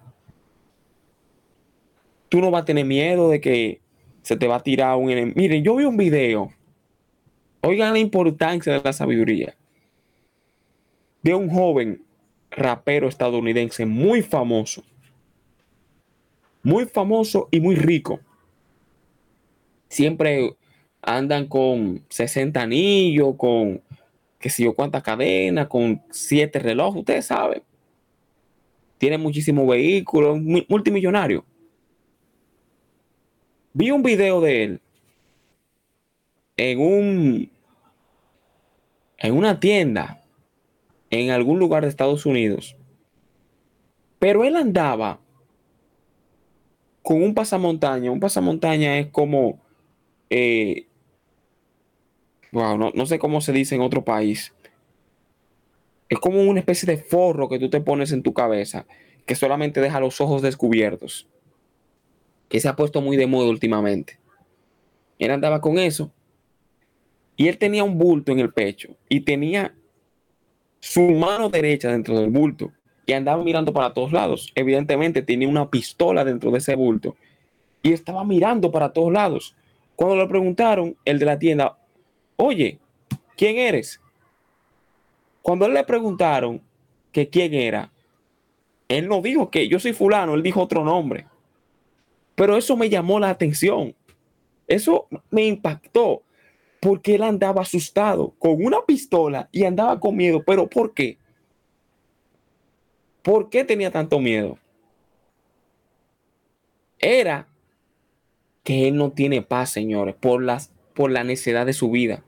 tú 2.29 2.41
no 2.41 2.49
vas 2.49 2.63
a 2.63 2.65
tener 2.65 2.85
miedo 2.85 3.29
de 3.29 3.39
que 3.41 3.80
se 4.21 4.37
te 4.37 4.47
va 4.47 4.57
a 4.57 4.63
tirar 4.63 4.95
un 4.97 5.09
enemigo. 5.09 5.35
Miren, 5.35 5.63
yo 5.63 5.75
vi 5.75 5.85
un 5.85 5.97
video. 5.97 6.51
Oigan 7.61 7.93
la 7.93 7.99
importancia 7.99 8.73
de 8.73 8.81
la 8.83 8.93
sabiduría. 8.93 9.55
De 11.21 11.33
un 11.35 11.49
joven 11.49 12.03
rapero 12.49 13.07
estadounidense 13.07 13.85
muy 13.85 14.21
famoso. 14.21 14.83
Muy 16.63 16.85
famoso 16.85 17.47
y 17.51 17.59
muy 17.59 17.75
rico. 17.75 18.19
Siempre 19.87 20.55
andan 21.01 21.47
con 21.47 22.03
60 22.09 22.61
anillos, 22.61 23.35
con 23.37 23.81
qué 24.39 24.49
sé 24.49 24.63
yo 24.63 24.73
cuántas 24.73 25.03
cadenas, 25.03 25.67
con 25.67 26.01
siete 26.11 26.59
relojes, 26.59 26.99
ustedes 26.99 27.25
saben. 27.25 27.63
Tiene 28.97 29.17
muchísimos 29.17 29.67
vehículos, 29.67 30.39
multimillonario. 30.67 31.43
Vi 33.73 33.91
un 33.91 34.03
video 34.03 34.41
de 34.41 34.63
él 34.63 34.81
en 36.57 36.79
un 36.79 37.51
en 39.17 39.37
una 39.37 39.59
tienda 39.59 40.23
en 41.09 41.31
algún 41.31 41.59
lugar 41.59 41.83
de 41.83 41.89
Estados 41.89 42.25
Unidos. 42.25 42.75
Pero 44.19 44.43
él 44.43 44.55
andaba 44.55 45.19
con 47.01 47.23
un 47.23 47.33
pasamontaña. 47.33 48.11
Un 48.11 48.19
pasamontaña 48.19 48.99
es 48.99 49.07
como 49.07 49.59
eh, 50.29 50.87
wow, 52.51 52.77
no, 52.77 52.91
no 52.93 53.05
sé 53.05 53.19
cómo 53.19 53.41
se 53.41 53.53
dice 53.53 53.75
en 53.75 53.81
otro 53.81 54.03
país. 54.03 54.53
Es 56.09 56.19
como 56.19 56.41
una 56.41 56.59
especie 56.59 56.87
de 56.87 56.97
forro 56.97 57.47
que 57.47 57.59
tú 57.59 57.69
te 57.69 57.79
pones 57.79 58.11
en 58.11 58.21
tu 58.21 58.33
cabeza 58.33 58.85
que 59.25 59.35
solamente 59.35 59.79
deja 59.79 60.01
los 60.01 60.19
ojos 60.19 60.41
descubiertos 60.41 61.27
que 62.51 62.59
se 62.59 62.67
ha 62.67 62.75
puesto 62.75 63.01
muy 63.01 63.15
de 63.15 63.27
moda 63.27 63.49
últimamente. 63.49 64.19
Él 65.17 65.31
andaba 65.31 65.61
con 65.61 65.79
eso 65.79 66.11
y 67.37 67.47
él 67.47 67.57
tenía 67.57 67.85
un 67.85 67.97
bulto 67.97 68.33
en 68.33 68.39
el 68.39 68.51
pecho 68.51 68.89
y 69.07 69.21
tenía 69.21 69.73
su 70.81 71.01
mano 71.11 71.49
derecha 71.49 71.89
dentro 71.89 72.19
del 72.19 72.29
bulto 72.29 72.73
y 73.05 73.13
andaba 73.13 73.41
mirando 73.41 73.71
para 73.71 73.93
todos 73.93 74.11
lados. 74.11 74.51
Evidentemente 74.53 75.21
tenía 75.21 75.47
una 75.47 75.69
pistola 75.69 76.25
dentro 76.25 76.51
de 76.51 76.57
ese 76.57 76.75
bulto 76.75 77.15
y 77.81 77.93
estaba 77.93 78.25
mirando 78.25 78.69
para 78.69 78.91
todos 78.91 79.13
lados. 79.13 79.55
Cuando 79.95 80.17
le 80.17 80.27
preguntaron, 80.27 80.97
el 81.05 81.19
de 81.19 81.25
la 81.25 81.39
tienda, 81.39 81.77
oye, 82.35 82.79
¿quién 83.37 83.59
eres? 83.59 84.01
Cuando 85.41 85.69
le 85.69 85.85
preguntaron 85.85 86.61
que 87.13 87.29
quién 87.29 87.53
era, 87.53 87.93
él 88.89 89.07
no 89.07 89.21
dijo 89.21 89.49
que 89.49 89.69
yo 89.69 89.79
soy 89.79 89.93
fulano, 89.93 90.33
él 90.33 90.43
dijo 90.43 90.61
otro 90.61 90.83
nombre. 90.83 91.30
Pero 92.41 92.57
eso 92.57 92.75
me 92.75 92.89
llamó 92.89 93.19
la 93.19 93.29
atención. 93.29 93.93
Eso 94.67 95.07
me 95.29 95.45
impactó 95.45 96.23
porque 96.79 97.13
él 97.13 97.21
andaba 97.21 97.61
asustado 97.61 98.33
con 98.39 98.65
una 98.65 98.83
pistola 98.83 99.47
y 99.51 99.63
andaba 99.63 99.99
con 99.99 100.15
miedo. 100.15 100.41
¿Pero 100.43 100.67
por 100.67 100.95
qué? 100.95 101.19
¿Por 103.21 103.51
qué 103.51 103.63
tenía 103.63 103.91
tanto 103.91 104.19
miedo? 104.19 104.57
Era 106.97 107.47
que 108.63 108.87
él 108.87 108.95
no 108.95 109.11
tiene 109.11 109.43
paz, 109.43 109.69
señores, 109.69 110.15
por, 110.15 110.41
las, 110.41 110.71
por 110.95 111.11
la 111.11 111.23
necedad 111.23 111.67
de 111.67 111.73
su 111.73 111.91
vida. 111.91 112.23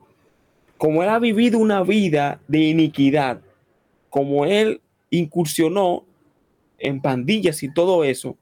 Como 0.78 1.02
él 1.02 1.08
ha 1.08 1.18
vivido 1.18 1.58
una 1.58 1.82
vida 1.82 2.40
de 2.46 2.60
iniquidad, 2.60 3.40
como 4.10 4.46
él 4.46 4.80
incursionó 5.10 6.04
en 6.78 7.02
pandillas 7.02 7.64
y 7.64 7.74
todo 7.74 8.04
eso, 8.04 8.38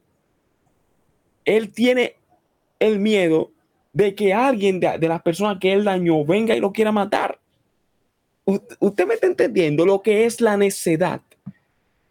él 1.45 1.71
tiene 1.71 2.17
el 2.79 2.99
miedo 2.99 3.51
de 3.93 4.15
que 4.15 4.33
alguien 4.33 4.81
de, 4.81 4.99
las 5.01 5.23
personas 5.23 5.59
que 5.59 5.73
él 5.73 5.85
dañó 5.85 6.25
venga 6.25 6.57
y 6.57 6.61
lo 6.61 6.73
quiera 6.73 6.93
matar. 6.93 7.39
usted 8.45 9.07
me 9.07 9.15
está 9.15 9.27
entendiendo 9.27 9.85
lo 9.87 10.03
que 10.03 10.25
es 10.25 10.41
la 10.41 10.57
necedad, 10.57 11.21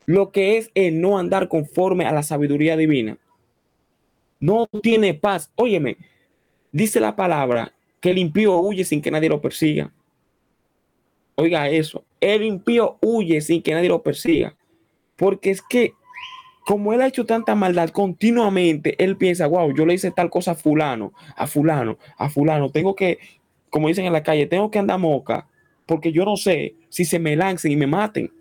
lo 0.05 0.31
que 0.31 0.57
es 0.57 0.71
el 0.75 1.01
no 1.01 1.17
andar 1.17 1.47
conforme 1.47 2.05
a 2.05 2.11
la 2.11 2.23
sabiduría 2.23 2.77
divina. 2.77 3.17
No 4.39 4.67
tiene 4.81 5.13
paz. 5.13 5.51
Óyeme, 5.55 5.97
dice 6.71 6.99
la 6.99 7.15
palabra 7.15 7.73
que 7.99 8.11
el 8.11 8.17
impío 8.17 8.59
huye 8.59 8.83
sin 8.83 9.01
que 9.01 9.11
nadie 9.11 9.29
lo 9.29 9.41
persiga. 9.41 9.91
Oiga 11.35 11.69
eso, 11.69 12.03
el 12.19 12.43
impío 12.43 12.97
huye 13.01 13.41
sin 13.41 13.61
que 13.61 13.73
nadie 13.73 13.89
lo 13.89 14.01
persiga. 14.01 14.55
Porque 15.15 15.51
es 15.51 15.61
que 15.61 15.93
como 16.65 16.93
él 16.93 17.01
ha 17.01 17.07
hecho 17.07 17.25
tanta 17.25 17.55
maldad 17.55 17.89
continuamente, 17.89 18.95
él 19.03 19.17
piensa, 19.17 19.47
wow, 19.47 19.73
yo 19.73 19.85
le 19.85 19.95
hice 19.95 20.11
tal 20.11 20.29
cosa 20.29 20.51
a 20.51 20.55
fulano, 20.55 21.13
a 21.35 21.47
fulano, 21.47 21.97
a 22.17 22.29
fulano, 22.29 22.69
tengo 22.69 22.95
que, 22.95 23.19
como 23.69 23.87
dicen 23.87 24.05
en 24.05 24.13
la 24.13 24.23
calle, 24.23 24.45
tengo 24.45 24.69
que 24.69 24.79
andar 24.79 24.99
moca, 24.99 25.47
porque 25.85 26.11
yo 26.11 26.23
no 26.23 26.37
sé 26.37 26.75
si 26.89 27.05
se 27.05 27.19
me 27.19 27.35
lancen 27.35 27.71
y 27.71 27.75
me 27.75 27.87
maten. 27.87 28.31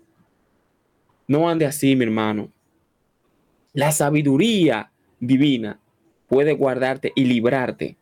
No 1.27 1.49
ande 1.49 1.65
así, 1.65 1.95
mi 1.95 2.03
hermano. 2.03 2.51
La 3.73 3.91
sabiduría 3.91 4.91
divina 5.19 5.79
puede 6.27 6.53
guardarte 6.53 7.11
y 7.15 7.25
librarte 7.25 7.97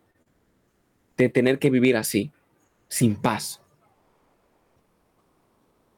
de 1.18 1.30
tener 1.30 1.60
que 1.60 1.70
vivir 1.70 1.96
así, 1.96 2.32
sin 2.88 3.16
paz. 3.16 3.62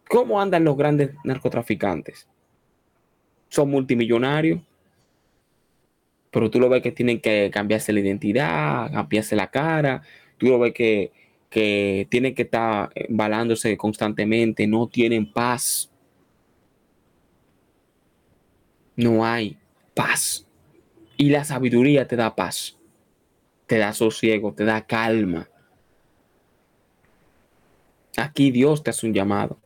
¿Cómo 0.10 0.42
andan 0.42 0.64
los 0.64 0.76
grandes 0.76 1.12
narcotraficantes? 1.24 2.28
Son 3.52 3.70
multimillonarios, 3.70 4.62
pero 6.32 6.50
tú 6.50 6.60
lo 6.60 6.70
ves 6.70 6.82
que 6.82 6.94
tienen 6.94 7.20
que 7.20 7.52
cambiarse 7.54 7.92
la 7.92 8.00
identidad, 8.00 8.90
cambiarse 8.92 9.36
la 9.36 9.52
cara, 9.52 10.02
tú 10.38 10.48
lo 10.48 10.58
ves 10.58 10.74
que, 10.74 11.12
que 11.50 12.08
tienen 12.10 12.34
que 12.34 12.44
estar 12.44 12.90
embalándose 12.96 13.76
constantemente, 13.76 14.66
no 14.68 14.88
tienen 14.88 15.32
paz. 15.32 15.92
No 18.96 19.26
hay 19.26 19.58
paz. 19.94 20.48
Y 21.18 21.30
la 21.30 21.44
sabiduría 21.44 22.08
te 22.08 22.16
da 22.16 22.34
paz, 22.34 22.78
te 23.68 23.78
da 23.78 23.92
sosiego, 23.92 24.54
te 24.54 24.64
da 24.64 24.88
calma. 24.88 25.50
Aquí 28.16 28.50
Dios 28.50 28.82
te 28.82 28.92
hace 28.92 29.08
un 29.08 29.14
llamado. 29.14 29.60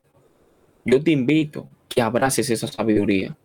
Yo 0.86 1.04
te 1.04 1.12
invito 1.12 1.70
que 1.88 2.02
abraces 2.02 2.50
esa 2.50 2.68
sabiduría. 2.68 3.38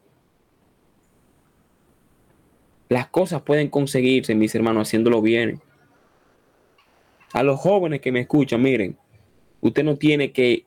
Las 2.90 3.06
cosas 3.06 3.42
pueden 3.42 3.68
conseguirse, 3.68 4.34
mis 4.34 4.52
hermanos, 4.52 4.88
haciéndolo 4.88 5.22
bien. 5.22 5.60
A 7.32 7.44
los 7.44 7.60
jóvenes 7.60 8.00
que 8.00 8.10
me 8.10 8.18
escuchan, 8.18 8.60
miren, 8.60 8.98
usted 9.60 9.84
no 9.84 9.94
tiene 9.94 10.32
que 10.32 10.66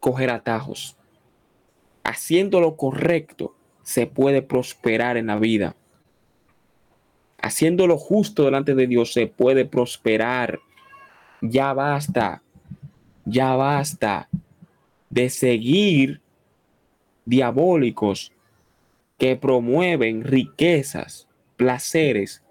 coger 0.00 0.30
atajos. 0.30 0.96
Haciendo 2.02 2.60
lo 2.60 2.76
correcto, 2.76 3.54
se 3.84 4.08
puede 4.08 4.42
prosperar 4.42 5.16
en 5.16 5.28
la 5.28 5.36
vida. 5.36 5.76
Haciendo 7.40 7.86
lo 7.86 7.98
justo 7.98 8.44
delante 8.44 8.74
de 8.74 8.88
Dios 8.88 9.12
se 9.12 9.28
puede 9.28 9.64
prosperar. 9.64 10.58
Ya 11.40 11.72
basta, 11.72 12.42
ya 13.24 13.54
basta 13.54 14.28
de 15.08 15.30
seguir 15.30 16.20
diabólicos 17.24 18.32
que 19.18 19.36
promueven 19.36 20.24
riquezas, 20.24 21.28
placeres 21.56 22.42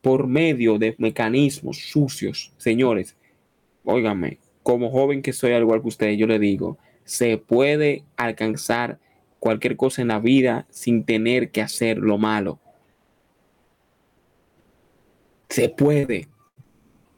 por 0.00 0.26
medio 0.26 0.78
de 0.78 0.94
mecanismos 0.98 1.78
sucios. 1.78 2.52
Señores, 2.56 3.16
óigame, 3.84 4.38
como 4.62 4.90
joven 4.90 5.22
que 5.22 5.32
soy, 5.32 5.52
al 5.52 5.62
igual 5.62 5.82
que 5.82 5.88
ustedes, 5.88 6.18
yo 6.18 6.26
le 6.26 6.38
digo, 6.38 6.78
se 7.04 7.38
puede 7.38 8.04
alcanzar 8.16 8.98
cualquier 9.38 9.76
cosa 9.76 10.02
en 10.02 10.08
la 10.08 10.18
vida 10.18 10.66
sin 10.70 11.04
tener 11.04 11.50
que 11.50 11.62
hacer 11.62 11.98
lo 11.98 12.18
malo. 12.18 12.58
Se 15.48 15.68
puede. 15.68 16.28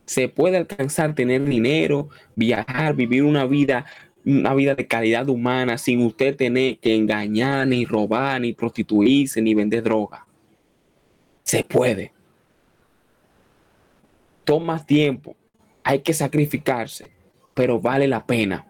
Se 0.05 0.29
puede 0.29 0.57
alcanzar 0.57 1.15
tener 1.15 1.45
dinero, 1.45 2.09
viajar, 2.35 2.95
vivir 2.95 3.25
una 3.25 3.47
vida 3.47 3.87
una 4.25 4.55
vida 4.55 4.75
de 4.75 4.87
calidad 4.87 5.29
humana 5.29 5.79
sin 5.79 6.03
usted 6.03 6.37
tener 6.37 6.79
que 6.79 6.95
engañar, 6.95 7.67
ni 7.67 7.85
robar, 7.85 8.41
ni 8.41 8.53
prostituirse, 8.53 9.41
ni 9.41 9.55
vender 9.55 9.83
droga. 9.83 10.27
Se 11.51 11.65
puede. 11.65 12.13
Toma 14.45 14.87
tiempo, 14.87 15.35
hay 15.83 15.99
que 15.99 16.15
sacrificarse, 16.15 17.11
pero 17.55 17.81
vale 17.81 18.07
la 18.07 18.25
pena. 18.25 18.69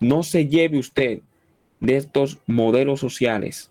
No 0.00 0.22
se 0.22 0.48
lleve 0.48 0.78
usted 0.78 1.22
de 1.80 1.96
estos 1.96 2.40
modelos 2.46 3.00
sociales 3.00 3.70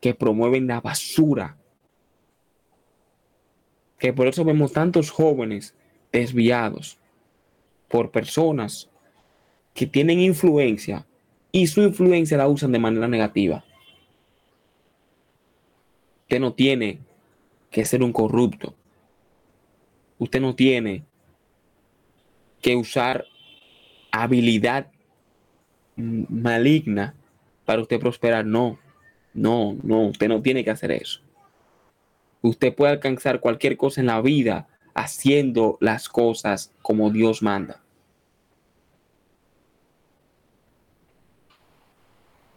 que 0.00 0.14
promueven 0.14 0.66
la 0.66 0.80
basura. 0.80 1.58
Que 3.98 4.14
por 4.14 4.26
eso 4.26 4.42
vemos 4.42 4.72
tantos 4.72 5.10
jóvenes 5.10 5.74
desviados 6.12 6.98
por 7.88 8.10
personas 8.10 8.88
que 9.74 9.86
tienen 9.86 10.18
influencia 10.18 11.06
y 11.52 11.66
su 11.66 11.82
influencia 11.82 12.38
la 12.38 12.48
usan 12.48 12.72
de 12.72 12.78
manera 12.78 13.06
negativa. 13.06 13.66
Usted 16.32 16.40
no 16.40 16.54
tiene 16.54 16.98
que 17.70 17.84
ser 17.84 18.02
un 18.02 18.10
corrupto. 18.10 18.74
Usted 20.18 20.40
no 20.40 20.54
tiene 20.54 21.04
que 22.62 22.74
usar 22.74 23.26
habilidad 24.10 24.90
maligna 25.94 27.14
para 27.66 27.82
usted 27.82 28.00
prosperar. 28.00 28.46
No, 28.46 28.78
no, 29.34 29.76
no, 29.82 30.06
usted 30.06 30.26
no 30.26 30.40
tiene 30.40 30.64
que 30.64 30.70
hacer 30.70 30.92
eso. 30.92 31.20
Usted 32.40 32.74
puede 32.74 32.92
alcanzar 32.92 33.38
cualquier 33.38 33.76
cosa 33.76 34.00
en 34.00 34.06
la 34.06 34.22
vida 34.22 34.68
haciendo 34.94 35.76
las 35.82 36.08
cosas 36.08 36.72
como 36.80 37.10
Dios 37.10 37.42
manda. 37.42 37.82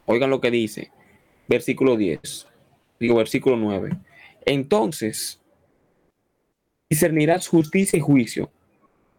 Oigan 0.06 0.30
lo 0.30 0.40
que 0.40 0.50
dice, 0.50 0.92
versículo 1.50 1.98
10, 1.98 2.48
digo 3.00 3.16
versículo 3.16 3.58
9. 3.58 3.92
Entonces, 4.46 5.40
discernirás 6.90 7.48
justicia 7.48 7.98
y 7.98 8.02
juicio, 8.02 8.52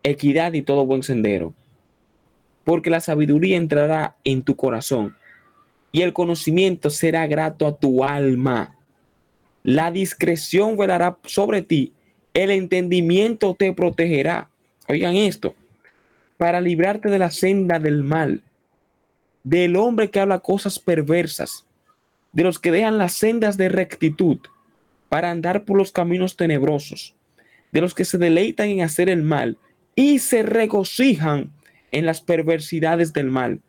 equidad 0.02 0.52
y 0.52 0.62
todo 0.62 0.86
buen 0.86 1.02
sendero, 1.02 1.54
porque 2.64 2.90
la 2.90 3.00
sabiduría 3.00 3.56
entrará 3.56 4.16
en 4.24 4.42
tu 4.42 4.56
corazón 4.56 5.16
y 5.92 6.02
el 6.02 6.12
conocimiento 6.12 6.90
será 6.90 7.26
grato 7.26 7.66
a 7.66 7.76
tu 7.76 8.04
alma. 8.04 8.76
La 9.62 9.90
discreción 9.90 10.76
velará 10.76 11.18
sobre 11.24 11.62
ti, 11.62 11.92
el 12.34 12.50
entendimiento 12.50 13.54
te 13.58 13.72
protegerá. 13.72 14.48
Oigan 14.88 15.16
esto, 15.16 15.54
para 16.36 16.60
librarte 16.60 17.08
de 17.08 17.18
la 17.18 17.30
senda 17.30 17.78
del 17.78 18.04
mal 18.04 18.42
del 19.46 19.76
hombre 19.76 20.10
que 20.10 20.18
habla 20.18 20.40
cosas 20.40 20.80
perversas, 20.80 21.65
de 22.36 22.44
los 22.44 22.58
que 22.58 22.70
dejan 22.70 22.98
las 22.98 23.14
sendas 23.14 23.56
de 23.56 23.70
rectitud 23.70 24.38
para 25.08 25.30
andar 25.30 25.64
por 25.64 25.78
los 25.78 25.90
caminos 25.90 26.36
tenebrosos, 26.36 27.14
de 27.72 27.80
los 27.80 27.94
que 27.94 28.04
se 28.04 28.18
deleitan 28.18 28.68
en 28.68 28.82
hacer 28.82 29.08
el 29.08 29.22
mal 29.22 29.56
y 29.94 30.18
se 30.18 30.42
regocijan 30.42 31.50
en 31.92 32.04
las 32.04 32.20
perversidades 32.20 33.14
del 33.14 33.30
mal, 33.30 33.62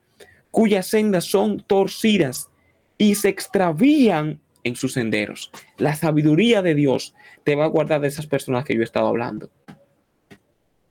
cuyas 0.51 0.87
sendas 0.87 1.23
son 1.23 1.61
torcidas 1.61 2.49
y 2.97 3.15
se 3.15 3.29
extravían 3.29 4.41
en 4.65 4.75
sus 4.75 4.91
senderos. 4.91 5.49
La 5.77 5.95
sabiduría 5.95 6.61
de 6.61 6.75
Dios 6.75 7.15
te 7.45 7.55
va 7.55 7.63
a 7.63 7.69
guardar 7.69 8.01
de 8.01 8.09
esas 8.09 8.27
personas 8.27 8.65
que 8.65 8.75
yo 8.75 8.81
he 8.81 8.83
estado 8.83 9.07
hablando. 9.07 9.49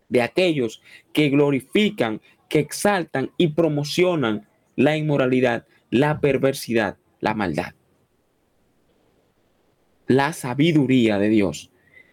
De 0.08 0.22
aquellos 0.22 0.80
que 1.12 1.28
glorifican, 1.28 2.22
que 2.48 2.58
exaltan 2.58 3.32
y 3.36 3.48
promocionan 3.48 4.48
la 4.76 4.96
inmoralidad, 4.96 5.66
la 5.90 6.20
perversidad, 6.20 6.96
la 7.20 7.34
maldad. 7.34 7.74
La 10.06 10.32
sabiduría 10.32 11.18
de 11.18 11.28
Dios 11.28 11.70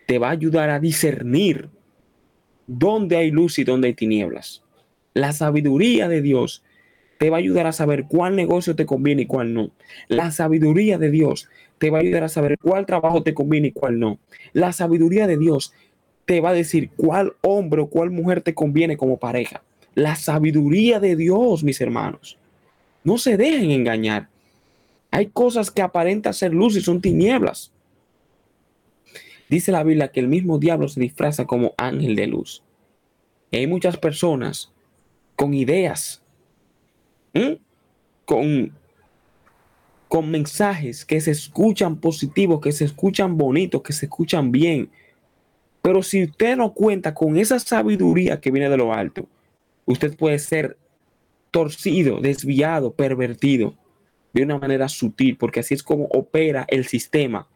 te 0.08 0.18
va 0.18 0.30
a 0.30 0.32
ayudar 0.32 0.70
a 0.70 0.80
discernir 0.80 1.70
dónde 2.68 3.18
hay 3.18 3.32
luz 3.32 3.60
y 3.60 3.64
dónde 3.64 3.90
hay 3.90 3.94
tinieblas. 3.94 4.64
La 5.14 5.32
sabiduría 5.32 6.08
de 6.08 6.22
Dios 6.22 6.64
te 7.20 7.30
va 7.30 7.38
a 7.38 7.40
ayudar 7.40 7.68
a 7.68 7.72
saber 7.72 8.06
cuál 8.08 8.36
negocio 8.36 8.76
te 8.76 8.86
conviene 8.86 9.24
y 9.24 9.26
cuál 9.26 9.54
no. 9.54 9.72
La 10.08 10.32
sabiduría 10.32 10.98
de 10.98 11.12
Dios 11.12 11.50
te 11.78 11.90
va 11.90 12.00
a 12.00 12.02
ayudar 12.02 12.24
a 12.24 12.30
saber 12.30 12.58
cuál 12.58 12.86
trabajo 12.86 13.24
te 13.24 13.34
conviene 13.34 13.70
y 13.70 13.72
cuál 13.72 14.00
no. 14.00 14.20
La 14.54 14.74
sabiduría 14.74 15.28
de 15.28 15.38
Dios 15.38 15.74
te 16.26 16.42
va 16.42 16.50
a 16.50 16.54
decir 16.54 16.90
cuál 16.96 17.34
hombre 17.42 17.82
o 17.82 17.88
cuál 17.88 18.10
mujer 18.10 18.42
te 18.42 18.54
conviene 18.54 18.98
como 18.98 19.18
pareja. 19.18 19.64
La 19.96 20.16
sabiduría 20.16 21.00
de 21.00 21.16
Dios, 21.16 21.64
mis 21.64 21.80
hermanos. 21.80 22.38
No 23.04 23.18
se 23.18 23.38
dejen 23.38 23.72
engañar. 23.72 24.30
Hay 25.14 25.28
cosas 25.28 25.70
que 25.70 25.84
aparentan 25.84 26.34
ser 26.34 26.56
luz 26.56 26.76
y 26.76 26.82
son 26.82 27.00
tinieblas. 27.00 27.72
Dice 29.48 29.72
la 29.72 29.84
Biblia 29.84 30.12
que 30.12 30.20
el 30.20 30.28
mismo 30.28 30.58
diablo 30.58 30.88
se 30.88 31.00
disfraza 31.00 31.46
como 31.46 31.76
ángel 31.78 32.16
de 32.16 32.26
luz. 32.26 32.64
hay 33.52 33.68
muchas 33.68 33.96
personas 33.96 34.74
con 35.36 35.54
ideas, 35.54 36.24
con, 38.26 38.74
con 40.08 40.32
mensajes 40.32 41.06
que 41.06 41.22
se 41.22 41.30
escuchan 41.30 41.98
positivos, 41.98 42.60
que 42.60 42.72
se 42.72 42.86
escuchan 42.86 43.38
bonitos, 43.38 43.84
que 43.84 43.94
se 43.94 44.08
escuchan 44.08 44.52
bien. 44.52 44.90
Pero 45.84 46.02
si 46.02 46.24
usted 46.24 46.58
no 46.58 46.74
cuenta 46.74 47.14
con 47.14 47.38
esa 47.38 47.60
sabiduría 47.60 48.42
que 48.42 48.50
viene 48.50 48.68
de 48.68 48.78
lo 48.78 48.92
alto, 48.92 49.28
usted 49.86 50.18
puede 50.18 50.40
ser 50.40 50.76
torcido, 51.52 52.20
desviado, 52.20 52.94
pervertido 52.94 53.76
de 54.34 54.44
una 54.44 54.58
manera 54.58 54.90
sutil, 54.90 55.38
porque 55.38 55.60
así 55.60 55.74
es 55.74 55.84
como 55.84 56.06
opera 56.06 56.66
el 56.68 56.86
sistema, 56.86 57.48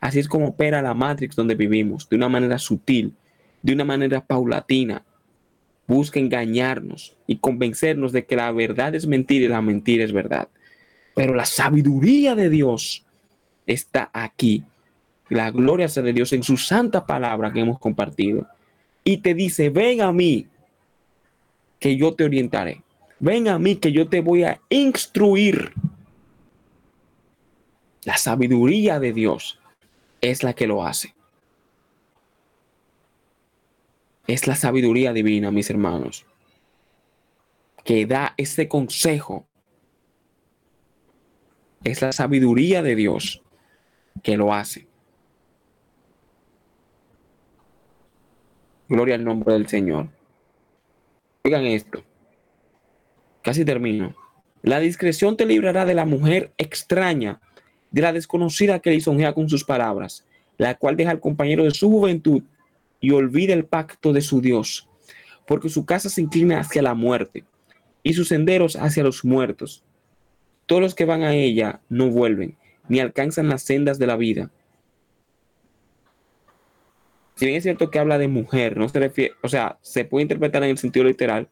así 0.00 0.18
es 0.18 0.28
como 0.28 0.48
opera 0.48 0.82
la 0.82 0.94
Matrix 0.94 1.36
donde 1.36 1.54
vivimos, 1.54 2.08
de 2.08 2.16
una 2.16 2.28
manera 2.28 2.58
sutil, 2.58 3.14
de 3.62 3.72
una 3.72 3.84
manera 3.84 4.24
paulatina. 4.24 5.04
Busca 5.86 6.18
engañarnos 6.18 7.14
y 7.26 7.36
convencernos 7.36 8.12
de 8.12 8.24
que 8.24 8.36
la 8.36 8.50
verdad 8.52 8.94
es 8.94 9.06
mentira 9.06 9.44
y 9.44 9.48
la 9.48 9.60
mentira 9.60 10.02
es 10.02 10.12
verdad. 10.12 10.48
Pero 11.14 11.34
la 11.34 11.44
sabiduría 11.44 12.34
de 12.34 12.48
Dios 12.48 13.04
está 13.66 14.10
aquí. 14.12 14.64
La 15.28 15.50
gloria 15.50 15.88
sea 15.88 16.02
de 16.02 16.14
Dios 16.14 16.32
en 16.32 16.42
su 16.42 16.56
santa 16.56 17.06
palabra 17.06 17.52
que 17.52 17.60
hemos 17.60 17.78
compartido. 17.78 18.46
Y 19.04 19.18
te 19.18 19.34
dice, 19.34 19.68
ven 19.68 20.00
a 20.00 20.10
mí, 20.10 20.46
que 21.78 21.96
yo 21.96 22.14
te 22.14 22.24
orientaré. 22.24 22.82
Ven 23.20 23.48
a 23.48 23.58
mí 23.58 23.76
que 23.76 23.92
yo 23.92 24.08
te 24.08 24.20
voy 24.20 24.44
a 24.44 24.60
instruir. 24.70 25.72
La 28.04 28.18
sabiduría 28.18 29.00
de 29.00 29.12
Dios 29.12 29.58
es 30.20 30.42
la 30.42 30.52
que 30.52 30.66
lo 30.66 30.84
hace. 30.84 31.14
Es 34.26 34.46
la 34.46 34.56
sabiduría 34.56 35.12
divina, 35.12 35.50
mis 35.50 35.68
hermanos, 35.70 36.24
que 37.84 38.06
da 38.06 38.34
ese 38.36 38.68
consejo. 38.68 39.46
Es 41.82 42.00
la 42.00 42.12
sabiduría 42.12 42.82
de 42.82 42.94
Dios 42.94 43.42
que 44.22 44.36
lo 44.36 44.54
hace. 44.54 44.86
Gloria 48.88 49.14
al 49.14 49.24
nombre 49.24 49.54
del 49.54 49.66
Señor. 49.66 50.08
Oigan 51.44 51.64
esto. 51.66 52.02
Casi 53.42 53.64
termino. 53.64 54.14
La 54.62 54.80
discreción 54.80 55.36
te 55.36 55.44
librará 55.44 55.84
de 55.84 55.92
la 55.92 56.06
mujer 56.06 56.54
extraña, 56.56 57.40
de 57.94 58.02
la 58.02 58.12
desconocida 58.12 58.80
que 58.80 58.90
lisonjea 58.90 59.32
con 59.32 59.48
sus 59.48 59.62
palabras, 59.62 60.24
la 60.58 60.74
cual 60.74 60.96
deja 60.96 61.12
al 61.12 61.20
compañero 61.20 61.62
de 61.62 61.70
su 61.70 61.88
juventud 61.88 62.42
y 62.98 63.12
olvida 63.12 63.54
el 63.54 63.66
pacto 63.66 64.12
de 64.12 64.20
su 64.20 64.40
Dios, 64.40 64.88
porque 65.46 65.68
su 65.68 65.86
casa 65.86 66.08
se 66.08 66.20
inclina 66.20 66.58
hacia 66.58 66.82
la 66.82 66.94
muerte 66.94 67.44
y 68.02 68.14
sus 68.14 68.26
senderos 68.26 68.74
hacia 68.74 69.04
los 69.04 69.24
muertos. 69.24 69.84
todos 70.66 70.82
los 70.82 70.94
que 70.96 71.04
van 71.04 71.22
a 71.22 71.34
ella 71.34 71.82
no 71.88 72.08
vuelven, 72.08 72.56
ni 72.88 72.98
alcanzan 72.98 73.48
las 73.48 73.62
sendas 73.62 73.98
de 73.98 74.06
la 74.08 74.16
vida. 74.16 74.50
Si 77.36 77.44
bien 77.44 77.58
es 77.58 77.62
cierto 77.62 77.90
que 77.90 78.00
habla 78.00 78.18
de 78.18 78.26
mujer, 78.26 78.76
no 78.76 78.88
se 78.88 78.98
refiere, 78.98 79.34
o 79.42 79.48
sea, 79.48 79.78
se 79.82 80.04
puede 80.04 80.22
interpretar 80.22 80.64
en 80.64 80.70
el 80.70 80.78
sentido 80.78 81.04
literal 81.04 81.48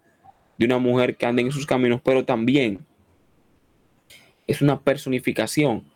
de 0.58 0.64
una 0.64 0.78
mujer 0.78 1.16
que 1.16 1.26
anda 1.26 1.42
en 1.42 1.52
sus 1.52 1.66
caminos, 1.66 2.00
pero 2.02 2.24
también 2.24 2.84
es 4.48 4.60
una 4.60 4.80
personificación. 4.80 5.91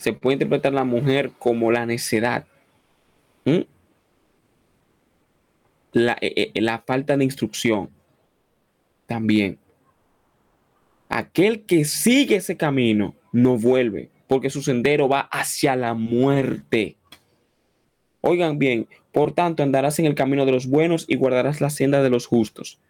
Se 0.00 0.14
puede 0.14 0.36
interpretar 0.36 0.72
la 0.72 0.84
mujer 0.84 1.30
como 1.38 1.70
la 1.70 1.84
necedad, 1.84 2.46
la, 5.92 6.16
eh, 6.22 6.52
eh, 6.54 6.60
la 6.62 6.78
falta 6.78 7.18
de 7.18 7.24
instrucción, 7.24 7.90
también. 9.04 9.58
Aquel 11.10 11.66
que 11.66 11.84
sigue 11.84 12.36
ese 12.36 12.56
camino 12.56 13.14
no 13.30 13.58
vuelve, 13.58 14.08
porque 14.26 14.48
su 14.48 14.62
sendero 14.62 15.06
va 15.06 15.20
hacia 15.20 15.76
la 15.76 15.92
muerte. 15.92 16.96
Oigan 18.22 18.58
bien, 18.58 18.88
por 19.12 19.32
tanto 19.32 19.62
andarás 19.62 19.98
en 19.98 20.06
el 20.06 20.14
camino 20.14 20.46
de 20.46 20.52
los 20.52 20.66
buenos 20.66 21.04
y 21.08 21.16
guardarás 21.16 21.60
la 21.60 21.68
senda 21.68 22.02
de 22.02 22.08
los 22.08 22.24
justos. 22.24 22.80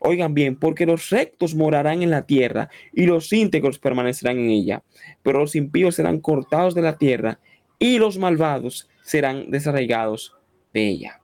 Oigan 0.00 0.34
bien, 0.34 0.56
porque 0.56 0.86
los 0.86 1.10
rectos 1.10 1.54
morarán 1.54 2.02
en 2.02 2.10
la 2.10 2.26
tierra 2.26 2.68
y 2.92 3.06
los 3.06 3.32
íntegros 3.32 3.78
permanecerán 3.78 4.38
en 4.38 4.50
ella, 4.50 4.82
pero 5.22 5.40
los 5.40 5.56
impíos 5.56 5.96
serán 5.96 6.20
cortados 6.20 6.74
de 6.74 6.82
la 6.82 6.96
tierra 6.96 7.40
y 7.78 7.98
los 7.98 8.18
malvados 8.18 8.88
serán 9.02 9.50
desarraigados 9.50 10.34
de 10.72 10.88
ella. 10.88 11.20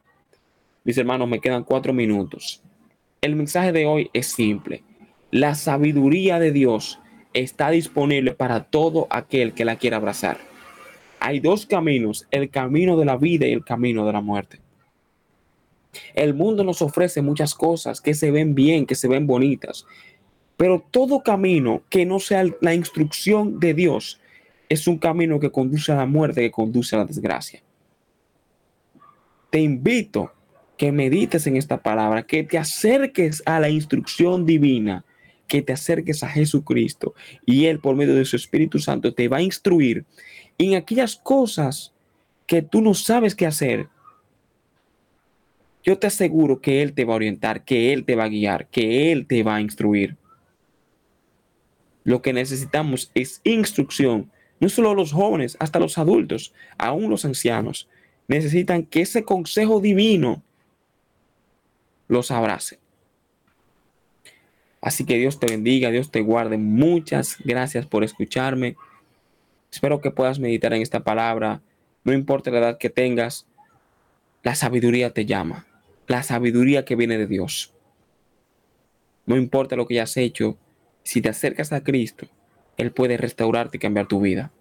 Mis 0.85 0.99
hermanos, 0.99 1.29
me 1.29 1.41
quedan 1.41 1.64
cuatro 1.64 1.93
minutos. 1.93 2.62
El 3.20 3.37
mensaje 3.37 3.72
de 3.72 3.87
hoy 3.87 4.11
es 4.12 4.27
simple. 4.27 4.83
La 5.31 5.55
sabiduría 5.55 6.39
de 6.39 6.53
Dios 6.53 7.01
está 7.33 7.70
disponible 7.70 8.33
para 8.33 8.64
todo 8.64 9.07
aquel 9.11 9.55
que 9.55 9.64
la 9.64 9.77
quiera 9.77 9.97
abrazar. 9.97 10.39
Hay 11.20 11.41
dos 11.41 11.64
caminos, 11.64 12.27
el 12.31 12.51
camino 12.51 12.97
de 12.97 13.07
la 13.07 13.16
vida 13.16 13.47
y 13.47 13.53
el 13.53 13.64
camino 13.64 14.07
de 14.07 14.12
la 14.12 14.20
muerte. 14.20 14.61
El 16.14 16.34
mundo 16.34 16.64
nos 16.64 16.82
ofrece 16.82 17.22
muchas 17.22 17.55
cosas 17.55 18.01
que 18.01 18.14
se 18.14 18.30
ven 18.30 18.55
bien, 18.55 18.86
que 18.86 18.95
se 18.95 19.09
ven 19.09 19.26
bonitas, 19.26 19.86
pero 20.57 20.84
todo 20.90 21.22
camino 21.22 21.82
que 21.90 22.07
no 22.07 22.20
sea 22.20 22.45
la 22.61 22.74
instrucción 22.74 23.59
de 23.59 23.74
Dios 23.74 24.20
es 24.68 24.86
un 24.86 24.99
camino 24.99 25.40
que 25.40 25.51
conduce 25.51 25.92
a 25.92 25.97
la 25.97 26.07
muerte, 26.07 26.40
que 26.40 26.51
conduce 26.51 26.95
a 26.95 27.01
la 27.01 27.05
desgracia. 27.05 27.62
Te 29.51 29.61
invito 29.61 30.32
que 30.76 30.90
medites 30.90 31.47
en 31.47 31.57
esta 31.57 31.82
palabra, 31.82 32.26
que 32.26 32.42
te 32.42 32.59
acerques 32.59 33.42
a 33.47 33.61
la 33.61 33.68
instrucción 33.68 34.47
divina, 34.47 35.05
que 35.47 35.62
te 35.62 35.72
acerques 35.72 36.22
a 36.22 36.28
Jesucristo 36.28 37.14
y 37.45 37.66
Él 37.66 37.78
por 37.78 37.95
medio 37.95 38.14
de 38.14 38.24
su 38.24 38.36
Espíritu 38.36 38.78
Santo 38.78 39.14
te 39.14 39.28
va 39.28 39.38
a 39.38 39.42
instruir 39.42 40.05
en 40.59 40.74
aquellas 40.74 41.16
cosas 41.16 41.92
que 42.47 42.62
tú 42.62 42.80
no 42.80 42.95
sabes 42.95 43.34
qué 43.34 43.47
hacer. 43.47 43.88
Yo 45.85 45.99
te 45.99 46.07
aseguro 46.07 46.61
que 46.61 46.82
Él 46.82 46.95
te 46.95 47.05
va 47.05 47.12
a 47.12 47.16
orientar, 47.16 47.64
que 47.64 47.93
Él 47.93 48.05
te 48.05 48.16
va 48.16 48.24
a 48.24 48.28
guiar, 48.28 48.66
que 48.68 49.12
Él 49.12 49.26
te 49.26 49.43
va 49.43 49.57
a 49.57 49.61
instruir. 49.61 50.16
Lo 52.05 52.22
que 52.22 52.32
necesitamos 52.32 53.11
es 53.14 53.43
instrucción. 53.45 54.30
No 54.61 54.70
solo 54.70 54.95
los 54.95 55.12
jóvenes, 55.12 55.57
hasta 55.61 55.78
los 55.78 55.99
adultos, 55.99 56.55
aún 56.78 57.11
los 57.11 57.26
ancianos, 57.26 57.89
necesitan 58.28 58.85
que 58.85 59.03
ese 59.03 59.24
consejo 59.24 59.80
divino 59.80 60.43
los 62.09 62.30
abrace. 62.30 62.78
Así 64.80 65.05
que 65.05 65.16
Dios 65.16 65.39
te 65.39 65.47
bendiga, 65.47 65.91
Dios 65.91 66.11
te 66.11 66.22
guarde. 66.22 66.57
Muchas 66.57 67.37
gracias 67.45 67.87
por 67.87 68.05
escucharme. 68.05 68.76
Espero 69.70 70.01
que 70.01 70.11
puedas 70.11 70.39
meditar 70.39 70.72
en 70.72 70.82
esta 70.82 71.01
palabra. 71.05 71.61
No 72.05 72.12
importa 72.12 72.51
la 72.51 72.59
edad 72.59 72.78
que 72.78 72.91
tengas, 72.91 73.47
la 74.43 74.55
sabiduría 74.55 75.11
te 75.11 75.24
llama. 75.24 75.66
La 76.07 76.22
sabiduría 76.22 76.84
que 76.84 76.96
viene 76.96 77.18
de 77.18 77.26
Dios. 77.26 77.72
No 79.26 79.36
importa 79.36 79.76
lo 79.76 79.86
que 79.86 79.94
hayas 79.94 80.16
hecho, 80.16 80.59
si 81.02 81.20
te 81.22 81.28
acercas 81.28 81.72
a 81.72 81.82
Cristo, 81.82 82.26
Él 82.76 82.92
puede 82.92 83.16
restaurarte 83.16 83.76
y 83.76 83.80
cambiar 83.80 84.07
tu 84.07 84.20
vida. 84.20 84.52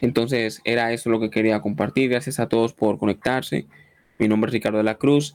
Entonces, 0.00 0.60
era 0.64 0.92
eso 0.92 1.10
lo 1.10 1.20
que 1.20 1.30
quería 1.30 1.60
compartir. 1.60 2.10
Gracias 2.10 2.38
a 2.38 2.48
todos 2.48 2.72
por 2.72 2.98
conectarse. 2.98 3.66
Mi 4.18 4.28
nombre 4.28 4.48
es 4.48 4.52
Ricardo 4.52 4.78
de 4.78 4.84
la 4.84 4.96
Cruz, 4.96 5.34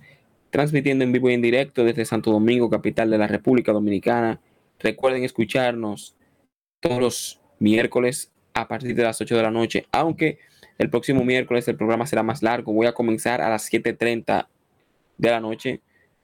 transmitiendo 0.49 1.03
en 1.03 1.11
vivo 1.11 1.29
y 1.29 1.33
en 1.33 1.41
directo 1.41 1.83
desde 1.83 2.05
Santo 2.05 2.31
Domingo, 2.31 2.69
capital 2.69 3.09
de 3.09 3.17
la 3.17 3.27
República 3.27 3.71
Dominicana. 3.71 4.39
Recuerden 4.79 5.23
escucharnos 5.23 6.15
todos 6.79 6.99
los 6.99 7.41
miércoles 7.59 8.31
a 8.53 8.67
partir 8.67 8.95
de 8.95 9.03
las 9.03 9.21
8 9.21 9.35
de 9.35 9.43
la 9.43 9.51
noche, 9.51 9.85
aunque 9.91 10.39
el 10.81 10.89
próximo 10.89 11.23
miércoles 11.23 11.67
el 11.67 11.75
programa 11.75 12.07
será 12.07 12.23
más 12.23 12.41
largo. 12.41 12.73
Voy 12.73 12.87
a 12.87 12.93
comenzar 12.93 13.39
a 13.39 13.49
las 13.49 13.71
7.30 13.71 14.47
de 15.19 15.29
la 15.29 15.39
noche, 15.39 15.81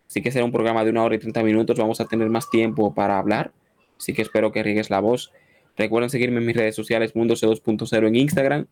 así 0.07 0.23
que 0.23 0.31
será 0.31 0.45
un 0.45 0.51
programa 0.51 0.83
de 0.83 0.89
una 0.89 1.03
hora 1.03 1.13
y 1.13 1.19
30 1.19 1.43
minutos. 1.43 1.77
Vamos 1.77 2.01
a 2.01 2.05
tener 2.05 2.27
más 2.29 2.49
tiempo 2.49 2.91
para 2.95 3.19
hablar, 3.19 3.51
así 3.99 4.13
que 4.13 4.23
espero 4.23 4.51
que 4.51 4.63
riegues 4.63 4.89
la 4.89 4.99
voz. 4.99 5.31
Recuerden 5.75 6.09
seguirme 6.09 6.39
en 6.39 6.47
mis 6.47 6.55
redes 6.55 6.75
sociales 6.75 7.15
Mundo 7.15 7.35
C2.0 7.35 8.07
en 8.07 8.15
Instagram, 8.15 8.65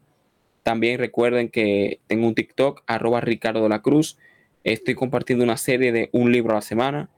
también 0.64 0.98
recuerden 0.98 1.50
que 1.50 2.00
tengo 2.08 2.28
un 2.28 2.34
TikTok, 2.34 2.82
arroba 2.88 3.22
Ricardo 3.22 3.70
la 3.70 3.84
Cruz. 3.84 4.18
Estoy 4.64 4.96
compartiendo 4.96 5.44
una 5.44 5.58
serie 5.58 5.92
de 5.92 6.10
un 6.14 6.32
libro 6.32 6.54
a 6.54 6.56
la 6.56 6.62
semana. 6.62 7.10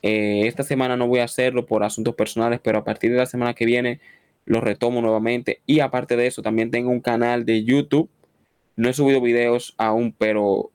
Eh, 0.00 0.46
esta 0.46 0.62
semana 0.62 0.96
no 0.96 1.06
voy 1.06 1.20
a 1.20 1.24
hacerlo 1.24 1.66
por 1.66 1.84
asuntos 1.84 2.14
personales, 2.14 2.60
pero 2.64 2.78
a 2.78 2.84
partir 2.84 3.10
de 3.12 3.18
la 3.18 3.26
semana 3.26 3.52
que 3.52 3.66
viene 3.66 4.00
lo 4.46 4.60
retomo 4.60 5.02
nuevamente. 5.02 5.60
Y 5.66 5.80
aparte 5.80 6.16
de 6.16 6.26
eso, 6.26 6.40
también 6.40 6.70
tengo 6.70 6.90
un 6.90 7.00
canal 7.00 7.44
de 7.44 7.64
YouTube. 7.64 8.08
No 8.76 8.88
he 8.88 8.94
subido 8.94 9.20
videos 9.20 9.74
aún, 9.76 10.14
pero 10.16 10.70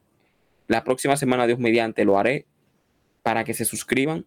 la 0.67 0.83
próxima 0.83 1.17
semana, 1.17 1.47
Dios 1.47 1.59
mediante, 1.59 2.05
lo 2.05 2.19
haré 2.19 2.45
para 3.23 3.43
que 3.43 3.53
se 3.53 3.65
suscriban. 3.65 4.25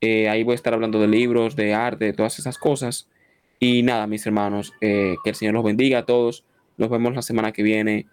Eh, 0.00 0.28
ahí 0.28 0.42
voy 0.42 0.52
a 0.52 0.54
estar 0.54 0.74
hablando 0.74 1.00
de 1.00 1.08
libros, 1.08 1.56
de 1.56 1.74
arte, 1.74 2.06
de 2.06 2.12
todas 2.12 2.38
esas 2.38 2.58
cosas. 2.58 3.08
Y 3.58 3.82
nada, 3.82 4.06
mis 4.06 4.26
hermanos, 4.26 4.72
eh, 4.80 5.16
que 5.24 5.30
el 5.30 5.36
Señor 5.36 5.54
los 5.54 5.64
bendiga 5.64 6.00
a 6.00 6.06
todos. 6.06 6.44
Nos 6.76 6.90
vemos 6.90 7.14
la 7.14 7.22
semana 7.22 7.52
que 7.52 7.62
viene. 7.62 8.06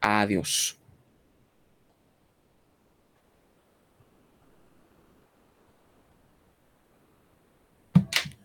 Adiós. 0.00 0.81